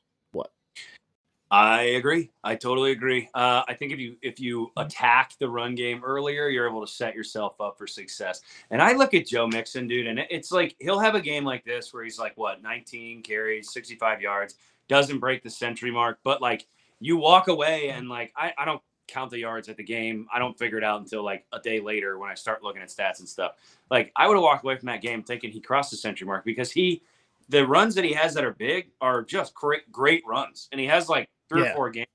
I 1.51 1.81
agree. 1.81 2.29
I 2.43 2.55
totally 2.55 2.91
agree. 2.91 3.27
Uh, 3.33 3.63
I 3.67 3.73
think 3.73 3.91
if 3.91 3.97
you 3.97 4.17
if 4.21 4.39
you 4.39 4.71
attack 4.77 5.33
the 5.39 5.49
run 5.49 5.73
game 5.73 6.03
earlier, 6.03 6.47
you're 6.47 6.67
able 6.67 6.85
to 6.85 6.91
set 6.91 7.15
yourself 7.15 7.59
up 7.59 7.75
for 7.75 7.87
success. 7.87 8.41
And 8.69 8.81
I 8.81 8.93
look 8.93 9.15
at 9.15 9.25
Joe 9.25 9.47
Mixon, 9.47 9.87
dude, 9.87 10.05
and 10.05 10.19
it's 10.29 10.51
like 10.51 10.75
he'll 10.79 10.99
have 10.99 11.15
a 11.15 11.21
game 11.21 11.43
like 11.43 11.65
this 11.65 11.91
where 11.91 12.03
he's 12.03 12.19
like 12.19 12.37
what 12.37 12.61
19 12.61 13.23
carries, 13.23 13.73
65 13.73 14.21
yards, 14.21 14.55
doesn't 14.87 15.17
break 15.17 15.41
the 15.41 15.49
century 15.49 15.89
mark, 15.89 16.19
but 16.23 16.39
like 16.39 16.67
you 16.99 17.17
walk 17.17 17.47
away 17.47 17.89
and 17.89 18.09
like 18.09 18.31
I, 18.35 18.53
I 18.55 18.65
don't 18.65 18.81
count 19.07 19.31
the 19.31 19.39
yards 19.39 19.69
at 19.69 19.77
the 19.77 19.83
game. 19.83 20.27
I 20.31 20.37
don't 20.37 20.57
figure 20.57 20.77
it 20.77 20.83
out 20.83 21.01
until 21.01 21.23
like 21.23 21.47
a 21.51 21.59
day 21.59 21.79
later 21.79 22.19
when 22.19 22.29
I 22.29 22.35
start 22.35 22.61
looking 22.61 22.83
at 22.83 22.89
stats 22.89 23.21
and 23.21 23.27
stuff. 23.27 23.53
Like 23.89 24.11
I 24.15 24.27
would 24.27 24.35
have 24.35 24.43
walked 24.43 24.63
away 24.63 24.77
from 24.77 24.85
that 24.85 25.01
game 25.01 25.23
thinking 25.23 25.49
he 25.49 25.61
crossed 25.61 25.89
the 25.89 25.97
century 25.97 26.27
mark 26.27 26.45
because 26.45 26.71
he 26.71 27.01
the 27.49 27.65
runs 27.65 27.95
that 27.95 28.03
he 28.03 28.13
has 28.13 28.35
that 28.35 28.43
are 28.43 28.53
big 28.53 28.91
are 29.01 29.23
just 29.23 29.55
great 29.55 29.91
great 29.91 30.21
runs. 30.27 30.69
And 30.71 30.79
he 30.79 30.85
has 30.85 31.09
like 31.09 31.27
three 31.49 31.61
Yeah. 31.63 31.71
or 31.71 31.75
four 31.75 31.89
games. 31.89 32.07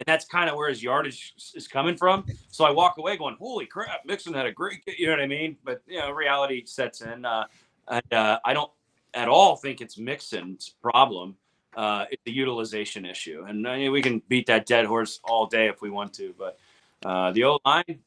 And 0.00 0.06
that's 0.06 0.24
kind 0.24 0.48
of 0.48 0.56
where 0.56 0.68
his 0.70 0.82
yardage 0.82 1.34
is 1.54 1.68
coming 1.68 1.94
from. 1.96 2.24
So 2.48 2.64
I 2.64 2.70
walk 2.70 2.96
away 2.96 3.18
going, 3.18 3.36
"Holy 3.38 3.66
crap, 3.66 4.06
Mixon 4.06 4.32
had 4.32 4.46
a 4.46 4.52
great," 4.52 4.80
you 4.98 5.06
know 5.06 5.12
what 5.12 5.20
I 5.20 5.26
mean? 5.26 5.58
But 5.62 5.82
you 5.86 5.98
know, 5.98 6.10
reality 6.10 6.64
sets 6.64 7.02
in, 7.02 7.24
uh, 7.26 7.44
and 7.88 8.12
uh, 8.12 8.40
I 8.44 8.54
don't 8.54 8.70
at 9.12 9.28
all 9.28 9.56
think 9.56 9.80
it's 9.82 9.98
Mixon's 9.98 10.70
problem. 10.82 11.36
Uh, 11.76 12.06
it's 12.10 12.22
a 12.26 12.30
utilization 12.30 13.04
issue, 13.04 13.44
and 13.46 13.68
I 13.68 13.76
mean, 13.76 13.92
we 13.92 14.00
can 14.00 14.22
beat 14.28 14.46
that 14.46 14.64
dead 14.64 14.86
horse 14.86 15.20
all 15.22 15.46
day 15.46 15.66
if 15.68 15.82
we 15.82 15.90
want 15.90 16.14
to. 16.14 16.34
But 16.38 16.58
uh, 17.04 17.32
the 17.32 17.44
O 17.44 17.58
line, 17.66 18.00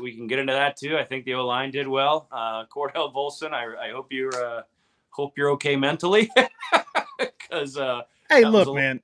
we 0.00 0.16
can 0.16 0.26
get 0.26 0.38
into 0.38 0.54
that 0.54 0.78
too. 0.78 0.96
I 0.96 1.04
think 1.04 1.26
the 1.26 1.34
O 1.34 1.46
line 1.46 1.70
did 1.70 1.86
well. 1.86 2.28
Uh, 2.32 2.64
Cordell 2.66 3.12
Volson, 3.14 3.52
I, 3.52 3.88
I 3.88 3.90
hope 3.90 4.10
you're 4.10 4.34
uh, 4.34 4.62
hope 5.10 5.36
you're 5.36 5.50
okay 5.50 5.76
mentally, 5.76 6.30
because 7.18 7.76
uh, 7.76 8.02
Hey, 8.30 8.44
look, 8.46 8.68
a- 8.68 8.72
man. 8.74 9.00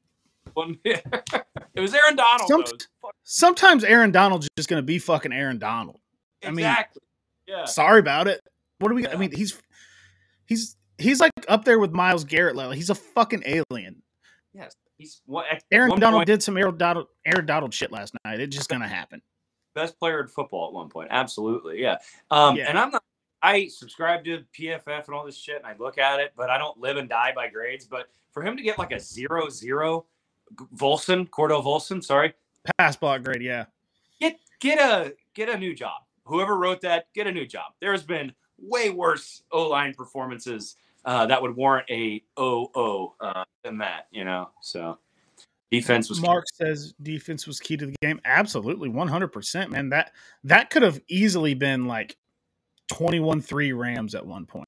One, 0.54 0.78
it 0.84 1.80
was 1.80 1.94
Aaron 1.94 2.16
Donald. 2.16 2.48
Some- 2.48 2.78
Sometimes 3.22 3.84
Aaron 3.84 4.10
Donald's 4.10 4.48
just 4.56 4.68
going 4.68 4.82
to 4.82 4.86
be 4.86 4.98
fucking 4.98 5.32
Aaron 5.32 5.58
Donald. 5.58 5.98
I 6.44 6.50
mean- 6.50 6.74
yeah. 7.46 7.64
Sorry 7.64 7.98
about 8.00 8.28
it. 8.28 8.40
What 8.78 8.88
do 8.90 8.94
we? 8.94 9.06
I 9.08 9.16
mean, 9.16 9.32
he's 9.32 9.60
he's 10.46 10.76
he's 10.98 11.20
like 11.20 11.32
up 11.48 11.64
there 11.64 11.78
with 11.78 11.90
Myles 11.92 12.24
Garrett 12.24 12.54
level. 12.56 12.72
He's 12.72 12.90
a 12.90 12.94
fucking 12.94 13.42
alien. 13.44 14.02
Yes. 14.54 14.72
He's 14.98 15.20
one, 15.26 15.44
at 15.50 15.62
Aaron 15.72 15.98
Donald 15.98 16.20
point, 16.20 16.26
did 16.26 16.42
some 16.42 16.56
Aaron 16.56 16.76
Donald 16.78 17.08
Aaron 17.26 17.46
Donald 17.46 17.74
shit 17.74 17.90
last 17.90 18.14
night. 18.24 18.38
It's 18.40 18.54
just 18.56 18.68
going 18.68 18.82
to 18.82 18.88
happen. 18.88 19.20
best 19.74 19.98
player 19.98 20.20
in 20.20 20.28
football 20.28 20.68
at 20.68 20.72
one 20.74 20.88
point. 20.88 21.08
Absolutely. 21.10 21.80
Yeah. 21.80 21.96
Um, 22.30 22.56
Yeah. 22.56 22.68
And 22.68 22.78
I'm 22.78 22.90
not, 22.90 23.02
I 23.42 23.66
subscribe 23.68 24.24
to 24.26 24.44
PFF 24.56 25.06
and 25.06 25.14
all 25.14 25.24
this 25.24 25.36
shit 25.36 25.56
and 25.56 25.66
I 25.66 25.74
look 25.78 25.98
at 25.98 26.20
it, 26.20 26.32
but 26.36 26.50
I 26.50 26.58
don't 26.58 26.78
live 26.78 26.98
and 26.98 27.08
die 27.08 27.32
by 27.34 27.48
grades. 27.48 27.86
But 27.86 28.08
for 28.32 28.42
him 28.42 28.56
to 28.56 28.62
get 28.62 28.78
like 28.78 28.92
a 28.92 29.00
zero 29.00 29.48
zero 29.48 30.06
Volson, 30.76 31.28
Cordell 31.28 31.64
Volson, 31.64 32.02
sorry, 32.02 32.34
Pass 32.78 32.96
block 32.96 33.22
grade, 33.22 33.42
yeah. 33.42 33.66
get 34.20 34.38
get 34.60 34.78
a 34.78 35.14
get 35.34 35.48
a 35.48 35.56
new 35.56 35.74
job. 35.74 36.02
Whoever 36.24 36.58
wrote 36.58 36.80
that, 36.82 37.06
get 37.14 37.26
a 37.26 37.32
new 37.32 37.46
job. 37.46 37.72
There's 37.80 38.02
been 38.02 38.32
way 38.58 38.90
worse 38.90 39.42
O 39.52 39.68
line 39.68 39.94
performances 39.94 40.76
uh, 41.04 41.26
that 41.26 41.40
would 41.40 41.56
warrant 41.56 41.86
a 41.90 42.22
OO 42.38 43.12
uh, 43.20 43.44
than 43.64 43.78
that, 43.78 44.06
you 44.10 44.24
know. 44.24 44.50
So 44.60 44.98
defense 45.70 46.08
was 46.08 46.20
Mark 46.20 46.44
says 46.54 46.94
defense 47.02 47.46
was 47.46 47.58
key 47.60 47.76
to 47.76 47.86
the 47.86 47.96
game. 48.02 48.20
Absolutely, 48.24 48.88
one 48.88 49.08
hundred 49.08 49.28
percent, 49.28 49.70
man. 49.70 49.88
That 49.88 50.12
that 50.44 50.70
could 50.70 50.82
have 50.82 51.00
easily 51.08 51.54
been 51.54 51.86
like 51.86 52.16
21-3 52.92 53.78
Rams 53.78 54.14
at 54.14 54.26
one 54.26 54.46
point. 54.46 54.66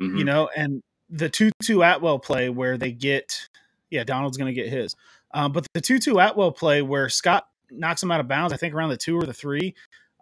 Mhm. 0.00 0.18
you 0.18 0.24
know, 0.24 0.48
and 0.56 0.82
the 1.10 1.28
two 1.28 1.50
two 1.62 1.84
Atwell 1.84 2.18
play 2.18 2.48
where 2.48 2.78
they 2.78 2.90
get, 2.90 3.48
yeah, 3.90 4.04
Donald's 4.04 4.36
going 4.36 4.54
to 4.54 4.60
get 4.60 4.72
his, 4.72 4.96
um, 5.32 5.52
but 5.52 5.66
the 5.74 5.80
Tutu 5.80 6.16
Atwell 6.16 6.52
play 6.52 6.82
where 6.82 7.08
Scott 7.08 7.46
knocks 7.70 8.02
him 8.02 8.10
out 8.10 8.20
of 8.20 8.28
bounds, 8.28 8.52
I 8.52 8.56
think 8.56 8.74
around 8.74 8.90
the 8.90 8.96
two 8.96 9.16
or 9.16 9.24
the 9.24 9.32
three, 9.32 9.74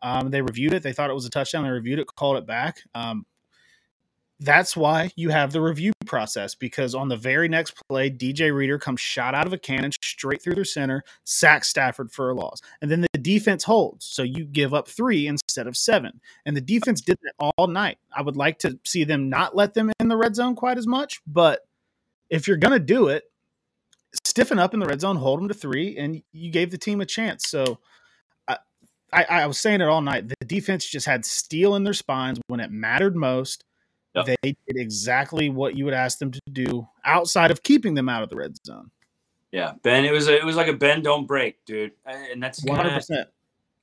um, 0.02 0.30
they 0.30 0.42
reviewed 0.42 0.74
it, 0.74 0.82
they 0.82 0.92
thought 0.92 1.10
it 1.10 1.14
was 1.14 1.26
a 1.26 1.30
touchdown, 1.30 1.64
they 1.64 1.70
reviewed 1.70 1.98
it, 1.98 2.06
called 2.06 2.36
it 2.36 2.46
back. 2.46 2.80
Um, 2.94 3.24
that's 4.40 4.76
why 4.76 5.10
you 5.16 5.30
have 5.30 5.52
the 5.52 5.60
review 5.60 5.92
process 6.06 6.54
because 6.54 6.94
on 6.94 7.08
the 7.08 7.16
very 7.16 7.48
next 7.48 7.74
play, 7.88 8.08
DJ 8.08 8.54
Reader 8.54 8.78
comes 8.78 9.00
shot 9.00 9.34
out 9.34 9.46
of 9.46 9.52
a 9.52 9.58
cannon 9.58 9.90
straight 9.90 10.40
through 10.40 10.54
their 10.54 10.64
center, 10.64 11.02
sacks 11.24 11.68
Stafford 11.68 12.12
for 12.12 12.30
a 12.30 12.34
loss, 12.34 12.60
and 12.80 12.90
then 12.90 13.00
the 13.00 13.18
defense 13.18 13.64
holds, 13.64 14.06
so 14.06 14.22
you 14.22 14.44
give 14.44 14.72
up 14.72 14.86
three 14.86 15.26
instead 15.26 15.66
of 15.66 15.76
seven. 15.76 16.20
And 16.46 16.56
the 16.56 16.60
defense 16.60 17.00
did 17.00 17.18
that 17.22 17.52
all 17.56 17.66
night. 17.66 17.98
I 18.14 18.22
would 18.22 18.36
like 18.36 18.60
to 18.60 18.78
see 18.84 19.02
them 19.02 19.28
not 19.28 19.56
let 19.56 19.74
them 19.74 19.90
in 19.98 20.08
the 20.08 20.16
red 20.16 20.36
zone 20.36 20.54
quite 20.54 20.78
as 20.78 20.86
much, 20.86 21.20
but 21.26 21.66
if 22.30 22.46
you're 22.46 22.56
going 22.58 22.78
to 22.78 22.78
do 22.78 23.08
it, 23.08 23.24
stiffen 24.24 24.58
up 24.58 24.74
in 24.74 24.80
the 24.80 24.86
red 24.86 25.00
zone, 25.00 25.16
hold 25.16 25.40
them 25.40 25.48
to 25.48 25.54
three, 25.54 25.96
and 25.96 26.22
you 26.32 26.50
gave 26.50 26.70
the 26.70 26.78
team 26.78 27.00
a 27.00 27.06
chance. 27.06 27.48
So 27.48 27.78
I, 28.46 28.56
I, 29.12 29.24
I 29.24 29.46
was 29.46 29.58
saying 29.58 29.80
it 29.80 29.88
all 29.88 30.00
night. 30.00 30.28
The 30.28 30.46
defense 30.46 30.86
just 30.86 31.06
had 31.06 31.24
steel 31.24 31.76
in 31.76 31.84
their 31.84 31.94
spines 31.94 32.38
when 32.48 32.60
it 32.60 32.70
mattered 32.70 33.16
most. 33.16 33.64
Yep. 34.14 34.26
They 34.26 34.36
did 34.66 34.76
exactly 34.76 35.50
what 35.50 35.76
you 35.76 35.84
would 35.84 35.94
ask 35.94 36.18
them 36.18 36.30
to 36.30 36.40
do 36.50 36.88
outside 37.04 37.50
of 37.50 37.62
keeping 37.62 37.94
them 37.94 38.08
out 38.08 38.22
of 38.22 38.30
the 38.30 38.36
red 38.36 38.54
zone. 38.66 38.90
Yeah, 39.52 39.72
Ben. 39.82 40.04
It 40.04 40.12
was 40.12 40.28
a, 40.28 40.36
it 40.36 40.44
was 40.44 40.56
like 40.56 40.68
a 40.68 40.72
bend 40.72 41.04
don't 41.04 41.26
break, 41.26 41.64
dude, 41.64 41.92
and 42.04 42.42
that's 42.42 42.62
One 42.64 42.76
kind 42.76 42.88
hundred 42.88 42.96
of 42.96 43.06
percent. 43.06 43.28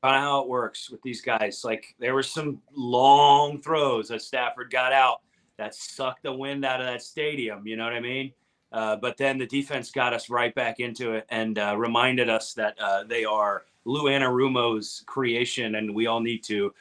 how 0.04 0.42
it 0.42 0.48
works 0.48 0.90
with 0.90 1.02
these 1.02 1.22
guys. 1.22 1.64
Like 1.64 1.96
there 2.00 2.14
were 2.14 2.24
some 2.24 2.62
long 2.76 3.62
throws 3.62 4.10
that 4.10 4.22
Stafford 4.22 4.70
got 4.72 4.94
out 4.94 5.22
that 5.58 5.74
sucked 5.74 6.24
the 6.24 6.34
wind 6.34 6.66
out 6.66 6.82
of 6.82 6.88
that 6.88 7.02
stadium. 7.02 7.66
You 7.66 7.78
know 7.78 7.84
what 7.86 7.94
I 7.94 8.00
mean? 8.00 8.32
Uh, 8.76 8.98
but 8.98 9.16
then 9.16 9.38
the 9.38 9.46
defense 9.46 9.90
got 9.90 10.14
us 10.14 10.30
right 10.30 10.54
back 10.54 10.82
into 10.82 11.14
it 11.14 11.26
and 11.30 11.58
uh, 11.58 11.74
reminded 11.78 12.30
us 12.30 12.54
that 12.56 12.78
uh, 12.78 13.06
they 13.06 13.24
are 13.24 13.64
Lou 13.86 14.10
Anarumo's 14.10 15.02
creation, 15.06 15.76
and 15.76 15.96
we 15.96 16.08
all 16.08 16.20
need 16.20 16.44
to 16.44 16.74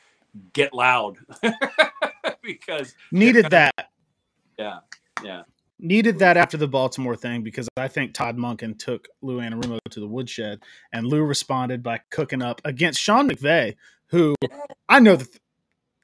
get 0.54 0.74
loud 0.74 1.18
because 2.42 2.96
Needed 3.12 3.48
that. 3.50 3.90
yeah, 4.58 4.80
yeah, 5.22 5.42
needed 5.78 6.18
that 6.18 6.36
after 6.36 6.56
the 6.56 6.66
Baltimore 6.66 7.14
thing 7.14 7.44
because 7.44 7.68
I 7.76 7.86
think 7.86 8.12
Todd 8.12 8.36
Monken 8.36 8.76
took 8.76 9.06
Lou 9.22 9.38
Anarumo 9.38 9.78
to 9.90 10.00
the 10.00 10.08
woodshed, 10.08 10.64
and 10.92 11.06
Lou 11.06 11.22
responded 11.22 11.80
by 11.80 12.00
cooking 12.10 12.42
up 12.42 12.60
against 12.64 13.00
Sean 13.00 13.30
McVay, 13.30 13.76
who 14.06 14.34
I 14.88 14.98
know 14.98 15.14
that 15.14 15.28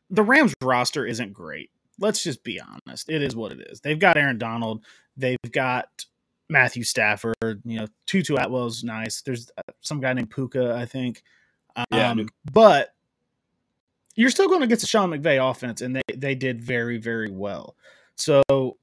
the 0.08 0.22
Rams 0.22 0.54
roster 0.62 1.04
isn't 1.04 1.32
great. 1.32 1.72
Let's 2.00 2.22
just 2.24 2.42
be 2.42 2.60
honest. 2.60 3.08
It 3.08 3.22
is 3.22 3.36
what 3.36 3.52
it 3.52 3.60
is. 3.70 3.80
They've 3.80 3.98
got 3.98 4.16
Aaron 4.16 4.38
Donald. 4.38 4.84
They've 5.16 5.38
got 5.52 6.04
Matthew 6.48 6.82
Stafford. 6.82 7.34
You 7.64 7.80
know, 7.80 7.86
Tutu 8.06 8.34
Atwell's 8.36 8.82
nice. 8.82 9.22
There's 9.22 9.50
uh, 9.56 9.72
some 9.80 10.00
guy 10.00 10.12
named 10.12 10.30
Puka, 10.30 10.74
I 10.74 10.86
think. 10.86 11.22
Um, 11.76 11.84
Yeah. 11.92 12.14
but 12.52 12.94
you're 14.16 14.30
still 14.30 14.48
going 14.48 14.60
to 14.60 14.66
get 14.66 14.80
the 14.80 14.86
Sean 14.86 15.10
McVay 15.10 15.38
offense, 15.50 15.80
and 15.80 15.94
they 15.94 16.02
they 16.16 16.34
did 16.34 16.60
very 16.60 16.98
very 16.98 17.30
well. 17.30 17.76
So 18.16 18.76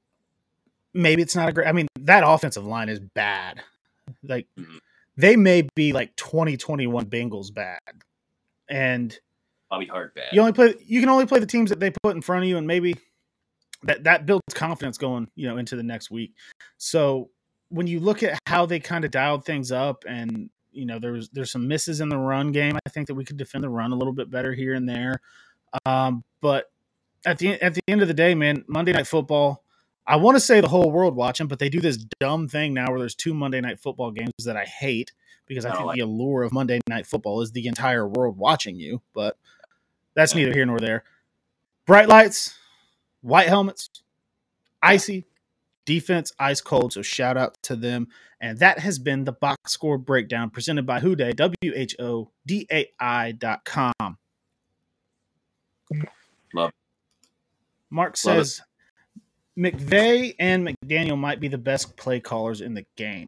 maybe 0.94 1.22
it's 1.22 1.36
not 1.36 1.48
a 1.48 1.52
great. 1.52 1.66
I 1.68 1.72
mean, 1.72 1.86
that 2.00 2.24
offensive 2.26 2.64
line 2.66 2.88
is 2.88 2.98
bad. 3.00 3.62
Like 4.22 4.46
Mhm. 4.58 4.78
they 5.16 5.36
may 5.36 5.68
be 5.74 5.92
like 5.92 6.16
2021 6.16 7.06
Bengals 7.06 7.52
bad, 7.52 7.78
and 8.68 9.16
Bobby 9.70 9.86
Hart 9.86 10.14
bad. 10.14 10.32
you 10.32 10.40
only 10.40 10.52
play 10.54 10.74
you 10.86 11.00
can 11.00 11.10
only 11.10 11.26
play 11.26 11.40
the 11.40 11.46
teams 11.46 11.68
that 11.70 11.78
they 11.78 11.90
put 12.02 12.16
in 12.16 12.22
front 12.22 12.42
of 12.44 12.48
you 12.48 12.56
and 12.56 12.66
maybe 12.66 12.96
that 13.84 14.04
that 14.04 14.26
builds 14.26 14.54
confidence 14.54 14.98
going 14.98 15.28
you 15.34 15.46
know 15.46 15.56
into 15.56 15.76
the 15.76 15.82
next 15.82 16.10
week 16.10 16.34
so 16.76 17.30
when 17.70 17.86
you 17.86 18.00
look 18.00 18.22
at 18.22 18.38
how 18.46 18.66
they 18.66 18.80
kind 18.80 19.04
of 19.04 19.10
dialed 19.10 19.44
things 19.44 19.70
up 19.70 20.04
and 20.08 20.50
you 20.72 20.86
know 20.86 20.98
there's 20.98 21.28
there's 21.30 21.50
some 21.50 21.68
misses 21.68 22.00
in 22.00 22.08
the 22.08 22.16
run 22.16 22.52
game 22.52 22.76
i 22.86 22.90
think 22.90 23.06
that 23.06 23.14
we 23.14 23.24
could 23.24 23.36
defend 23.36 23.62
the 23.62 23.68
run 23.68 23.92
a 23.92 23.96
little 23.96 24.12
bit 24.12 24.30
better 24.30 24.52
here 24.52 24.74
and 24.74 24.88
there 24.88 25.20
um 25.86 26.24
but 26.40 26.70
at 27.24 27.38
the 27.38 27.60
at 27.62 27.74
the 27.74 27.80
end 27.88 28.02
of 28.02 28.08
the 28.08 28.14
day 28.14 28.34
man 28.34 28.64
monday 28.66 28.92
night 28.92 29.06
football 29.06 29.62
i 30.06 30.16
want 30.16 30.36
to 30.36 30.40
say 30.40 30.60
the 30.60 30.68
whole 30.68 30.90
world 30.90 31.14
watching 31.14 31.46
but 31.46 31.58
they 31.58 31.68
do 31.68 31.80
this 31.80 31.96
dumb 32.20 32.48
thing 32.48 32.74
now 32.74 32.88
where 32.90 32.98
there's 32.98 33.14
two 33.14 33.34
monday 33.34 33.60
night 33.60 33.78
football 33.78 34.10
games 34.10 34.32
that 34.44 34.56
i 34.56 34.64
hate 34.64 35.12
because 35.46 35.64
i 35.64 35.70
I 35.70 35.72
think 35.74 35.86
like 35.86 35.96
the 35.96 36.04
allure 36.04 36.42
of 36.42 36.52
monday 36.52 36.80
night 36.88 37.06
football 37.06 37.40
is 37.42 37.52
the 37.52 37.66
entire 37.66 38.06
world 38.06 38.38
watching 38.38 38.76
you 38.76 39.02
but 39.14 39.36
that's 40.18 40.34
neither 40.34 40.52
here 40.52 40.66
nor 40.66 40.80
there. 40.80 41.04
Bright 41.86 42.08
lights, 42.08 42.57
white 43.20 43.48
helmets, 43.48 43.90
icy, 44.82 45.26
defense 45.84 46.32
ice 46.38 46.60
cold. 46.60 46.92
So 46.92 47.02
shout 47.02 47.36
out 47.36 47.56
to 47.62 47.76
them. 47.76 48.08
And 48.40 48.58
that 48.58 48.78
has 48.78 48.98
been 48.98 49.24
the 49.24 49.32
box 49.32 49.72
score 49.72 49.98
breakdown 49.98 50.50
presented 50.50 50.86
by 50.86 51.00
Whoday, 51.00 51.34
W 51.34 51.72
H 51.74 51.96
O 51.98 52.30
D 52.46 52.66
A 52.70 52.88
I 53.00 53.32
dot 53.32 53.64
com. 53.64 54.18
Love. 56.54 56.72
Mark 57.90 58.16
Love 58.24 58.38
it. 58.38 58.44
says 58.44 58.62
McVay 59.58 60.34
and 60.38 60.68
McDaniel 60.68 61.18
might 61.18 61.40
be 61.40 61.48
the 61.48 61.58
best 61.58 61.96
play 61.96 62.20
callers 62.20 62.60
in 62.60 62.74
the 62.74 62.84
game. 62.96 63.26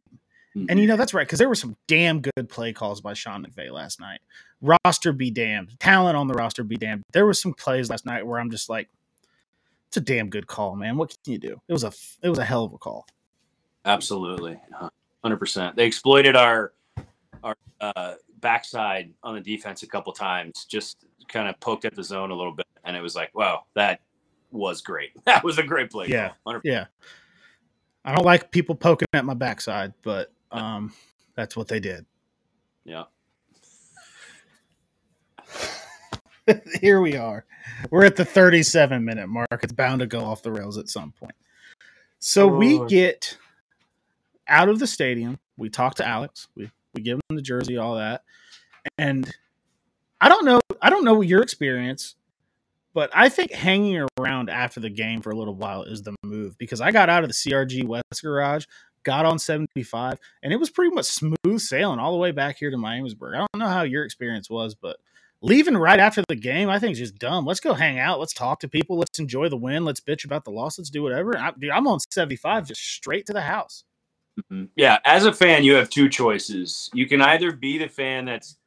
And 0.53 0.67
you 0.69 0.75
mm-hmm. 0.75 0.87
know 0.87 0.97
that's 0.97 1.13
right 1.13 1.25
because 1.25 1.39
there 1.39 1.49
were 1.49 1.55
some 1.55 1.77
damn 1.87 2.21
good 2.21 2.49
play 2.49 2.73
calls 2.73 3.01
by 3.01 3.13
Sean 3.13 3.45
McVay 3.45 3.71
last 3.71 3.99
night. 3.99 4.19
Roster 4.61 5.13
be 5.13 5.31
damned, 5.31 5.79
talent 5.79 6.17
on 6.17 6.27
the 6.27 6.33
roster 6.33 6.63
be 6.63 6.75
damned. 6.75 7.03
There 7.13 7.25
were 7.25 7.33
some 7.33 7.53
plays 7.53 7.89
last 7.89 8.05
night 8.05 8.27
where 8.27 8.39
I'm 8.39 8.51
just 8.51 8.69
like, 8.69 8.89
it's 9.91 9.97
a 9.97 10.01
damn 10.01 10.29
good 10.29 10.47
call, 10.47 10.77
man. 10.77 10.95
What 10.95 11.13
can 11.21 11.33
you 11.33 11.37
do? 11.37 11.61
It 11.67 11.73
was 11.73 11.83
a 11.83 11.91
it 12.23 12.29
was 12.29 12.39
a 12.39 12.45
hell 12.45 12.63
of 12.63 12.71
a 12.71 12.77
call. 12.77 13.05
Absolutely, 13.83 14.57
hundred 15.21 15.35
percent. 15.35 15.75
They 15.75 15.85
exploited 15.85 16.37
our 16.37 16.71
our 17.43 17.57
uh, 17.81 18.13
backside 18.39 19.11
on 19.21 19.35
the 19.35 19.41
defense 19.41 19.83
a 19.83 19.87
couple 19.87 20.13
times. 20.13 20.63
Just 20.63 21.03
kind 21.27 21.49
of 21.49 21.59
poked 21.59 21.83
at 21.83 21.93
the 21.93 22.05
zone 22.05 22.31
a 22.31 22.33
little 22.33 22.53
bit, 22.53 22.67
and 22.85 22.95
it 22.95 23.01
was 23.01 23.17
like, 23.17 23.35
wow, 23.35 23.65
that 23.73 23.99
was 24.51 24.79
great. 24.81 25.11
That 25.25 25.43
was 25.43 25.57
a 25.57 25.63
great 25.63 25.91
play. 25.91 26.07
Yeah. 26.07 26.31
100%. 26.47 26.61
Yeah, 26.63 26.85
I 28.05 28.15
don't 28.15 28.25
like 28.25 28.49
people 28.49 28.75
poking 28.75 29.07
at 29.11 29.25
my 29.25 29.33
backside, 29.33 29.93
but 30.03 30.31
um, 30.53 30.93
that's 31.35 31.57
what 31.57 31.67
they 31.67 31.81
did. 31.81 32.05
yeah. 32.85 33.03
Here 36.81 37.01
we 37.01 37.15
are. 37.17 37.45
We're 37.89 38.05
at 38.05 38.15
the 38.15 38.25
37 38.25 39.03
minute 39.03 39.27
mark. 39.27 39.47
It's 39.63 39.73
bound 39.73 39.99
to 39.99 40.07
go 40.07 40.21
off 40.21 40.41
the 40.41 40.51
rails 40.51 40.77
at 40.77 40.89
some 40.89 41.11
point. 41.11 41.35
So 42.19 42.47
we 42.47 42.79
Oh. 42.79 42.85
get 42.85 43.37
out 44.47 44.69
of 44.69 44.79
the 44.79 44.87
stadium. 44.87 45.39
We 45.57 45.69
talk 45.69 45.95
to 45.95 46.07
Alex. 46.07 46.47
We 46.55 46.69
we 46.93 47.01
give 47.01 47.19
him 47.29 47.35
the 47.37 47.41
jersey, 47.41 47.77
all 47.77 47.95
that. 47.95 48.23
And 48.97 49.31
I 50.19 50.27
don't 50.27 50.43
know. 50.43 50.59
I 50.81 50.89
don't 50.89 51.05
know 51.05 51.21
your 51.21 51.41
experience, 51.41 52.15
but 52.93 53.09
I 53.13 53.29
think 53.29 53.51
hanging 53.51 54.05
around 54.19 54.49
after 54.49 54.79
the 54.81 54.89
game 54.89 55.21
for 55.21 55.31
a 55.31 55.35
little 55.35 55.55
while 55.55 55.83
is 55.83 56.01
the 56.03 56.13
move 56.23 56.57
because 56.57 56.81
I 56.81 56.91
got 56.91 57.07
out 57.09 57.23
of 57.23 57.29
the 57.29 57.33
CRG 57.33 57.85
West 57.85 58.21
garage, 58.21 58.65
got 59.03 59.25
on 59.25 59.39
75, 59.39 60.19
and 60.43 60.51
it 60.51 60.57
was 60.57 60.69
pretty 60.69 60.93
much 60.93 61.05
smooth 61.05 61.59
sailing 61.59 61.99
all 61.99 62.11
the 62.11 62.17
way 62.17 62.31
back 62.31 62.57
here 62.57 62.69
to 62.71 62.77
Miamisburg. 62.77 63.35
I 63.35 63.37
don't 63.37 63.57
know 63.59 63.67
how 63.69 63.83
your 63.83 64.03
experience 64.03 64.49
was, 64.49 64.75
but 64.75 64.97
leaving 65.41 65.75
right 65.75 65.99
after 65.99 66.23
the 66.27 66.35
game, 66.35 66.69
I 66.69 66.79
think 66.79 66.93
is 66.93 66.99
just 66.99 67.17
dumb. 67.17 67.45
Let's 67.45 67.59
go 67.59 67.73
hang 67.73 67.99
out. 67.99 68.19
Let's 68.19 68.33
talk 68.33 68.59
to 68.61 68.67
people. 68.67 68.97
Let's 68.97 69.19
enjoy 69.19 69.49
the 69.49 69.57
win. 69.57 69.85
Let's 69.85 69.99
bitch 69.99 70.25
about 70.25 70.45
the 70.45 70.51
loss. 70.51 70.77
Let's 70.77 70.89
do 70.89 71.03
whatever. 71.03 71.37
I, 71.37 71.51
dude, 71.51 71.71
I'm 71.71 71.87
on 71.87 71.99
75, 71.99 72.67
just 72.67 72.81
straight 72.81 73.25
to 73.27 73.33
the 73.33 73.41
house. 73.41 73.83
Mhm. 74.49 74.69
Yeah, 74.75 74.99
as 75.05 75.25
a 75.25 75.33
fan, 75.33 75.63
you 75.63 75.73
have 75.73 75.89
two 75.89 76.07
choices. 76.07 76.89
You 76.93 77.07
can 77.07 77.21
either 77.21 77.51
be 77.51 77.77
the 77.77 77.89
fan 77.89 78.25
that's 78.25 78.57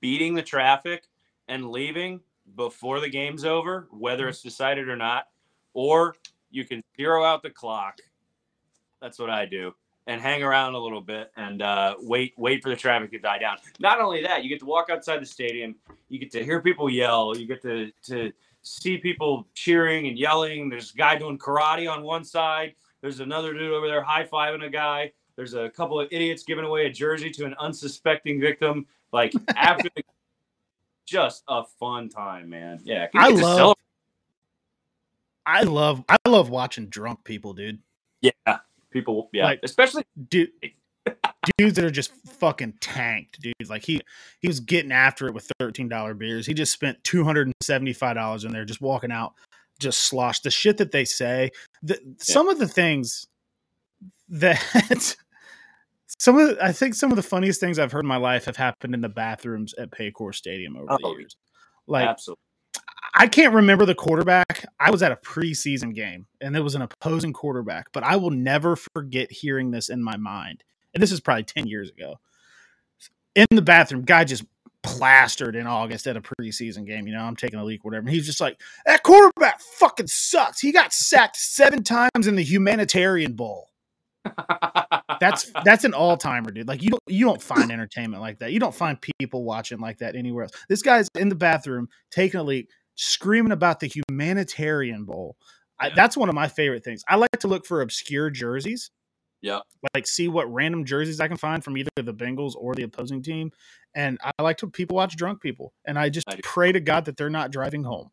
beating 0.00 0.34
the 0.34 0.42
traffic 0.42 1.04
and 1.48 1.70
leaving 1.70 2.20
before 2.56 3.00
the 3.00 3.08
game's 3.08 3.44
over, 3.44 3.88
whether 3.90 4.28
it's 4.28 4.42
decided 4.42 4.88
or 4.88 4.96
not, 4.96 5.28
or 5.74 6.16
you 6.50 6.64
can 6.64 6.82
zero 6.96 7.24
out 7.24 7.42
the 7.42 7.50
clock. 7.50 7.98
That's 9.00 9.18
what 9.18 9.30
I 9.30 9.46
do, 9.46 9.74
and 10.06 10.20
hang 10.20 10.42
around 10.42 10.74
a 10.74 10.78
little 10.78 11.00
bit 11.00 11.30
and 11.36 11.62
uh, 11.62 11.94
wait, 12.00 12.34
wait 12.36 12.62
for 12.62 12.68
the 12.68 12.76
traffic 12.76 13.10
to 13.12 13.18
die 13.18 13.38
down. 13.38 13.56
Not 13.78 14.00
only 14.00 14.22
that, 14.22 14.42
you 14.42 14.48
get 14.48 14.58
to 14.60 14.66
walk 14.66 14.90
outside 14.90 15.20
the 15.20 15.26
stadium, 15.26 15.76
you 16.08 16.18
get 16.18 16.30
to 16.32 16.44
hear 16.44 16.60
people 16.60 16.90
yell, 16.90 17.36
you 17.36 17.46
get 17.46 17.62
to 17.62 17.92
to 18.06 18.32
see 18.62 18.96
people 18.98 19.46
cheering 19.54 20.06
and 20.08 20.18
yelling. 20.18 20.68
There's 20.68 20.92
a 20.92 20.96
guy 20.96 21.16
doing 21.16 21.38
karate 21.38 21.90
on 21.90 22.02
one 22.02 22.24
side. 22.24 22.74
There's 23.00 23.20
another 23.20 23.52
dude 23.52 23.72
over 23.72 23.86
there 23.86 24.02
high 24.02 24.24
fiving 24.24 24.64
a 24.64 24.70
guy. 24.70 25.12
There's 25.36 25.54
a 25.54 25.70
couple 25.70 25.98
of 25.98 26.08
idiots 26.10 26.42
giving 26.42 26.64
away 26.64 26.86
a 26.86 26.90
jersey 26.90 27.30
to 27.30 27.44
an 27.44 27.54
unsuspecting 27.58 28.40
victim. 28.40 28.86
Like 29.12 29.32
after 29.56 29.88
the, 29.94 30.02
just 31.06 31.42
a 31.48 31.64
fun 31.64 32.08
time, 32.08 32.48
man. 32.48 32.80
Yeah, 32.84 33.08
I 33.14 33.28
love- 33.28 33.56
celebrate. 33.56 33.76
I 35.44 35.62
love 35.62 36.04
I 36.08 36.18
love 36.28 36.50
watching 36.50 36.86
drunk 36.86 37.24
people, 37.24 37.52
dude. 37.52 37.80
Yeah, 38.20 38.30
people. 38.92 39.28
Yeah, 39.32 39.44
Like- 39.44 39.60
especially 39.62 40.04
Dude, 40.28 40.50
dudes 41.58 41.74
that 41.76 41.84
are 41.84 41.90
just 41.90 42.12
fucking 42.38 42.74
tanked, 42.80 43.40
dude. 43.40 43.54
Like 43.68 43.84
he 43.84 44.00
he 44.40 44.46
was 44.48 44.60
getting 44.60 44.92
after 44.92 45.26
it 45.26 45.34
with 45.34 45.50
thirteen 45.58 45.88
dollar 45.88 46.14
beers. 46.14 46.46
He 46.46 46.54
just 46.54 46.72
spent 46.72 47.02
two 47.04 47.24
hundred 47.24 47.48
and 47.48 47.54
seventy 47.62 47.92
five 47.92 48.14
dollars 48.16 48.44
in 48.44 48.52
there, 48.52 48.64
just 48.64 48.80
walking 48.80 49.10
out, 49.10 49.32
just 49.80 50.00
sloshed. 50.00 50.44
The 50.44 50.50
shit 50.50 50.76
that 50.78 50.92
they 50.92 51.04
say, 51.04 51.50
the, 51.82 51.98
some 52.18 52.48
of 52.48 52.58
the 52.60 52.68
things 52.68 53.26
that 54.28 54.60
some 56.06 56.38
of 56.38 56.48
the, 56.50 56.64
I 56.64 56.72
think 56.72 56.94
some 56.94 57.10
of 57.10 57.16
the 57.16 57.22
funniest 57.22 57.58
things 57.60 57.78
I've 57.78 57.90
heard 57.92 58.04
in 58.04 58.08
my 58.08 58.16
life 58.16 58.44
have 58.44 58.56
happened 58.56 58.94
in 58.94 59.00
the 59.00 59.08
bathrooms 59.08 59.74
at 59.78 59.90
Paycor 59.90 60.34
Stadium 60.34 60.76
over 60.76 60.86
the 60.86 60.98
Oh, 61.02 61.16
years. 61.18 61.36
Like 61.88 62.08
absolutely. 62.08 62.42
I 63.14 63.26
can't 63.26 63.54
remember 63.54 63.84
the 63.84 63.94
quarterback. 63.94 64.64
I 64.80 64.90
was 64.90 65.02
at 65.02 65.12
a 65.12 65.16
preseason 65.16 65.94
game 65.94 66.26
and 66.40 66.54
there 66.54 66.62
was 66.62 66.74
an 66.74 66.82
opposing 66.82 67.32
quarterback, 67.32 67.88
but 67.92 68.02
I 68.02 68.16
will 68.16 68.30
never 68.30 68.76
forget 68.76 69.30
hearing 69.30 69.70
this 69.70 69.88
in 69.88 70.02
my 70.02 70.16
mind. 70.16 70.64
And 70.94 71.02
this 71.02 71.12
is 71.12 71.20
probably 71.20 71.44
10 71.44 71.66
years 71.66 71.90
ago. 71.90 72.16
In 73.34 73.46
the 73.50 73.62
bathroom, 73.62 74.02
guy 74.02 74.24
just 74.24 74.44
plastered 74.82 75.56
in 75.56 75.66
August 75.66 76.06
at 76.06 76.16
a 76.16 76.20
preseason 76.20 76.86
game. 76.86 77.06
You 77.06 77.14
know, 77.14 77.22
I'm 77.22 77.36
taking 77.36 77.58
a 77.58 77.64
leak, 77.64 77.84
whatever. 77.84 78.06
And 78.06 78.10
he's 78.10 78.26
just 78.26 78.40
like, 78.40 78.60
that 78.86 79.02
quarterback 79.02 79.60
fucking 79.60 80.08
sucks. 80.08 80.60
He 80.60 80.72
got 80.72 80.92
sacked 80.92 81.36
seven 81.36 81.82
times 81.82 82.26
in 82.26 82.34
the 82.34 82.42
humanitarian 82.42 83.34
bowl. 83.34 83.72
That's 85.20 85.50
that's 85.64 85.84
an 85.84 85.94
all 85.94 86.16
timer, 86.16 86.50
dude. 86.50 86.68
Like 86.68 86.82
you 86.82 86.90
don't 86.90 87.02
you 87.08 87.24
don't 87.24 87.42
find 87.42 87.70
entertainment 87.70 88.22
like 88.22 88.38
that. 88.38 88.52
You 88.52 88.60
don't 88.60 88.74
find 88.74 88.98
people 89.20 89.44
watching 89.44 89.80
like 89.80 89.98
that 89.98 90.16
anywhere 90.16 90.44
else. 90.44 90.52
This 90.68 90.82
guy's 90.82 91.08
in 91.18 91.28
the 91.28 91.34
bathroom 91.34 91.88
taking 92.10 92.40
a 92.40 92.42
leak, 92.42 92.68
screaming 93.02 93.52
about 93.52 93.80
the 93.80 93.88
humanitarian 93.88 95.04
bowl. 95.04 95.36
I, 95.80 95.90
that's 95.90 96.16
one 96.16 96.28
of 96.28 96.34
my 96.34 96.46
favorite 96.46 96.84
things. 96.84 97.02
I 97.08 97.16
like 97.16 97.38
to 97.40 97.48
look 97.48 97.66
for 97.66 97.80
obscure 97.80 98.30
jerseys, 98.30 98.90
yeah, 99.40 99.60
like 99.94 100.06
see 100.06 100.28
what 100.28 100.52
random 100.52 100.84
jerseys 100.84 101.18
I 101.18 101.26
can 101.26 101.36
find 101.36 101.64
from 101.64 101.76
either 101.76 101.90
the 101.96 102.14
Bengals 102.14 102.54
or 102.56 102.74
the 102.74 102.84
opposing 102.84 103.22
team. 103.22 103.50
And 103.94 104.18
I 104.22 104.42
like 104.42 104.58
to 104.58 104.70
people 104.70 104.96
watch 104.96 105.16
drunk 105.16 105.42
people, 105.42 105.72
and 105.84 105.98
I 105.98 106.08
just 106.08 106.28
I 106.28 106.38
pray 106.42 106.70
to 106.70 106.80
God 106.80 107.06
that 107.06 107.16
they're 107.16 107.30
not 107.30 107.50
driving 107.50 107.82
home. 107.82 108.10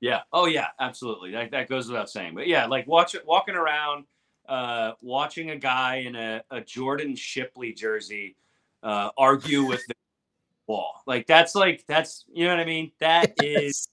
yeah. 0.00 0.22
Oh 0.32 0.46
yeah, 0.46 0.68
absolutely. 0.80 1.30
That, 1.32 1.52
that 1.52 1.68
goes 1.68 1.86
without 1.88 2.10
saying. 2.10 2.34
But 2.34 2.48
yeah, 2.48 2.66
like 2.66 2.88
watch 2.88 3.14
walking 3.24 3.54
around, 3.54 4.04
uh, 4.48 4.92
watching 5.00 5.50
a 5.50 5.56
guy 5.56 5.96
in 6.06 6.16
a, 6.16 6.42
a 6.50 6.60
Jordan 6.60 7.14
Shipley 7.14 7.72
jersey 7.72 8.34
uh, 8.82 9.10
argue 9.16 9.64
with 9.64 9.86
the 9.86 9.94
wall. 10.66 11.02
Like 11.06 11.28
that's 11.28 11.54
like 11.54 11.84
that's 11.86 12.24
you 12.32 12.46
know 12.46 12.56
what 12.56 12.60
I 12.60 12.66
mean. 12.66 12.90
That 12.98 13.34
is 13.42 13.88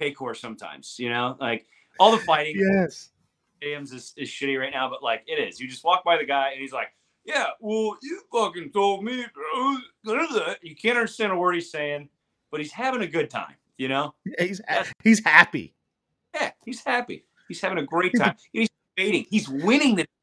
Paycor 0.00 0.36
sometimes. 0.36 0.96
You 0.98 1.10
know, 1.10 1.36
like 1.40 1.66
all 1.98 2.12
the 2.12 2.18
fighting. 2.18 2.56
yes. 2.72 3.10
Williams 3.62 3.92
is, 3.92 4.14
is 4.16 4.28
shitty 4.28 4.58
right 4.58 4.72
now, 4.72 4.88
but 4.88 5.02
like 5.02 5.22
it 5.26 5.34
is. 5.34 5.60
You 5.60 5.68
just 5.68 5.84
walk 5.84 6.04
by 6.04 6.16
the 6.16 6.24
guy 6.24 6.50
and 6.52 6.60
he's 6.60 6.72
like, 6.72 6.88
Yeah, 7.24 7.46
well, 7.60 7.96
you 8.02 8.22
fucking 8.32 8.72
told 8.72 9.04
me 9.04 9.24
you 10.04 10.76
can't 10.76 10.96
understand 10.96 11.32
a 11.32 11.36
word 11.36 11.54
he's 11.54 11.70
saying, 11.70 12.08
but 12.50 12.60
he's 12.60 12.72
having 12.72 13.02
a 13.02 13.06
good 13.06 13.28
time, 13.28 13.54
you 13.76 13.88
know? 13.88 14.14
He's 14.38 14.60
That's- 14.66 14.92
he's 15.02 15.22
happy. 15.24 15.74
Yeah, 16.34 16.52
he's 16.64 16.82
happy. 16.84 17.24
He's 17.48 17.60
having 17.60 17.78
a 17.78 17.84
great 17.84 18.12
time. 18.16 18.36
He's 18.52 18.68
debating. 18.96 19.26
He's 19.28 19.48
winning 19.48 19.96
the. 19.96 20.06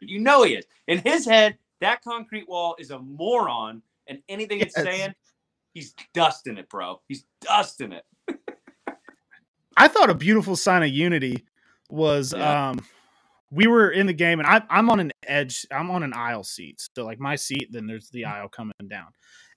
You 0.00 0.20
know 0.20 0.44
he 0.44 0.54
is. 0.54 0.64
In 0.86 0.98
his 0.98 1.24
head, 1.24 1.58
that 1.80 2.04
concrete 2.04 2.48
wall 2.48 2.76
is 2.78 2.92
a 2.92 3.00
moron, 3.00 3.82
and 4.06 4.20
anything 4.28 4.60
it's 4.60 4.76
saying, 4.76 5.12
he's 5.74 5.92
dusting 6.14 6.56
it, 6.56 6.68
bro. 6.68 7.00
He's 7.08 7.24
dusting 7.40 7.90
it. 7.90 8.04
I 9.78 9.88
thought 9.88 10.10
a 10.10 10.14
beautiful 10.14 10.56
sign 10.56 10.82
of 10.82 10.90
unity 10.90 11.44
was 11.88 12.34
Yeah. 12.36 12.70
um 12.70 12.84
we 13.50 13.66
were 13.66 13.90
in 13.90 14.06
the 14.06 14.12
game 14.12 14.40
and 14.40 14.46
I, 14.46 14.62
I'm 14.68 14.90
on 14.90 15.00
an 15.00 15.10
edge, 15.26 15.66
I'm 15.70 15.90
on 15.90 16.02
an 16.02 16.12
aisle 16.12 16.44
seat. 16.44 16.86
So 16.94 17.06
like 17.06 17.18
my 17.18 17.34
seat, 17.34 17.68
then 17.70 17.86
there's 17.86 18.10
the 18.10 18.26
aisle 18.26 18.48
coming 18.48 18.74
down. 18.88 19.06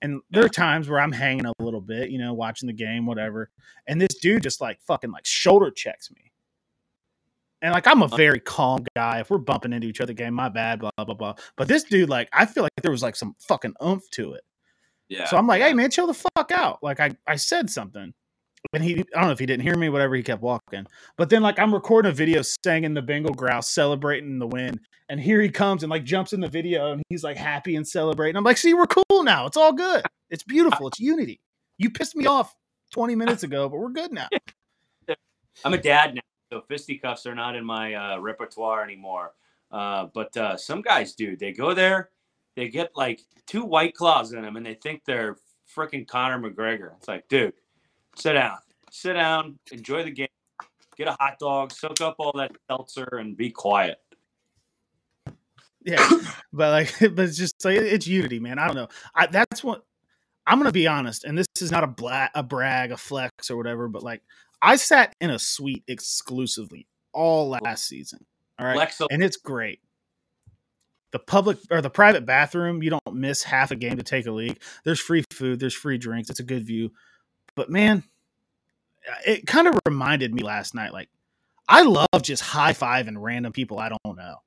And 0.01 0.21
there 0.29 0.45
are 0.45 0.49
times 0.49 0.87
where 0.87 0.99
I'm 1.01 1.11
hanging 1.11 1.45
a 1.45 1.51
little 1.59 1.81
bit, 1.81 2.09
you 2.09 2.17
know, 2.17 2.33
watching 2.33 2.67
the 2.67 2.73
game, 2.73 3.05
whatever. 3.05 3.49
And 3.87 3.99
this 3.99 4.15
dude 4.21 4.43
just 4.43 4.61
like 4.61 4.79
fucking 4.87 5.11
like 5.11 5.25
shoulder 5.25 5.69
checks 5.71 6.09
me. 6.09 6.31
And 7.61 7.73
like 7.73 7.85
I'm 7.85 8.01
a 8.01 8.07
very 8.07 8.39
calm 8.39 8.85
guy. 8.95 9.19
If 9.19 9.29
we're 9.29 9.37
bumping 9.37 9.73
into 9.73 9.87
each 9.87 10.01
other, 10.01 10.13
game, 10.13 10.33
my 10.33 10.49
bad, 10.49 10.79
blah 10.79 10.89
blah 10.97 11.13
blah. 11.13 11.35
But 11.57 11.67
this 11.67 11.83
dude, 11.83 12.09
like, 12.09 12.29
I 12.33 12.45
feel 12.45 12.63
like 12.63 12.71
there 12.81 12.91
was 12.91 13.03
like 13.03 13.15
some 13.15 13.35
fucking 13.39 13.73
oomph 13.85 14.09
to 14.11 14.33
it. 14.33 14.43
Yeah. 15.09 15.25
So 15.25 15.37
I'm 15.37 15.45
like, 15.47 15.61
hey 15.61 15.73
man, 15.73 15.91
chill 15.91 16.07
the 16.07 16.13
fuck 16.35 16.51
out. 16.51 16.79
Like 16.81 16.99
I, 16.99 17.11
I 17.27 17.35
said 17.35 17.69
something. 17.69 18.13
And 18.73 18.83
he 18.83 18.99
I 18.99 19.03
don't 19.13 19.25
know 19.25 19.31
if 19.31 19.39
he 19.39 19.45
didn't 19.45 19.63
hear 19.63 19.75
me, 19.75 19.89
whatever, 19.89 20.15
he 20.15 20.23
kept 20.23 20.41
walking. 20.41 20.85
But 21.17 21.29
then 21.29 21.41
like 21.41 21.59
I'm 21.59 21.73
recording 21.73 22.11
a 22.11 22.13
video 22.13 22.41
singing 22.41 22.93
the 22.93 23.01
Bengal 23.01 23.33
Growl, 23.33 23.61
celebrating 23.61 24.39
the 24.39 24.47
win. 24.47 24.79
And 25.09 25.19
here 25.19 25.41
he 25.41 25.49
comes 25.49 25.83
and 25.83 25.89
like 25.89 26.05
jumps 26.05 26.31
in 26.31 26.39
the 26.39 26.47
video 26.47 26.93
and 26.93 27.03
he's 27.09 27.23
like 27.23 27.37
happy 27.37 27.75
and 27.75 27.85
celebrating. 27.85 28.37
I'm 28.37 28.43
like, 28.43 28.57
see, 28.57 28.73
we're 28.73 28.87
cool 28.87 29.23
now. 29.23 29.45
It's 29.45 29.57
all 29.57 29.73
good. 29.73 30.03
It's 30.29 30.43
beautiful. 30.43 30.87
It's 30.87 30.99
unity. 30.99 31.41
You 31.77 31.89
pissed 31.89 32.15
me 32.15 32.25
off 32.25 32.55
20 32.91 33.15
minutes 33.15 33.43
ago, 33.43 33.67
but 33.67 33.77
we're 33.77 33.89
good 33.89 34.13
now. 34.13 34.27
I'm 35.65 35.73
a 35.73 35.77
dad 35.77 36.15
now, 36.15 36.21
so 36.51 36.61
fisticuffs 36.61 37.25
are 37.25 37.35
not 37.35 37.55
in 37.55 37.65
my 37.65 37.93
uh, 37.93 38.19
repertoire 38.19 38.83
anymore. 38.83 39.33
Uh, 39.69 40.07
but 40.13 40.35
uh, 40.37 40.55
some 40.57 40.81
guys 40.81 41.13
do. 41.13 41.35
They 41.35 41.51
go 41.51 41.73
there, 41.73 42.09
they 42.55 42.69
get 42.69 42.91
like 42.95 43.21
two 43.47 43.63
white 43.63 43.93
claws 43.95 44.33
in 44.33 44.41
them, 44.41 44.55
and 44.55 44.65
they 44.65 44.75
think 44.75 45.03
they're 45.05 45.37
freaking 45.73 46.07
Conor 46.07 46.39
McGregor. 46.39 46.95
It's 46.97 47.07
like, 47.07 47.27
dude, 47.27 47.53
sit 48.15 48.33
down, 48.33 48.57
sit 48.91 49.13
down, 49.13 49.57
enjoy 49.71 50.03
the 50.03 50.11
game, 50.11 50.27
get 50.97 51.07
a 51.07 51.17
hot 51.19 51.39
dog, 51.39 51.71
soak 51.71 52.01
up 52.01 52.15
all 52.19 52.33
that 52.35 52.51
seltzer, 52.69 53.17
and 53.17 53.35
be 53.35 53.49
quiet. 53.49 53.99
Yeah, 55.83 56.07
but 56.53 56.71
like, 56.71 56.95
but 57.15 57.19
it's 57.19 57.37
just 57.37 57.63
like 57.65 57.77
it's 57.77 58.07
unity, 58.07 58.39
man. 58.39 58.59
I 58.59 58.67
don't 58.67 58.75
know. 58.75 58.87
I, 59.15 59.27
that's 59.27 59.63
what 59.63 59.83
I'm 60.45 60.57
gonna 60.57 60.71
be 60.71 60.87
honest, 60.87 61.23
and 61.23 61.37
this 61.37 61.47
is 61.59 61.71
not 61.71 61.83
a 61.83 61.87
bla- 61.87 62.31
a 62.35 62.43
brag, 62.43 62.91
a 62.91 62.97
flex, 62.97 63.49
or 63.49 63.57
whatever. 63.57 63.87
But 63.87 64.03
like, 64.03 64.21
I 64.61 64.75
sat 64.75 65.15
in 65.19 65.29
a 65.29 65.39
suite 65.39 65.83
exclusively 65.87 66.87
all 67.13 67.49
last 67.49 67.87
season. 67.87 68.25
All 68.59 68.65
right, 68.65 68.93
and 69.09 69.23
it's 69.23 69.37
great. 69.37 69.79
The 71.11 71.19
public 71.19 71.57
or 71.69 71.81
the 71.81 71.89
private 71.89 72.25
bathroom, 72.25 72.81
you 72.81 72.89
don't 72.89 73.15
miss 73.15 73.43
half 73.43 73.71
a 73.71 73.75
game 73.75 73.97
to 73.97 74.03
take 74.03 74.27
a 74.27 74.31
leak. 74.31 74.61
There's 74.85 74.99
free 74.99 75.23
food, 75.31 75.59
there's 75.59 75.73
free 75.73 75.97
drinks. 75.97 76.29
It's 76.29 76.39
a 76.39 76.43
good 76.43 76.65
view. 76.65 76.91
But 77.55 77.69
man, 77.69 78.03
it 79.25 79.45
kind 79.47 79.67
of 79.67 79.79
reminded 79.85 80.33
me 80.33 80.43
last 80.43 80.73
night. 80.75 80.93
Like, 80.93 81.09
I 81.67 81.83
love 81.83 82.21
just 82.21 82.41
high 82.41 82.73
fiving 82.73 83.15
random 83.17 83.53
people 83.53 83.79
I 83.79 83.89
don't 83.89 84.17
know. 84.17 84.37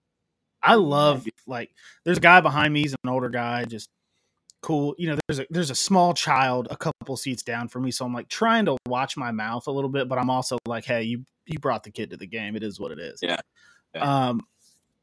I 0.63 0.75
love 0.75 1.27
like 1.47 1.71
there's 2.05 2.19
a 2.19 2.23
guy 2.23 2.41
behind 2.41 2.73
me. 2.73 2.81
He's 2.81 2.95
an 3.05 3.11
older 3.11 3.29
guy, 3.29 3.65
just 3.65 3.91
cool. 4.63 4.95
You 4.99 5.11
know, 5.11 5.19
there's 5.29 5.41
a 5.41 5.47
there's 5.51 5.71
a 5.71 5.75
small 5.75 6.15
child 6.15 6.69
a 6.71 6.77
couple 6.77 7.17
seats 7.17 7.43
down 7.43 7.69
from 7.69 7.83
me, 7.83 7.91
so 7.91 8.05
I'm 8.05 8.15
like 8.15 8.29
trying 8.29 8.65
to 8.65 8.77
watch 8.87 9.17
my 9.17 9.31
mouth 9.31 9.67
a 9.67 9.71
little 9.71 9.91
bit, 9.91 10.09
but 10.09 10.19
I'm 10.19 10.31
also 10.31 10.57
like, 10.67 10.87
hey, 10.87 11.03
you 11.03 11.25
you 11.45 11.59
brought 11.59 11.85
the 11.85 11.91
kid 11.91 12.11
to 12.11 12.17
the 12.17 12.27
game. 12.27 12.57
It 12.57 12.63
is 12.63 12.81
what 12.81 12.93
it 12.93 12.99
is. 12.99 13.19
Yeah. 13.23 13.41
Yeah. 13.95 14.29
Um, 14.29 14.41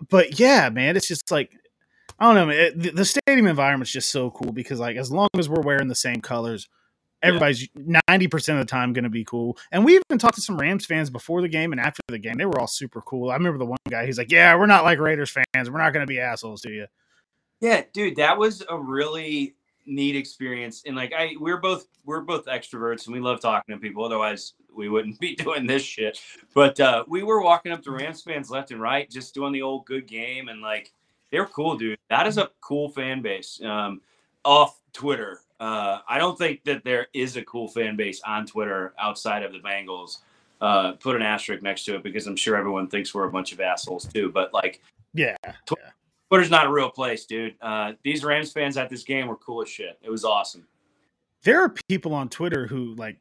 but 0.09 0.39
yeah, 0.39 0.69
man, 0.69 0.97
it's 0.97 1.07
just 1.07 1.29
like 1.29 1.51
I 2.19 2.25
don't 2.25 2.35
know, 2.35 2.45
man. 2.47 2.57
It, 2.57 2.79
the, 2.79 2.89
the 2.91 3.05
stadium 3.05 3.47
environment's 3.47 3.91
just 3.91 4.11
so 4.11 4.31
cool 4.31 4.51
because 4.51 4.79
like 4.79 4.97
as 4.97 5.11
long 5.11 5.29
as 5.37 5.47
we're 5.47 5.61
wearing 5.61 5.87
the 5.87 5.95
same 5.95 6.21
colors, 6.21 6.67
everybody's 7.23 7.67
ninety 7.75 8.27
percent 8.27 8.59
of 8.59 8.65
the 8.65 8.71
time 8.71 8.93
going 8.93 9.03
to 9.03 9.09
be 9.09 9.23
cool. 9.23 9.57
And 9.71 9.85
we 9.85 9.95
even 9.95 10.19
talked 10.19 10.35
to 10.35 10.41
some 10.41 10.57
Rams 10.57 10.85
fans 10.85 11.09
before 11.09 11.41
the 11.41 11.49
game 11.49 11.71
and 11.71 11.81
after 11.81 12.01
the 12.07 12.19
game. 12.19 12.35
They 12.37 12.45
were 12.45 12.59
all 12.59 12.67
super 12.67 13.01
cool. 13.01 13.29
I 13.29 13.35
remember 13.35 13.57
the 13.57 13.65
one 13.65 13.79
guy. 13.89 14.05
He's 14.05 14.17
like, 14.17 14.31
"Yeah, 14.31 14.55
we're 14.55 14.65
not 14.65 14.83
like 14.83 14.99
Raiders 14.99 15.31
fans. 15.31 15.69
We're 15.69 15.79
not 15.79 15.93
going 15.93 16.05
to 16.05 16.11
be 16.11 16.19
assholes 16.19 16.61
to 16.61 16.71
you." 16.71 16.87
Yeah, 17.59 17.83
dude, 17.93 18.15
that 18.15 18.37
was 18.37 18.63
a 18.69 18.77
really 18.77 19.55
neat 19.85 20.15
experience. 20.15 20.83
And 20.85 20.95
like 20.95 21.13
I 21.13 21.35
we're 21.39 21.57
both 21.57 21.87
we're 22.05 22.21
both 22.21 22.45
extroverts 22.45 23.05
and 23.05 23.13
we 23.13 23.19
love 23.21 23.39
talking 23.39 23.75
to 23.75 23.79
people. 23.81 24.03
Otherwise 24.03 24.53
we 24.75 24.89
wouldn't 24.89 25.19
be 25.19 25.35
doing 25.35 25.65
this 25.65 25.83
shit. 25.83 26.19
But 26.53 26.79
uh 26.79 27.03
we 27.07 27.23
were 27.23 27.41
walking 27.41 27.71
up 27.71 27.83
to 27.83 27.91
Rams 27.91 28.21
fans 28.21 28.49
left 28.49 28.71
and 28.71 28.81
right, 28.81 29.09
just 29.09 29.33
doing 29.33 29.53
the 29.53 29.61
old 29.61 29.85
good 29.85 30.07
game 30.07 30.49
and 30.49 30.61
like 30.61 30.91
they're 31.31 31.45
cool, 31.45 31.77
dude. 31.77 31.99
That 32.09 32.27
is 32.27 32.37
a 32.37 32.49
cool 32.61 32.89
fan 32.89 33.21
base. 33.21 33.61
Um 33.63 34.01
off 34.43 34.79
Twitter. 34.93 35.41
Uh 35.61 35.99
I 36.09 36.17
don't 36.17 36.37
think 36.37 36.65
that 36.65 36.83
there 36.83 37.07
is 37.13 37.37
a 37.37 37.43
cool 37.45 37.69
fan 37.69 37.95
base 37.95 38.19
on 38.25 38.45
Twitter 38.45 38.93
outside 38.99 39.43
of 39.43 39.53
the 39.53 39.59
Bengals. 39.59 40.17
Uh 40.59 40.93
put 40.93 41.15
an 41.15 41.21
asterisk 41.21 41.63
next 41.63 41.85
to 41.85 41.95
it 41.95 42.03
because 42.03 42.27
I'm 42.27 42.35
sure 42.35 42.57
everyone 42.57 42.87
thinks 42.87 43.13
we're 43.13 43.27
a 43.27 43.31
bunch 43.31 43.53
of 43.53 43.61
assholes 43.61 44.05
too. 44.05 44.29
But 44.33 44.53
like 44.53 44.81
Yeah, 45.13 45.37
Twitter's 46.29 46.49
not 46.49 46.65
a 46.65 46.71
real 46.71 46.89
place, 46.89 47.25
dude. 47.25 47.55
Uh, 47.61 47.91
these 48.03 48.23
Rams 48.23 48.53
fans 48.53 48.77
at 48.77 48.89
this 48.89 49.03
game 49.03 49.27
were 49.27 49.35
cool 49.35 49.61
as 49.61 49.69
shit. 49.69 49.99
It 50.01 50.09
was 50.09 50.23
awesome. 50.23 50.65
there 51.43 51.61
are 51.61 51.73
people 51.89 52.13
on 52.13 52.29
Twitter 52.29 52.67
who 52.67 52.95
like, 52.95 53.17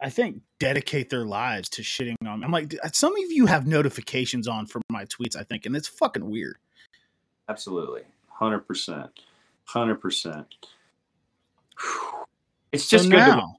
I 0.00 0.08
think, 0.08 0.42
dedicate 0.60 1.10
their 1.10 1.24
lives 1.24 1.68
to 1.70 1.82
shitting 1.82 2.14
on. 2.24 2.44
I'm 2.44 2.52
like, 2.52 2.72
some 2.92 3.12
of 3.16 3.32
you 3.32 3.46
have 3.46 3.66
notifications 3.66 4.46
on 4.46 4.66
for 4.66 4.80
my 4.90 5.06
tweets. 5.06 5.34
I 5.34 5.42
think, 5.42 5.66
and 5.66 5.74
it's 5.74 5.88
fucking 5.88 6.30
weird. 6.30 6.58
Absolutely, 7.48 8.02
hundred 8.28 8.60
percent, 8.60 9.10
hundred 9.64 9.96
percent. 9.96 10.46
It's 12.72 12.84
So 12.84 12.98
just 12.98 13.10
good. 13.10 13.16
To, 13.18 13.26
now 13.26 13.56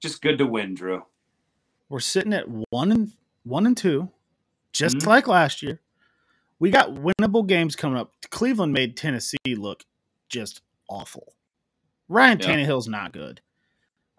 just 0.00 0.22
good 0.22 0.38
to 0.38 0.46
win, 0.46 0.74
Drew. 0.74 1.04
we're 1.88 2.00
sitting 2.00 2.32
at 2.32 2.46
one 2.70 2.92
and 2.92 3.12
one 3.42 3.66
and 3.66 3.76
two, 3.76 4.10
just 4.72 4.96
Mhm. 4.98 5.06
like 5.06 5.26
last 5.26 5.62
year. 5.62 5.80
We 6.58 6.70
got 6.70 6.90
winnable 6.90 7.46
games 7.46 7.74
coming 7.74 7.98
up. 7.98 8.12
Cleveland 8.30 8.72
made 8.72 8.96
Tennessee 8.96 9.36
look 9.56 9.84
just 10.28 10.60
awful. 10.88 11.34
Ryan 12.08 12.38
Yeah. 12.38 12.46
Tannehill's 12.46 12.86
not 12.88 13.12
good. 13.12 13.40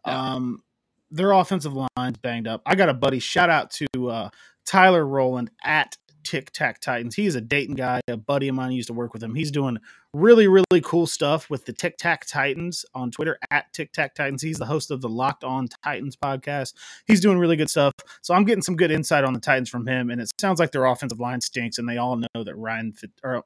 Yeah. 0.05 0.33
Um, 0.33 0.63
their 1.11 1.31
offensive 1.33 1.73
line's 1.73 2.17
banged 2.17 2.47
up. 2.47 2.61
I 2.65 2.75
got 2.75 2.89
a 2.89 2.93
buddy. 2.93 3.19
Shout 3.19 3.49
out 3.49 3.69
to 3.71 4.09
uh, 4.09 4.29
Tyler 4.65 5.05
Roland 5.05 5.51
at 5.63 5.97
Tic 6.23 6.51
Tac 6.51 6.79
Titans. 6.79 7.15
He's 7.15 7.35
a 7.35 7.41
Dayton 7.41 7.75
guy. 7.75 8.01
A 8.07 8.17
buddy 8.17 8.47
of 8.47 8.55
mine 8.55 8.71
used 8.71 8.87
to 8.87 8.93
work 8.93 9.13
with 9.13 9.23
him. 9.23 9.35
He's 9.35 9.51
doing 9.51 9.77
really, 10.13 10.47
really 10.47 10.81
cool 10.83 11.07
stuff 11.07 11.49
with 11.49 11.65
the 11.65 11.73
Tic 11.73 11.97
Tac 11.97 12.25
Titans 12.25 12.85
on 12.93 13.11
Twitter 13.11 13.37
at 13.49 13.71
Tic 13.73 13.93
Tac 13.93 14.15
Titans. 14.15 14.41
He's 14.41 14.57
the 14.57 14.65
host 14.65 14.91
of 14.91 15.01
the 15.01 15.09
Locked 15.09 15.43
On 15.43 15.67
Titans 15.83 16.15
podcast. 16.15 16.73
He's 17.07 17.21
doing 17.21 17.37
really 17.37 17.55
good 17.55 17.69
stuff. 17.69 17.93
So 18.21 18.33
I'm 18.33 18.45
getting 18.45 18.61
some 18.61 18.75
good 18.75 18.91
insight 18.91 19.23
on 19.23 19.33
the 19.33 19.39
Titans 19.39 19.69
from 19.69 19.87
him. 19.87 20.09
And 20.09 20.21
it 20.21 20.29
sounds 20.39 20.59
like 20.59 20.71
their 20.71 20.85
offensive 20.85 21.19
line 21.19 21.41
stinks, 21.41 21.77
and 21.77 21.87
they 21.87 21.97
all 21.97 22.15
know 22.15 22.43
that 22.43 22.55
Ryan 22.55 22.93
Fit, 22.93 23.11
or 23.23 23.43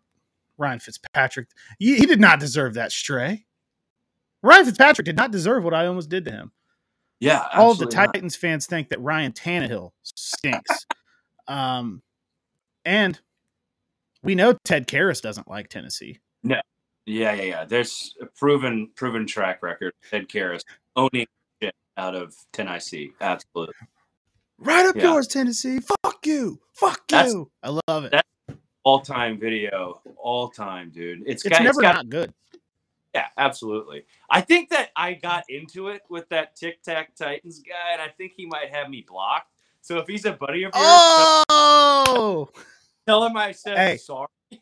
Ryan 0.57 0.80
Fitzpatrick 0.80 1.49
he, 1.80 1.97
he 1.97 2.05
did 2.05 2.19
not 2.19 2.39
deserve 2.39 2.76
that 2.76 2.91
stray. 2.91 3.45
Ryan 4.41 4.65
Fitzpatrick 4.65 5.05
did 5.05 5.17
not 5.17 5.32
deserve 5.32 5.63
what 5.63 5.73
I 5.73 5.88
almost 5.88 6.09
did 6.09 6.26
to 6.26 6.32
him 6.32 6.51
Yeah, 7.19 7.47
all 7.53 7.73
the 7.73 7.86
absolutely 7.86 7.95
not. 7.95 8.13
Titans 8.13 8.36
fans 8.36 8.65
think 8.67 8.89
that 8.89 9.01
Ryan 9.01 9.32
Tannehill 9.32 9.91
stinks. 10.03 10.86
um, 11.47 12.01
and 12.86 13.19
we 14.23 14.36
know 14.36 14.53
Ted 14.63 14.88
Karras 14.88 15.21
doesn't 15.21 15.47
like 15.49 15.69
Tennessee. 15.69 16.19
No. 16.43 16.59
Yeah, 17.05 17.33
yeah, 17.33 17.43
yeah. 17.43 17.65
There's 17.65 18.15
a 18.21 18.25
proven, 18.25 18.89
proven 18.95 19.27
track 19.27 19.61
record. 19.61 19.93
Ted 20.09 20.27
Karras 20.27 20.61
owning 20.95 21.27
shit 21.61 21.75
out 21.97 22.15
of 22.15 22.33
Tennessee. 22.51 23.11
Absolutely. 23.21 23.75
Right 24.57 24.86
up 24.86 24.95
Yeah. 24.95 25.03
yours, 25.03 25.27
Tennessee. 25.27 25.79
Fuck 26.03 26.25
you. 26.25 26.59
Fuck 26.73 27.07
That's- 27.07 27.33
you. 27.33 27.51
I 27.61 27.79
love 27.88 28.05
it. 28.05 28.11
that- 28.11 28.25
All 28.83 29.01
time 29.01 29.39
video, 29.39 30.01
all 30.17 30.49
time, 30.49 30.91
dude. 30.91 31.23
It's, 31.25 31.43
it's 31.45 31.49
got, 31.57 31.63
never 31.63 31.69
it's 31.69 31.81
got 31.81 31.95
not 31.95 32.09
good. 32.09 32.33
Yeah, 33.13 33.27
absolutely. 33.38 34.05
I 34.29 34.41
think 34.41 34.69
that 34.69 34.89
I 34.95 35.13
got 35.13 35.43
into 35.49 35.88
it 35.89 36.01
with 36.09 36.27
that 36.29 36.55
Tic 36.55 36.81
Tac 36.83 37.15
Titans 37.15 37.59
guy, 37.59 37.93
and 37.93 38.01
I 38.01 38.09
think 38.09 38.33
he 38.36 38.45
might 38.45 38.69
have 38.71 38.89
me 38.89 39.05
blocked. 39.07 39.51
So 39.81 39.97
if 39.99 40.07
he's 40.07 40.25
a 40.25 40.33
buddy 40.33 40.63
of 40.65 40.71
yours, 40.73 41.45
Oh, 41.49 42.49
tell 43.08 43.26
him 43.26 43.38
I 43.38 43.51
said 43.51 43.78
Hey. 43.78 43.97
sorry. 43.97 44.28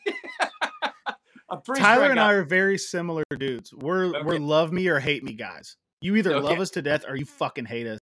I'm 1.50 1.62
pretty 1.62 1.82
Tyler 1.82 2.04
sure 2.04 2.08
I 2.08 2.12
and 2.12 2.20
I 2.20 2.32
are 2.34 2.44
very 2.44 2.78
similar 2.78 3.24
dudes. 3.38 3.74
We're 3.74 4.24
we're 4.24 4.40
love 4.40 4.72
me 4.72 4.88
or 4.88 5.00
hate 5.00 5.24
me 5.24 5.34
guys. 5.34 5.76
You 6.02 6.16
either 6.16 6.40
love 6.40 6.60
us 6.60 6.70
to 6.72 6.82
death 6.82 7.06
or 7.08 7.16
you 7.16 7.26
fucking 7.26 7.66
hate 7.66 7.88
us. 7.88 8.00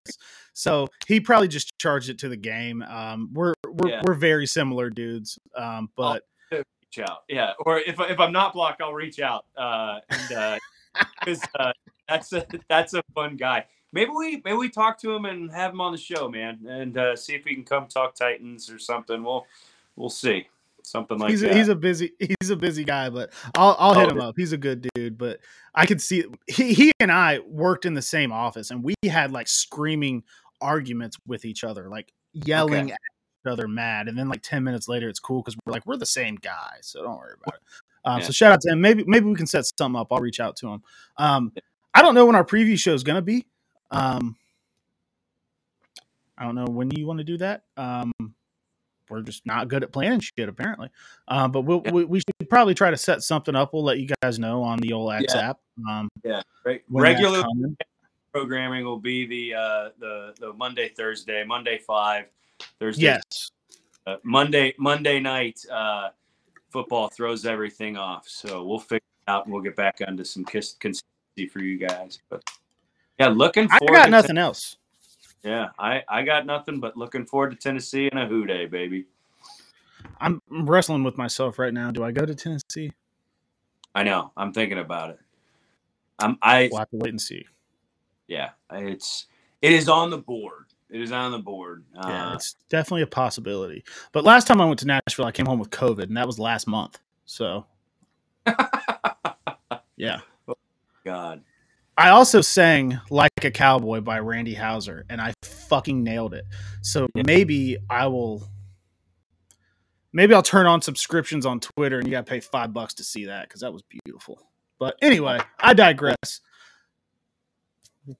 So 0.53 0.87
he 1.07 1.19
probably 1.19 1.47
just 1.47 1.77
charged 1.79 2.09
it 2.09 2.17
to 2.19 2.29
the 2.29 2.37
game. 2.37 2.81
Um, 2.81 3.29
we're 3.33 3.53
we're 3.67 3.89
Yeah. 3.89 4.01
we're 4.03 4.13
very 4.13 4.47
similar 4.47 4.89
dudes. 4.89 5.37
Um, 5.55 5.89
but 5.95 6.23
reach 6.51 6.65
out. 7.07 7.19
Yeah, 7.27 7.53
or 7.65 7.79
if 7.79 7.99
if 7.99 8.19
I'm 8.19 8.31
not 8.31 8.53
blocked, 8.53 8.81
I'll 8.81 8.93
reach 8.93 9.19
out. 9.19 9.45
Uh, 9.57 9.99
and 10.09 10.59
because 11.19 11.41
uh, 11.59 11.73
that's 12.07 12.31
a 12.33 12.45
that's 12.69 12.93
a 12.93 13.03
fun 13.13 13.35
guy. 13.35 13.65
Maybe 13.93 14.11
we 14.11 14.41
maybe 14.45 14.57
we 14.57 14.69
talk 14.69 14.97
to 14.99 15.13
him 15.13 15.25
and 15.25 15.51
have 15.51 15.71
him 15.73 15.81
on 15.81 15.91
the 15.91 15.97
show, 15.97 16.29
man, 16.29 16.65
and 16.67 16.97
uh, 16.97 17.15
see 17.15 17.33
if 17.33 17.43
he 17.45 17.53
can 17.53 17.65
come 17.65 17.87
talk 17.87 18.15
Titans 18.15 18.69
or 18.69 18.79
something. 18.79 19.23
We'll 19.23 19.45
we'll 19.95 20.09
see 20.09 20.47
something 20.83 21.19
like 21.19 21.29
he's 21.29 21.41
that. 21.41 21.55
he's 21.55 21.67
a 21.67 21.75
busy 21.75 22.11
he's 22.19 22.49
a 22.49 22.55
busy 22.55 22.83
guy, 22.83 23.09
but 23.09 23.31
I'll 23.55 23.75
I'll 23.79 23.93
hit 23.93 24.09
Oh, 24.09 24.11
him 24.15 24.21
up. 24.21 24.35
He's 24.37 24.51
a 24.53 24.57
good 24.57 24.87
dude, 24.95 25.17
but 25.17 25.39
I 25.75 25.85
could 25.85 26.01
see 26.01 26.25
he 26.47 26.73
he 26.73 26.91
and 26.99 27.11
I 27.11 27.39
worked 27.47 27.85
in 27.85 27.93
the 27.93 28.01
same 28.01 28.31
office, 28.31 28.71
and 28.71 28.83
we 28.83 28.93
had 29.07 29.31
like 29.31 29.47
screaming 29.47 30.23
arguments 30.59 31.17
with 31.27 31.45
each 31.45 31.63
other, 31.63 31.89
like 31.89 32.11
yelling 32.33 32.85
Okay. 32.85 32.93
at 32.93 32.99
each 33.45 33.51
other, 33.51 33.67
mad. 33.67 34.07
And 34.07 34.17
then 34.17 34.27
like 34.29 34.41
ten 34.41 34.63
minutes 34.63 34.87
later, 34.87 35.07
it's 35.09 35.19
cool 35.19 35.41
because 35.41 35.55
we're 35.65 35.73
like 35.73 35.85
we're 35.85 35.97
the 35.97 36.05
same 36.05 36.35
guy, 36.35 36.77
so 36.81 37.03
don't 37.03 37.17
worry 37.17 37.35
about 37.41 37.55
it. 37.55 37.61
Um, 38.03 38.19
Yeah. 38.19 38.25
So 38.25 38.31
shout 38.31 38.51
out 38.51 38.61
to 38.61 38.71
him. 38.71 38.81
Maybe 38.81 39.03
maybe 39.05 39.27
we 39.27 39.35
can 39.35 39.47
set 39.47 39.65
something 39.77 39.99
up. 39.99 40.07
I'll 40.11 40.19
reach 40.19 40.39
out 40.39 40.55
to 40.57 40.67
him. 40.69 40.83
Um, 41.17 41.51
I 41.93 42.01
don't 42.01 42.15
know 42.15 42.25
when 42.25 42.35
our 42.35 42.45
preview 42.45 42.79
show 42.79 42.93
is 42.93 43.03
gonna 43.03 43.21
be. 43.21 43.45
Um, 43.91 44.35
I 46.37 46.43
don't 46.45 46.55
know 46.55 46.65
when 46.65 46.89
you 46.91 47.05
want 47.05 47.19
to 47.19 47.23
do 47.23 47.37
that. 47.37 47.63
Um, 47.77 48.11
we're 49.11 49.21
just 49.21 49.45
not 49.45 49.67
good 49.67 49.83
at 49.83 49.91
planning 49.91 50.21
shit 50.21 50.49
apparently. 50.49 50.89
Um, 51.27 51.51
but 51.51 51.61
we'll, 51.61 51.81
Yeah. 51.85 51.91
we 51.91 52.05
we 52.05 52.19
should 52.19 52.49
probably 52.49 52.73
try 52.73 52.89
to 52.89 52.97
set 52.97 53.21
something 53.21 53.55
up. 53.55 53.73
We'll 53.73 53.83
let 53.83 53.99
you 53.99 54.09
guys 54.23 54.39
know 54.39 54.63
on 54.63 54.79
the 54.79 54.93
old 54.93 55.13
X 55.13 55.35
Yeah. 55.35 55.49
app. 55.51 55.59
Um, 55.89 56.09
yeah, 56.23 56.41
that's 56.65 56.79
regular 56.89 57.43
programming 58.31 58.85
will 58.85 58.99
be 58.99 59.25
the 59.25 59.53
uh, 59.53 59.89
the 59.99 60.33
the 60.39 60.53
Monday 60.53 60.89
Thursday 60.89 61.43
Monday 61.43 61.77
five 61.77 62.25
Thursday 62.79 63.03
Yes. 63.03 63.51
uh, 64.07 64.17
Monday 64.23 64.73
Monday 64.77 65.19
night 65.19 65.59
uh, 65.71 66.09
football 66.69 67.09
throws 67.09 67.45
everything 67.45 67.97
off. 67.97 68.27
So 68.27 68.63
we'll 68.63 68.79
figure 68.79 68.97
it 68.97 69.29
out 69.29 69.45
and 69.45 69.53
we'll 69.53 69.61
get 69.61 69.75
back 69.75 69.99
onto 70.07 70.23
some 70.23 70.45
kiss 70.45 70.73
consistency 70.79 71.47
for 71.51 71.59
you 71.59 71.77
guys. 71.77 72.19
But 72.29 72.43
yeah, 73.19 73.27
looking 73.27 73.67
forward. 73.67 73.91
I 73.91 73.95
got 73.95 74.05
to 74.05 74.11
nothing 74.11 74.37
else. 74.37 74.77
Yeah, 75.43 75.69
I 75.79 76.03
I 76.07 76.23
got 76.23 76.45
nothing 76.45 76.79
but 76.79 76.95
looking 76.97 77.25
forward 77.25 77.51
to 77.51 77.57
Tennessee 77.57 78.07
and 78.11 78.19
a 78.19 78.27
Who 78.27 78.45
Dey, 78.45 78.65
baby. 78.67 79.05
I'm 80.19 80.41
wrestling 80.49 81.03
with 81.03 81.17
myself 81.17 81.57
right 81.57 81.73
now. 81.73 81.91
Do 81.91 82.03
I 82.03 82.11
go 82.11 82.25
to 82.25 82.35
Tennessee? 82.35 82.91
I 83.95 84.03
know. 84.03 84.31
I'm 84.37 84.53
thinking 84.53 84.77
about 84.77 85.11
it. 85.11 85.19
I'm 86.19 86.37
I 86.41 86.69
We'll 86.71 86.79
have 86.79 86.89
to 86.91 86.97
wait 86.97 87.09
and 87.09 87.21
see. 87.21 87.45
yeah. 88.27 88.51
It's 88.71 89.25
it 89.61 89.71
is 89.73 89.89
on 89.89 90.09
the 90.11 90.17
board. 90.17 90.65
It 90.89 91.01
is 91.01 91.11
on 91.11 91.31
the 91.31 91.39
board. 91.39 91.83
Yeah, 91.95 92.31
Uh, 92.31 92.35
it's 92.35 92.55
definitely 92.69 93.03
a 93.03 93.07
possibility. 93.07 93.83
But 94.11 94.23
last 94.23 94.45
time 94.45 94.59
I 94.61 94.65
went 94.65 94.79
to 94.79 94.85
Nashville, 94.87 95.25
I 95.25 95.31
came 95.31 95.45
home 95.45 95.59
with 95.59 95.69
COVID, 95.69 96.03
and 96.03 96.17
that 96.17 96.27
was 96.27 96.37
last 96.37 96.67
month. 96.67 96.99
So, 97.25 97.65
yeah. 99.95 100.19
God. 101.05 101.41
I 102.01 102.09
also 102.09 102.41
sang 102.41 102.99
"Like 103.11 103.29
a 103.43 103.51
Cowboy" 103.51 104.01
by 104.01 104.17
Randy 104.17 104.55
Houser, 104.55 105.05
and 105.07 105.21
I 105.21 105.33
fucking 105.43 106.03
nailed 106.03 106.33
it. 106.33 106.45
So 106.81 107.07
Yeah. 107.13 107.21
maybe 107.27 107.77
I 107.91 108.07
will. 108.07 108.49
Maybe 110.11 110.33
I'll 110.33 110.41
turn 110.41 110.65
on 110.65 110.81
subscriptions 110.81 111.45
on 111.45 111.59
Twitter, 111.59 111.99
and 111.99 112.07
you 112.07 112.11
got 112.11 112.25
to 112.25 112.29
pay 112.29 112.39
five 112.39 112.73
bucks 112.73 112.95
to 112.95 113.03
see 113.03 113.25
that 113.25 113.47
because 113.47 113.61
that 113.61 113.71
was 113.71 113.83
beautiful. 114.03 114.49
But 114.79 114.97
anyway, 115.03 115.41
I 115.59 115.75
digress. 115.75 116.41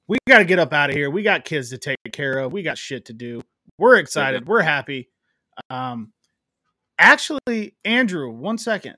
We 0.06 0.16
got 0.28 0.38
to 0.38 0.44
get 0.44 0.60
up 0.60 0.72
out 0.72 0.90
of 0.90 0.96
here. 0.96 1.10
We 1.10 1.24
got 1.24 1.44
kids 1.44 1.70
to 1.70 1.78
take 1.78 1.98
care 2.12 2.38
of. 2.38 2.52
We 2.52 2.62
got 2.62 2.78
shit 2.78 3.06
to 3.06 3.12
do. 3.12 3.42
We're 3.78 3.96
excited. 3.96 4.46
We're 4.46 4.62
happy. 4.62 5.10
Um, 5.70 6.12
actually, 7.00 7.74
Andrew, 7.84 8.30
one 8.30 8.58
second. 8.58 8.96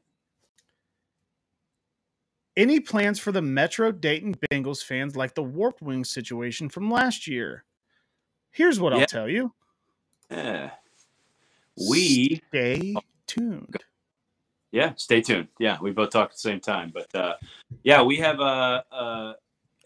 Any 2.56 2.78
plans 2.78 3.18
for 3.18 3.32
the 3.32 3.42
Metro 3.42 3.90
Dayton 3.90 4.36
Bengals 4.50 4.84
fans 4.84 5.16
like 5.16 5.34
the 5.34 5.42
Warped 5.42 5.82
Wings 5.82 6.10
situation 6.10 6.68
from 6.68 6.90
last 6.90 7.26
year? 7.26 7.64
Here's 8.52 8.78
what 8.78 8.92
Yeah. 8.92 9.00
I'll 9.00 9.06
tell 9.06 9.28
you. 9.28 9.52
Yeah. 10.30 10.70
We 11.90 12.40
Stay 12.48 12.94
tuned. 13.26 13.76
yeah. 14.70 14.92
Stay 14.94 15.20
tuned. 15.20 15.48
Yeah, 15.58 15.78
we 15.80 15.90
both 15.90 16.10
talked 16.10 16.32
at 16.32 16.36
the 16.36 16.40
same 16.40 16.60
time, 16.60 16.92
but 16.94 17.12
uh, 17.14 17.34
yeah, 17.82 18.00
we 18.02 18.16
have 18.18 18.38
a 18.38 18.84
a, 18.92 19.34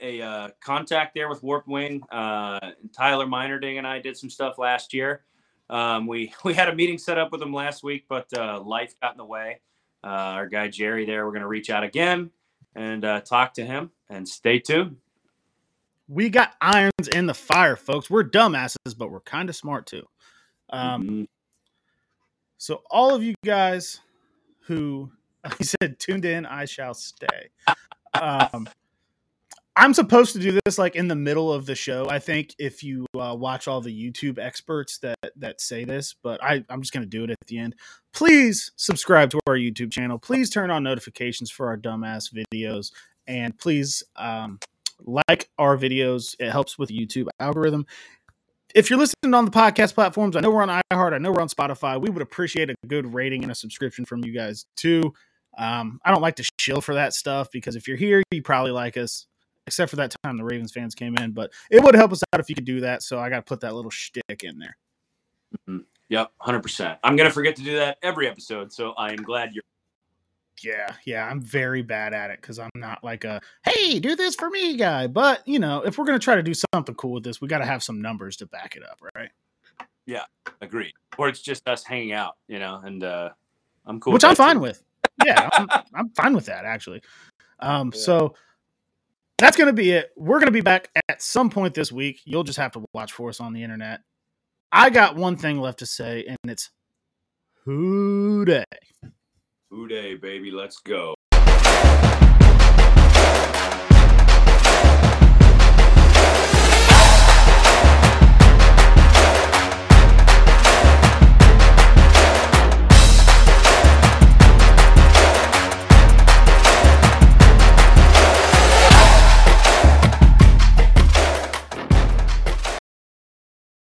a, 0.02 0.20
uh 0.20 0.48
contact 0.60 1.14
there 1.14 1.30
with 1.30 1.42
Warped 1.42 1.68
Wing. 1.68 2.02
Uh, 2.12 2.72
Tyler 2.94 3.26
Minerding 3.26 3.78
and 3.78 3.86
I 3.86 4.00
did 4.00 4.18
some 4.18 4.28
stuff 4.28 4.58
last 4.58 4.92
year. 4.92 5.24
Um, 5.70 6.06
we 6.06 6.34
we 6.44 6.52
had 6.52 6.68
a 6.68 6.74
meeting 6.74 6.98
set 6.98 7.16
up 7.16 7.32
with 7.32 7.40
him 7.40 7.54
last 7.54 7.82
week, 7.82 8.04
but 8.06 8.30
uh, 8.36 8.60
life 8.60 8.94
got 9.00 9.12
in 9.12 9.18
the 9.18 9.24
way. 9.24 9.60
Uh, 10.04 10.36
our 10.36 10.46
guy 10.46 10.68
Jerry 10.68 11.06
there, 11.06 11.24
we're 11.24 11.32
gonna 11.32 11.48
reach 11.48 11.70
out 11.70 11.84
again 11.84 12.30
and 12.74 13.04
uh, 13.04 13.20
talk 13.20 13.54
to 13.54 13.64
him. 13.64 13.90
And 14.10 14.26
stay 14.26 14.58
tuned. 14.58 14.96
We 16.08 16.30
got 16.30 16.54
irons 16.62 17.08
in 17.12 17.26
the 17.26 17.34
fire, 17.34 17.76
folks. 17.76 18.08
We're 18.08 18.24
dumbasses, 18.24 18.96
but 18.96 19.10
we're 19.10 19.20
kind 19.20 19.50
of 19.50 19.56
smart 19.56 19.86
too. 19.86 20.06
Um, 20.70 21.04
Mhm. 21.04 21.26
So 22.56 22.82
all 22.90 23.14
of 23.14 23.22
you 23.22 23.34
guys 23.44 24.00
who 24.60 25.12
he 25.58 25.64
said 25.64 25.98
tuned 25.98 26.24
in, 26.24 26.46
I 26.46 26.64
shall 26.64 26.94
stay. 26.94 27.50
Um, 28.14 28.68
I'm 29.78 29.94
supposed 29.94 30.32
to 30.32 30.40
do 30.40 30.58
this 30.64 30.76
like 30.76 30.96
in 30.96 31.06
the 31.06 31.14
middle 31.14 31.52
of 31.52 31.64
the 31.64 31.74
show. 31.74 32.08
I 32.10 32.18
think 32.18 32.54
if 32.58 32.82
you 32.82 33.06
uh, 33.18 33.36
watch 33.38 33.68
all 33.68 33.80
the 33.80 33.94
YouTube 33.94 34.38
experts 34.38 34.98
that 34.98 35.16
that 35.36 35.60
say 35.60 35.84
this, 35.84 36.14
but 36.22 36.42
I, 36.42 36.64
I'm 36.68 36.82
just 36.82 36.92
going 36.92 37.04
to 37.04 37.08
do 37.08 37.22
it 37.24 37.30
at 37.30 37.38
the 37.46 37.58
end. 37.58 37.76
Please 38.12 38.72
subscribe 38.76 39.30
to 39.30 39.40
our 39.46 39.54
YouTube 39.54 39.92
channel. 39.92 40.18
Please 40.18 40.50
turn 40.50 40.70
on 40.70 40.82
notifications 40.82 41.50
for 41.50 41.68
our 41.68 41.78
dumbass 41.78 42.28
videos, 42.32 42.90
and 43.28 43.56
please 43.56 44.02
um, 44.16 44.58
like 45.00 45.48
our 45.58 45.78
videos. 45.78 46.34
It 46.40 46.50
helps 46.50 46.76
with 46.76 46.88
the 46.88 46.98
YouTube 46.98 47.28
algorithm 47.38 47.86
if 48.74 48.90
you're 48.90 48.98
listening 48.98 49.34
on 49.34 49.44
the 49.44 49.50
podcast 49.50 49.94
platforms, 49.94 50.36
I 50.36 50.40
know 50.40 50.50
we're 50.50 50.62
on 50.62 50.82
iHeart, 50.92 51.14
I 51.14 51.18
know 51.18 51.32
we're 51.32 51.40
on 51.40 51.48
Spotify. 51.48 52.00
We 52.00 52.10
would 52.10 52.22
appreciate 52.22 52.70
a 52.70 52.74
good 52.86 53.12
rating 53.14 53.42
and 53.42 53.50
a 53.50 53.54
subscription 53.54 54.04
from 54.04 54.24
you 54.24 54.32
guys 54.32 54.66
too. 54.76 55.14
Um, 55.56 55.98
I 56.04 56.10
don't 56.10 56.20
like 56.20 56.36
to 56.36 56.48
shill 56.60 56.80
for 56.80 56.94
that 56.94 57.14
stuff 57.14 57.48
because 57.50 57.76
if 57.76 57.88
you're 57.88 57.96
here, 57.96 58.22
you 58.30 58.42
probably 58.42 58.72
like 58.72 58.96
us, 58.96 59.26
except 59.68 59.90
for 59.90 59.96
that 59.96 60.14
time 60.24 60.36
the 60.36 60.44
Ravens 60.44 60.72
fans 60.72 60.94
came 60.94 61.16
in. 61.18 61.30
But 61.30 61.52
it 61.70 61.82
would 61.82 61.94
help 61.94 62.12
us 62.12 62.22
out 62.32 62.40
if 62.40 62.48
you 62.48 62.54
could 62.54 62.64
do 62.64 62.80
that. 62.80 63.02
So 63.02 63.18
I 63.18 63.28
got 63.30 63.36
to 63.36 63.42
put 63.42 63.60
that 63.60 63.74
little 63.74 63.90
shtick 63.90 64.42
in 64.42 64.58
there. 64.58 64.76
Yep, 66.10 66.32
hundred 66.38 66.62
percent. 66.62 66.98
I'm 67.04 67.16
gonna 67.16 67.30
forget 67.30 67.54
to 67.56 67.62
do 67.62 67.76
that 67.76 67.98
every 68.02 68.28
episode, 68.28 68.72
so 68.72 68.92
I 68.92 69.10
am 69.10 69.22
glad 69.22 69.52
you're. 69.52 69.62
Yeah, 70.62 70.92
yeah, 71.04 71.26
I'm 71.26 71.40
very 71.40 71.82
bad 71.82 72.12
at 72.14 72.30
it 72.30 72.40
because 72.40 72.58
I'm 72.58 72.70
not 72.74 73.04
like 73.04 73.24
a 73.24 73.40
hey, 73.64 74.00
do 74.00 74.16
this 74.16 74.34
for 74.34 74.50
me 74.50 74.76
guy. 74.76 75.06
But 75.06 75.46
you 75.46 75.58
know, 75.58 75.82
if 75.82 75.98
we're 75.98 76.06
gonna 76.06 76.18
try 76.18 76.34
to 76.34 76.42
do 76.42 76.54
something 76.74 76.94
cool 76.96 77.12
with 77.12 77.24
this, 77.24 77.40
we 77.40 77.48
got 77.48 77.58
to 77.58 77.66
have 77.66 77.82
some 77.82 78.00
numbers 78.00 78.36
to 78.38 78.46
back 78.46 78.74
it 78.76 78.82
up, 78.82 79.00
right? 79.14 79.30
Yeah, 80.06 80.24
agreed. 80.62 80.94
Or 81.18 81.28
it's 81.28 81.40
just 81.40 81.68
us 81.68 81.84
hanging 81.84 82.12
out, 82.12 82.36
you 82.48 82.58
know, 82.58 82.80
and 82.82 83.04
uh, 83.04 83.30
I'm 83.86 84.00
cool. 84.00 84.14
which 84.14 84.24
I'm 84.24 84.34
fine 84.34 84.56
too. 84.56 84.60
with. 84.60 84.82
Yeah, 85.24 85.48
I'm, 85.52 85.68
I'm 85.94 86.08
fine 86.10 86.34
with 86.34 86.46
that 86.46 86.64
actually. 86.64 87.02
Um, 87.60 87.90
Yeah. 87.94 88.00
so 88.00 88.34
that's 89.38 89.56
gonna 89.56 89.72
be 89.72 89.92
it. 89.92 90.10
We're 90.16 90.40
gonna 90.40 90.50
be 90.50 90.60
back 90.60 90.90
at 91.08 91.22
some 91.22 91.48
point 91.48 91.74
this 91.74 91.90
week. 91.90 92.20
You'll 92.24 92.44
just 92.44 92.58
have 92.58 92.72
to 92.72 92.84
watch 92.92 93.12
for 93.12 93.28
us 93.28 93.40
on 93.40 93.52
the 93.52 93.62
internet. 93.62 94.00
I 94.70 94.90
got 94.90 95.16
one 95.16 95.36
thing 95.36 95.60
left 95.60 95.78
to 95.78 95.86
say, 95.86 96.24
and 96.26 96.36
it's 96.44 96.70
Who 97.64 98.44
Dey. 98.44 98.64
Who 99.70 99.88
Dey, 99.88 100.16
baby? 100.16 100.50
Let's 100.50 100.78
go. 100.78 101.14